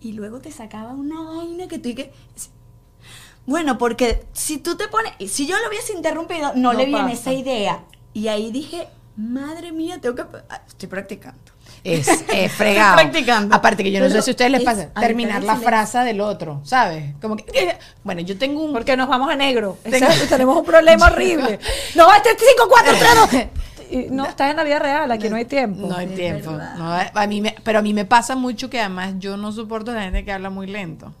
Y 0.00 0.12
luego 0.12 0.40
te 0.40 0.52
sacaba 0.52 0.92
una 0.92 1.20
vaina 1.20 1.68
que 1.68 1.78
tú 1.78 1.90
y 1.90 1.94
que... 1.94 2.12
Bueno, 3.46 3.78
porque 3.78 4.24
si 4.32 4.58
tú 4.58 4.76
te 4.76 4.88
pones, 4.88 5.12
si 5.30 5.46
yo 5.46 5.56
lo 5.58 5.68
hubiese 5.68 5.92
interrumpido, 5.92 6.52
no, 6.54 6.72
No 6.72 6.78
le 6.78 6.86
viene 6.86 7.12
esa 7.12 7.32
idea. 7.32 7.84
Y 8.12 8.28
ahí 8.28 8.50
dije, 8.50 8.88
madre 9.16 9.72
mía, 9.72 9.98
tengo 10.00 10.14
que... 10.16 10.22
ah, 10.50 10.62
Estoy 10.66 10.88
practicando. 10.88 11.38
Es, 11.84 12.08
es 12.32 12.52
fregado. 12.52 12.96
Estoy 12.98 13.10
practicando. 13.12 13.54
Aparte 13.54 13.84
que 13.84 13.92
yo 13.92 14.00
no 14.00 14.10
sé 14.10 14.20
si 14.22 14.30
a 14.30 14.32
ustedes 14.32 14.50
les 14.50 14.60
es 14.62 14.64
pasa 14.66 14.90
terminar 15.00 15.44
la 15.44 15.56
frase 15.56 15.98
del 16.00 16.20
otro, 16.20 16.60
¿sabes? 16.64 17.14
Como 17.22 17.36
que 17.36 17.76
bueno, 18.02 18.20
yo 18.22 18.36
tengo 18.36 18.62
un 18.64 18.72
Porque 18.72 18.96
nos 18.96 19.08
vamos 19.08 19.30
a 19.30 19.36
negro. 19.36 19.78
Ese- 19.84 20.26
tenemos 20.28 20.56
un 20.58 20.64
problema 20.64 21.06
horrible. 21.12 21.60
No, 21.94 22.12
este 22.12 22.30
es 22.30 22.36
5, 22.56 22.68
4, 22.68 22.92
3, 22.98 23.50
2. 23.90 24.10
No, 24.10 24.24
estás 24.26 24.50
en 24.50 24.56
la 24.56 24.64
vida 24.64 24.80
real, 24.80 25.12
aquí 25.12 25.28
no 25.28 25.36
hay 25.36 25.44
tiempo. 25.44 25.86
no 25.86 25.96
hay 25.96 26.08
tiempo. 26.08 26.50
No, 26.50 26.92
a 27.14 27.26
mí 27.28 27.40
me, 27.40 27.54
pero 27.62 27.78
a 27.78 27.82
mí 27.82 27.94
me 27.94 28.04
pasa 28.04 28.34
mucho 28.34 28.68
que 28.68 28.80
además 28.80 29.14
yo 29.18 29.36
no 29.36 29.52
soporto 29.52 29.92
a 29.92 29.94
la 29.94 30.02
gente 30.02 30.24
que 30.24 30.32
habla 30.32 30.50
muy 30.50 30.66
lento. 30.66 31.12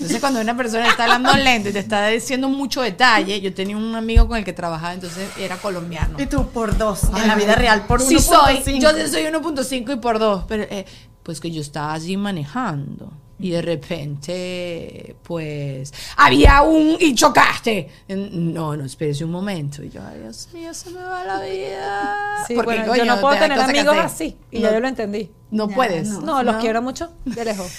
Entonces 0.00 0.20
cuando 0.20 0.40
una 0.40 0.56
persona 0.56 0.88
está 0.88 1.02
hablando 1.04 1.30
lento 1.36 1.68
y 1.68 1.72
te 1.72 1.78
está 1.78 2.08
diciendo 2.08 2.48
mucho 2.48 2.80
detalle, 2.80 3.38
yo 3.42 3.52
tenía 3.52 3.76
un 3.76 3.94
amigo 3.94 4.26
con 4.26 4.38
el 4.38 4.44
que 4.44 4.54
trabajaba, 4.54 4.94
entonces 4.94 5.28
era 5.38 5.56
colombiano. 5.58 6.18
Y 6.18 6.24
tú 6.24 6.48
por 6.48 6.78
dos, 6.78 7.04
en 7.14 7.28
la 7.28 7.34
vida 7.34 7.54
real, 7.54 7.84
por 7.86 8.00
sí 8.00 8.16
1.5. 8.16 8.20
soy, 8.20 8.80
yo 8.80 8.92
sí 8.94 9.08
soy 9.08 9.24
1.5 9.24 9.92
y 9.92 9.96
por 9.96 10.18
2, 10.18 10.44
pero 10.48 10.62
eh, 10.62 10.86
pues 11.22 11.38
que 11.38 11.50
yo 11.50 11.60
estaba 11.60 11.92
así 11.92 12.16
manejando 12.16 13.12
y 13.38 13.50
de 13.50 13.62
repente 13.62 15.16
pues 15.22 15.92
había 16.16 16.62
un 16.62 16.96
y 16.98 17.14
chocaste. 17.14 17.88
No, 18.08 18.76
no, 18.76 18.84
espérese 18.84 19.24
un 19.24 19.30
momento. 19.30 19.82
Y 19.82 19.90
yo, 19.90 20.00
ay, 20.02 20.20
Dios 20.20 20.48
mío, 20.52 20.72
se 20.74 20.90
me 20.90 21.02
va 21.02 21.24
la 21.24 21.40
vida. 21.40 22.44
Sí, 22.46 22.54
Porque, 22.54 22.76
bueno, 22.76 22.86
coño, 22.86 23.04
yo 23.04 23.14
no 23.14 23.20
puedo 23.20 23.38
tener 23.38 23.58
amigos 23.58 23.96
así. 23.98 24.36
Y 24.50 24.58
no, 24.58 24.68
ya 24.68 24.74
yo 24.74 24.80
lo 24.80 24.88
entendí. 24.88 25.30
no 25.50 25.68
puedes. 25.68 26.08
no. 26.08 26.20
No, 26.20 26.42
los 26.42 26.56
quiero 26.56 26.82
mucho 26.82 27.12
de 27.24 27.44
lejos. 27.44 27.70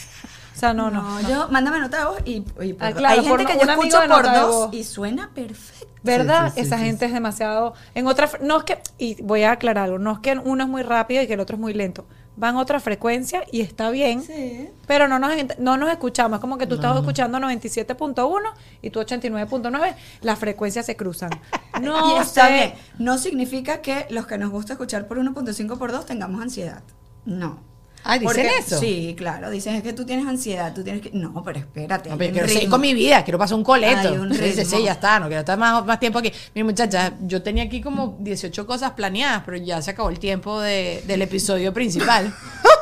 O 0.55 0.59
sea, 0.61 0.73
no, 0.73 0.91
no. 0.91 1.01
No, 1.01 1.21
yo, 1.27 1.47
mándame 1.49 1.79
nota 1.79 1.99
de 1.99 2.05
voz 2.05 2.19
y, 2.25 2.43
y 2.61 2.73
por 2.73 2.87
Ah, 2.87 2.91
claro, 2.93 3.21
Hay 3.21 3.27
por 3.27 3.39
gente 3.39 3.53
que 3.53 3.65
yo 3.65 3.71
escucho 3.71 3.99
por 4.07 4.23
dos 4.31 4.73
y 4.73 4.83
suena 4.83 5.29
perfecto. 5.33 5.87
¿Verdad? 6.03 6.45
Sí, 6.47 6.49
sí, 6.49 6.61
sí, 6.61 6.67
Esa 6.67 6.77
sí, 6.77 6.83
gente 6.83 7.05
es 7.05 7.13
demasiado. 7.13 7.73
En 7.95 8.07
otra. 8.07 8.29
No 8.41 8.57
es 8.57 8.63
que. 8.63 8.79
Y 8.97 9.21
voy 9.21 9.43
a 9.43 9.51
aclarar 9.51 9.85
algo. 9.85 9.99
No 9.99 10.13
es 10.13 10.19
que 10.19 10.33
uno 10.37 10.63
es 10.63 10.69
muy 10.69 10.81
rápido 10.83 11.21
y 11.21 11.27
que 11.27 11.33
el 11.33 11.39
otro 11.39 11.55
es 11.55 11.59
muy 11.61 11.73
lento. 11.73 12.05
Van 12.37 12.55
a 12.55 12.59
otra 12.59 12.79
frecuencia 12.79 13.43
y 13.51 13.61
está 13.61 13.89
bien. 13.91 14.23
Sí. 14.23 14.69
Pero 14.87 15.07
no 15.07 15.19
nos, 15.19 15.31
no 15.59 15.77
nos 15.77 15.89
escuchamos. 15.91 16.37
Es 16.37 16.41
como 16.41 16.57
que 16.57 16.65
tú 16.65 16.75
estás 16.75 16.95
escuchando 16.97 17.37
97.1 17.39 18.41
y 18.81 18.89
tú 18.89 18.99
89.9. 19.01 19.95
Las 20.21 20.39
frecuencias 20.39 20.85
se 20.85 20.95
cruzan. 20.95 21.29
No 21.81 22.15
y 22.15 22.19
está 22.21 22.47
sé. 22.47 22.53
bien. 22.53 22.73
No 22.99 23.17
significa 23.17 23.81
que 23.81 24.05
los 24.11 24.27
que 24.27 24.37
nos 24.37 24.51
gusta 24.51 24.73
escuchar 24.73 25.07
por 25.07 25.17
1.5 25.17 25.77
por 25.79 25.91
2 25.91 26.05
tengamos 26.05 26.39
ansiedad. 26.41 26.83
No. 27.25 27.59
Ah, 28.03 28.13
¿dicen 28.17 28.25
Porque- 28.27 28.49
eso? 28.59 28.79
Sí, 28.79 29.13
claro. 29.17 29.49
Dicen 29.49 29.75
es 29.75 29.83
que 29.83 29.93
tú 29.93 30.05
tienes 30.05 30.25
ansiedad, 30.27 30.73
tú 30.73 30.83
tienes 30.83 31.01
que... 31.01 31.11
No, 31.13 31.43
pero 31.43 31.59
espérate. 31.59 32.09
No, 32.09 32.17
pero 32.17 32.29
yo 32.29 32.33
quiero 32.33 32.47
seguir 32.47 32.69
con 32.69 32.81
mi 32.81 32.93
vida, 32.93 33.23
quiero 33.23 33.37
pasar 33.37 33.57
un 33.57 33.63
coleto. 33.63 34.13
Un 34.13 34.33
Sí, 34.33 34.83
ya 34.83 34.93
está, 34.93 35.19
no 35.19 35.27
quiero 35.27 35.41
estar 35.41 35.57
más, 35.57 35.85
más 35.85 35.99
tiempo 35.99 36.19
aquí. 36.19 36.31
Mira, 36.55 36.65
muchacha, 36.65 37.13
yo 37.21 37.41
tenía 37.41 37.63
aquí 37.63 37.81
como 37.81 38.17
18 38.19 38.65
cosas 38.65 38.91
planeadas, 38.91 39.43
pero 39.45 39.57
ya 39.57 39.81
se 39.81 39.91
acabó 39.91 40.09
el 40.09 40.19
tiempo 40.19 40.59
de- 40.61 41.03
del 41.05 41.21
episodio 41.21 41.73
principal. 41.73 42.33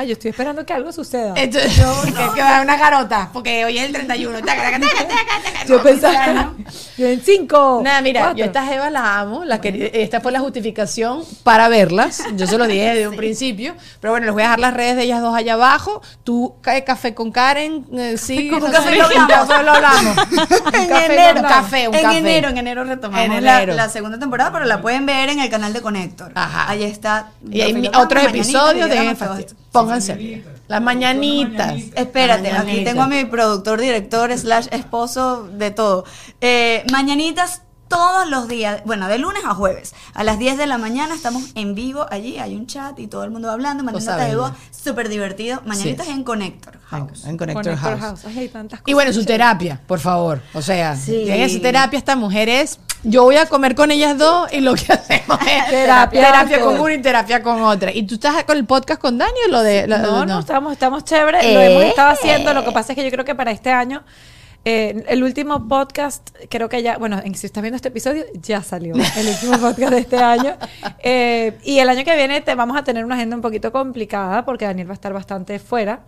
Ay, 0.00 0.06
yo 0.08 0.12
estoy 0.14 0.30
esperando 0.30 0.64
que 0.64 0.72
algo 0.72 0.90
suceda. 0.92 1.34
Entonces, 1.36 1.74
que, 2.06 2.34
que 2.34 2.40
va 2.40 2.58
a 2.58 2.62
una 2.62 2.78
garota, 2.78 3.28
porque 3.34 3.66
hoy 3.66 3.76
es 3.76 3.84
el 3.84 3.92
31. 3.92 4.38
Taca, 4.40 4.54
taca, 4.62 4.80
taca, 4.80 5.08
taca, 5.08 5.42
taca. 5.44 5.66
yo 5.66 5.82
pensaba. 5.82 6.54
Yo 6.96 7.06
en 7.06 7.20
cinco. 7.20 7.82
Nada, 7.84 8.00
mira, 8.00 8.20
cuatro. 8.20 8.38
yo 8.38 8.44
estas 8.46 8.70
Evas 8.72 8.90
las 8.90 9.02
amo. 9.04 9.44
La 9.44 9.60
quería- 9.60 9.88
esta 9.92 10.22
fue 10.22 10.32
la 10.32 10.40
justificación 10.40 11.22
para 11.42 11.68
verlas. 11.68 12.22
Yo 12.34 12.46
se 12.46 12.56
lo 12.56 12.66
dije 12.66 12.94
desde 12.94 13.08
un 13.08 13.16
principio. 13.24 13.74
Pero 14.00 14.12
bueno, 14.12 14.24
les 14.24 14.32
voy 14.32 14.42
a 14.42 14.46
dejar 14.46 14.60
las 14.60 14.72
redes 14.72 14.96
de 14.96 15.02
ellas 15.02 15.20
dos 15.20 15.34
allá 15.36 15.52
abajo. 15.52 16.00
Tú, 16.24 16.54
café 16.62 17.12
con 17.14 17.30
Karen. 17.30 17.84
eh, 17.92 18.16
sí, 18.16 18.48
con 18.48 18.60
no 18.60 18.70
café 18.72 18.96
lo 18.96 19.04
hablamos. 19.04 19.64
lo 19.64 19.70
En 20.80 20.88
café, 20.88 21.04
enero, 21.14 21.40
un 21.40 21.46
café, 21.46 21.88
un 21.88 21.94
en 21.94 22.02
café. 22.02 22.18
enero, 22.18 22.48
en 22.48 22.56
enero 22.56 22.84
retomamos 22.84 23.36
En 23.36 23.44
la- 23.44 23.56
enero. 23.58 23.74
La, 23.74 23.90
segunda 23.90 24.18
temporada, 24.18 24.50
pero 24.50 24.64
la 24.64 24.80
pueden 24.80 25.04
ver 25.04 25.28
en 25.28 25.40
el 25.40 25.50
canal 25.50 25.74
de 25.74 25.82
Connector. 25.82 26.32
Ajá. 26.34 26.70
Ahí 26.70 26.84
está. 26.84 27.32
Y 27.50 27.60
hay 27.60 27.90
otros 27.94 28.24
episodios 28.24 28.88
de 28.88 29.14
todo 29.14 29.50
Las 30.68 30.82
mañanitas. 30.82 31.74
Espérate, 31.94 32.44
Las 32.50 32.60
aquí 32.60 32.66
mañanitas. 32.68 32.92
tengo 32.92 33.02
a 33.02 33.08
mi 33.08 33.24
productor, 33.24 33.80
director, 33.80 34.36
slash 34.36 34.68
esposo, 34.70 35.48
de 35.52 35.70
todo. 35.70 36.04
Eh, 36.40 36.84
mañanitas 36.92 37.62
todos 37.90 38.30
los 38.30 38.48
días, 38.48 38.82
bueno, 38.86 39.08
de 39.08 39.18
lunes 39.18 39.42
a 39.44 39.52
jueves. 39.54 39.94
A 40.14 40.24
las 40.24 40.38
10 40.38 40.56
de 40.56 40.66
la 40.66 40.78
mañana 40.78 41.14
estamos 41.14 41.42
en 41.56 41.74
vivo 41.74 42.06
allí, 42.08 42.38
hay 42.38 42.54
un 42.56 42.66
chat 42.66 42.98
y 43.00 43.08
todo 43.08 43.24
el 43.24 43.30
mundo 43.30 43.50
hablando, 43.50 43.82
mandando 43.84 44.10
Cosa 44.12 44.24
de 44.24 44.36
voz, 44.36 44.52
súper 44.70 45.08
divertido. 45.10 45.60
Mañanitas 45.66 46.06
Sí. 46.06 46.12
en 46.12 46.22
Connector 46.24 46.78
House. 46.86 47.24
En 47.26 47.36
Connector, 47.36 47.64
Connector 47.64 47.98
House. 47.98 48.20
House. 48.22 48.24
Ay, 48.26 48.38
hay 48.38 48.48
tantas 48.48 48.80
Y 48.86 48.94
bueno, 48.94 49.12
su 49.12 49.24
terapia, 49.26 49.80
por 49.86 49.98
favor. 49.98 50.40
O 50.54 50.62
sea, 50.62 50.94
Sí. 50.96 51.22
tiene 51.26 51.48
su 51.50 51.60
terapia 51.60 51.98
esta 51.98 52.14
mujer 52.16 52.48
es. 52.48 52.78
Yo 53.02 53.24
voy 53.24 53.36
a 53.36 53.46
comer 53.46 53.74
con 53.74 53.90
ellas 53.90 54.16
dos 54.18 54.52
y 54.52 54.60
lo 54.60 54.74
que 54.74 54.92
hacemos 54.92 55.38
es 55.46 55.70
Terapia. 55.70 56.20
terapia 56.26 56.60
con 56.60 56.78
una 56.78 56.94
y 56.94 57.02
terapia 57.02 57.42
con 57.42 57.60
otra. 57.62 57.90
¿Y 57.92 58.04
tú 58.04 58.14
estás 58.14 58.44
con 58.44 58.56
el 58.56 58.66
podcast 58.66 59.00
con 59.00 59.18
Dani 59.18 59.32
o 59.48 59.50
lo 59.50 59.62
de.? 59.62 59.86
lo- 59.88 59.98
No, 59.98 60.10
no, 60.20 60.26
no? 60.26 60.38
estamos, 60.40 60.72
estamos 60.72 61.04
chéveres. 61.04 61.42
Lo 61.44 61.60
Eh. 61.60 61.72
hemos 61.72 61.84
estado 61.84 62.10
haciendo. 62.10 62.54
Lo 62.54 62.64
que 62.64 62.70
pasa 62.72 62.92
es 62.92 62.96
que 62.96 63.04
yo 63.04 63.10
creo 63.10 63.24
que 63.24 63.34
para 63.34 63.50
este 63.52 63.70
año, 63.72 64.02
eh, 64.64 65.04
el 65.08 65.22
último 65.22 65.66
podcast, 65.68 66.30
creo 66.50 66.68
que 66.68 66.82
ya, 66.82 66.98
bueno, 66.98 67.20
en- 67.24 67.34
si 67.34 67.46
estás 67.46 67.62
viendo 67.62 67.76
este 67.76 67.88
episodio, 67.88 68.24
ya 68.34 68.62
salió 68.62 68.94
el 68.94 69.28
último 69.28 69.58
podcast 69.60 69.92
de 69.92 69.98
este 69.98 70.16
año. 70.16 70.56
Eh, 70.98 71.58
y 71.64 71.78
el 71.78 71.88
año 71.88 72.04
que 72.04 72.14
viene 72.16 72.40
te 72.42 72.54
vamos 72.54 72.76
a 72.76 72.84
tener 72.84 73.04
una 73.04 73.14
agenda 73.14 73.36
un 73.36 73.42
poquito 73.42 73.72
complicada 73.72 74.44
porque 74.44 74.66
Daniel 74.66 74.88
va 74.88 74.92
a 74.92 74.94
estar 74.94 75.12
bastante 75.12 75.58
fuera. 75.58 76.04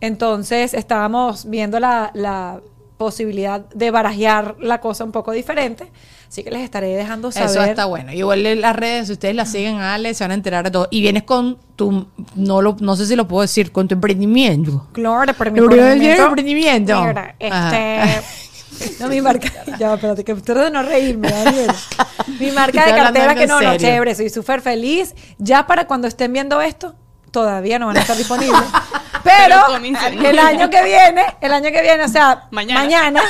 Entonces 0.00 0.74
estábamos 0.74 1.48
viendo 1.48 1.78
la, 1.78 2.10
la 2.14 2.60
posibilidad 2.96 3.60
de 3.68 3.90
barajear 3.90 4.56
la 4.60 4.80
cosa 4.80 5.04
un 5.04 5.12
poco 5.12 5.30
diferente. 5.32 5.90
Así 6.32 6.42
que 6.42 6.50
les 6.50 6.62
estaré 6.62 6.86
dejando 6.96 7.30
saber. 7.30 7.50
Eso 7.50 7.62
está 7.62 7.84
bueno. 7.84 8.10
Igual 8.10 8.58
las 8.58 8.74
redes, 8.74 9.08
si 9.08 9.12
ustedes 9.12 9.34
la 9.34 9.44
siguen 9.44 9.80
Ale, 9.80 10.14
se 10.14 10.24
van 10.24 10.30
a 10.30 10.34
enterar 10.34 10.64
de 10.64 10.70
todo. 10.70 10.88
Y 10.90 11.02
vienes 11.02 11.24
con 11.24 11.58
tu. 11.76 12.06
No, 12.36 12.62
lo, 12.62 12.74
no 12.80 12.96
sé 12.96 13.04
si 13.04 13.16
lo 13.16 13.28
puedo 13.28 13.42
decir, 13.42 13.70
con 13.70 13.86
tu 13.86 13.96
emprendimiento. 13.96 14.88
Claro, 14.92 15.30
mi 15.30 15.34
Pero 15.36 15.54
yo 15.54 15.62
emprendimiento. 15.64 16.24
emprendimiento. 16.24 17.04
Mira, 17.04 17.34
este. 17.38 18.22
No, 18.98 19.08
mi 19.08 19.20
marca. 19.20 19.52
Ya, 19.78 19.92
espérate, 19.92 20.24
que 20.24 20.32
usted 20.32 20.54
de 20.54 20.70
no 20.70 20.82
reírme, 20.82 21.28
Daniel. 21.28 21.70
Mi 22.40 22.50
marca 22.50 22.86
de 22.86 22.92
cartera 22.92 23.34
que 23.34 23.46
no, 23.46 23.60
no, 23.60 23.76
chévere, 23.76 24.14
soy 24.14 24.30
súper 24.30 24.62
feliz. 24.62 25.14
Ya 25.36 25.66
para 25.66 25.86
cuando 25.86 26.08
estén 26.08 26.32
viendo 26.32 26.62
esto, 26.62 26.94
todavía 27.32 27.80
no 27.80 27.86
van 27.88 27.96
a 27.96 28.00
estar 28.00 28.16
disponibles. 28.22 28.60
Pero 29.24 29.76
el 29.76 30.38
año 30.38 30.68
que 30.70 30.82
viene, 30.84 31.24
el 31.40 31.52
año 31.52 31.70
que 31.70 31.80
viene, 31.82 32.04
o 32.04 32.08
sea, 32.08 32.44
Mañana. 32.50 32.80
mañana, 32.82 33.22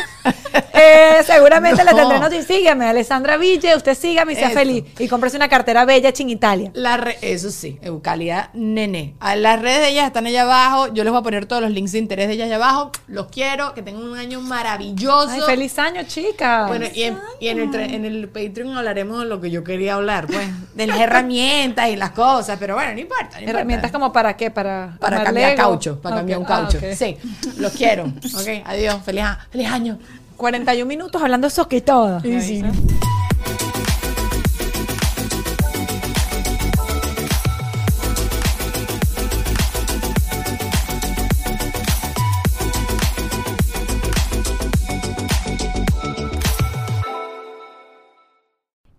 eh, 0.73 1.19
seguramente 1.27 1.85
No. 1.85 1.95
tendré 1.95 2.19
noticia. 2.19 2.43
Sígueme, 2.57 2.87
Alessandra 2.87 3.37
Ville, 3.37 3.77
usted 3.77 3.95
sígame 3.95 4.33
y 4.33 4.37
sea 4.37 4.47
Eso. 4.49 4.55
feliz. 4.59 4.85
Y 4.99 5.09
cómprese 5.09 5.37
una 5.37 5.49
cartera 5.49 5.85
bella 5.85 6.11
en 6.19 6.31
Italia. 6.31 6.71
La 6.75 6.97
re- 6.97 7.19
eso 7.21 7.51
sí, 7.51 7.79
calidad 8.03 8.49
nene. 8.55 9.15
A 9.21 9.37
las 9.37 9.61
redes 9.61 9.81
de 9.81 9.89
ellas 9.91 10.07
están 10.07 10.27
allá 10.27 10.43
abajo. 10.43 10.89
Yo 10.95 11.05
les 11.05 11.11
voy 11.13 11.21
a 11.21 11.23
poner 11.23 11.47
todos 11.47 11.61
los 11.63 11.71
links 11.71 11.93
de 11.93 11.99
interés 11.99 12.29
de 12.29 12.35
ellas 12.35 12.47
allá 12.47 12.57
abajo. 12.57 12.93
Los 13.07 13.27
quiero, 13.27 13.75
que 13.75 13.83
tengan 13.83 14.03
un 14.05 14.17
año 14.19 14.41
maravilloso. 14.41 15.31
Ay, 15.31 15.41
feliz 15.47 15.79
año, 15.79 16.03
chicas. 16.07 16.69
Bueno, 16.69 16.87
y 16.95 17.03
en, 17.05 17.19
y 17.41 17.49
en 17.49 17.61
el, 17.61 17.75
en 17.75 18.05
el 18.07 18.29
Patreon 18.29 18.77
hablaremos 18.77 19.21
de 19.21 19.27
lo 19.27 19.41
que 19.43 19.51
yo 19.51 19.63
quería 19.63 19.95
hablar, 19.95 20.27
pues, 20.27 20.47
de 20.75 20.87
las 20.87 20.99
herramientas 21.01 21.89
y 21.91 21.97
las 21.97 22.13
cosas, 22.13 22.57
pero 22.59 22.75
bueno, 22.75 22.93
no 22.95 23.01
importa. 23.01 23.25
no 23.25 23.29
importa. 23.41 23.51
Herramientas 23.51 23.91
como 23.93 24.13
para 24.13 24.37
qué, 24.37 24.51
para 24.51 24.97
para 24.99 25.23
cambiar 25.23 25.51
Lego? 25.51 25.63
caucho, 25.63 26.01
para 26.01 26.17
cambiar 26.17 26.39
un 26.39 26.45
ah, 26.47 26.49
caucho. 26.49 26.79
Sí, 26.95 27.17
los 27.59 27.73
quiero. 27.73 28.05
Ok, 28.35 28.63
adiós, 28.65 28.97
feliz, 29.05 29.25
feliz 29.51 29.69
año. 29.69 29.99
41 30.37 30.87
minutos 30.87 31.23
hablando 31.23 31.47
eso 31.47 31.69
que 31.69 31.81
todo. 31.81 32.21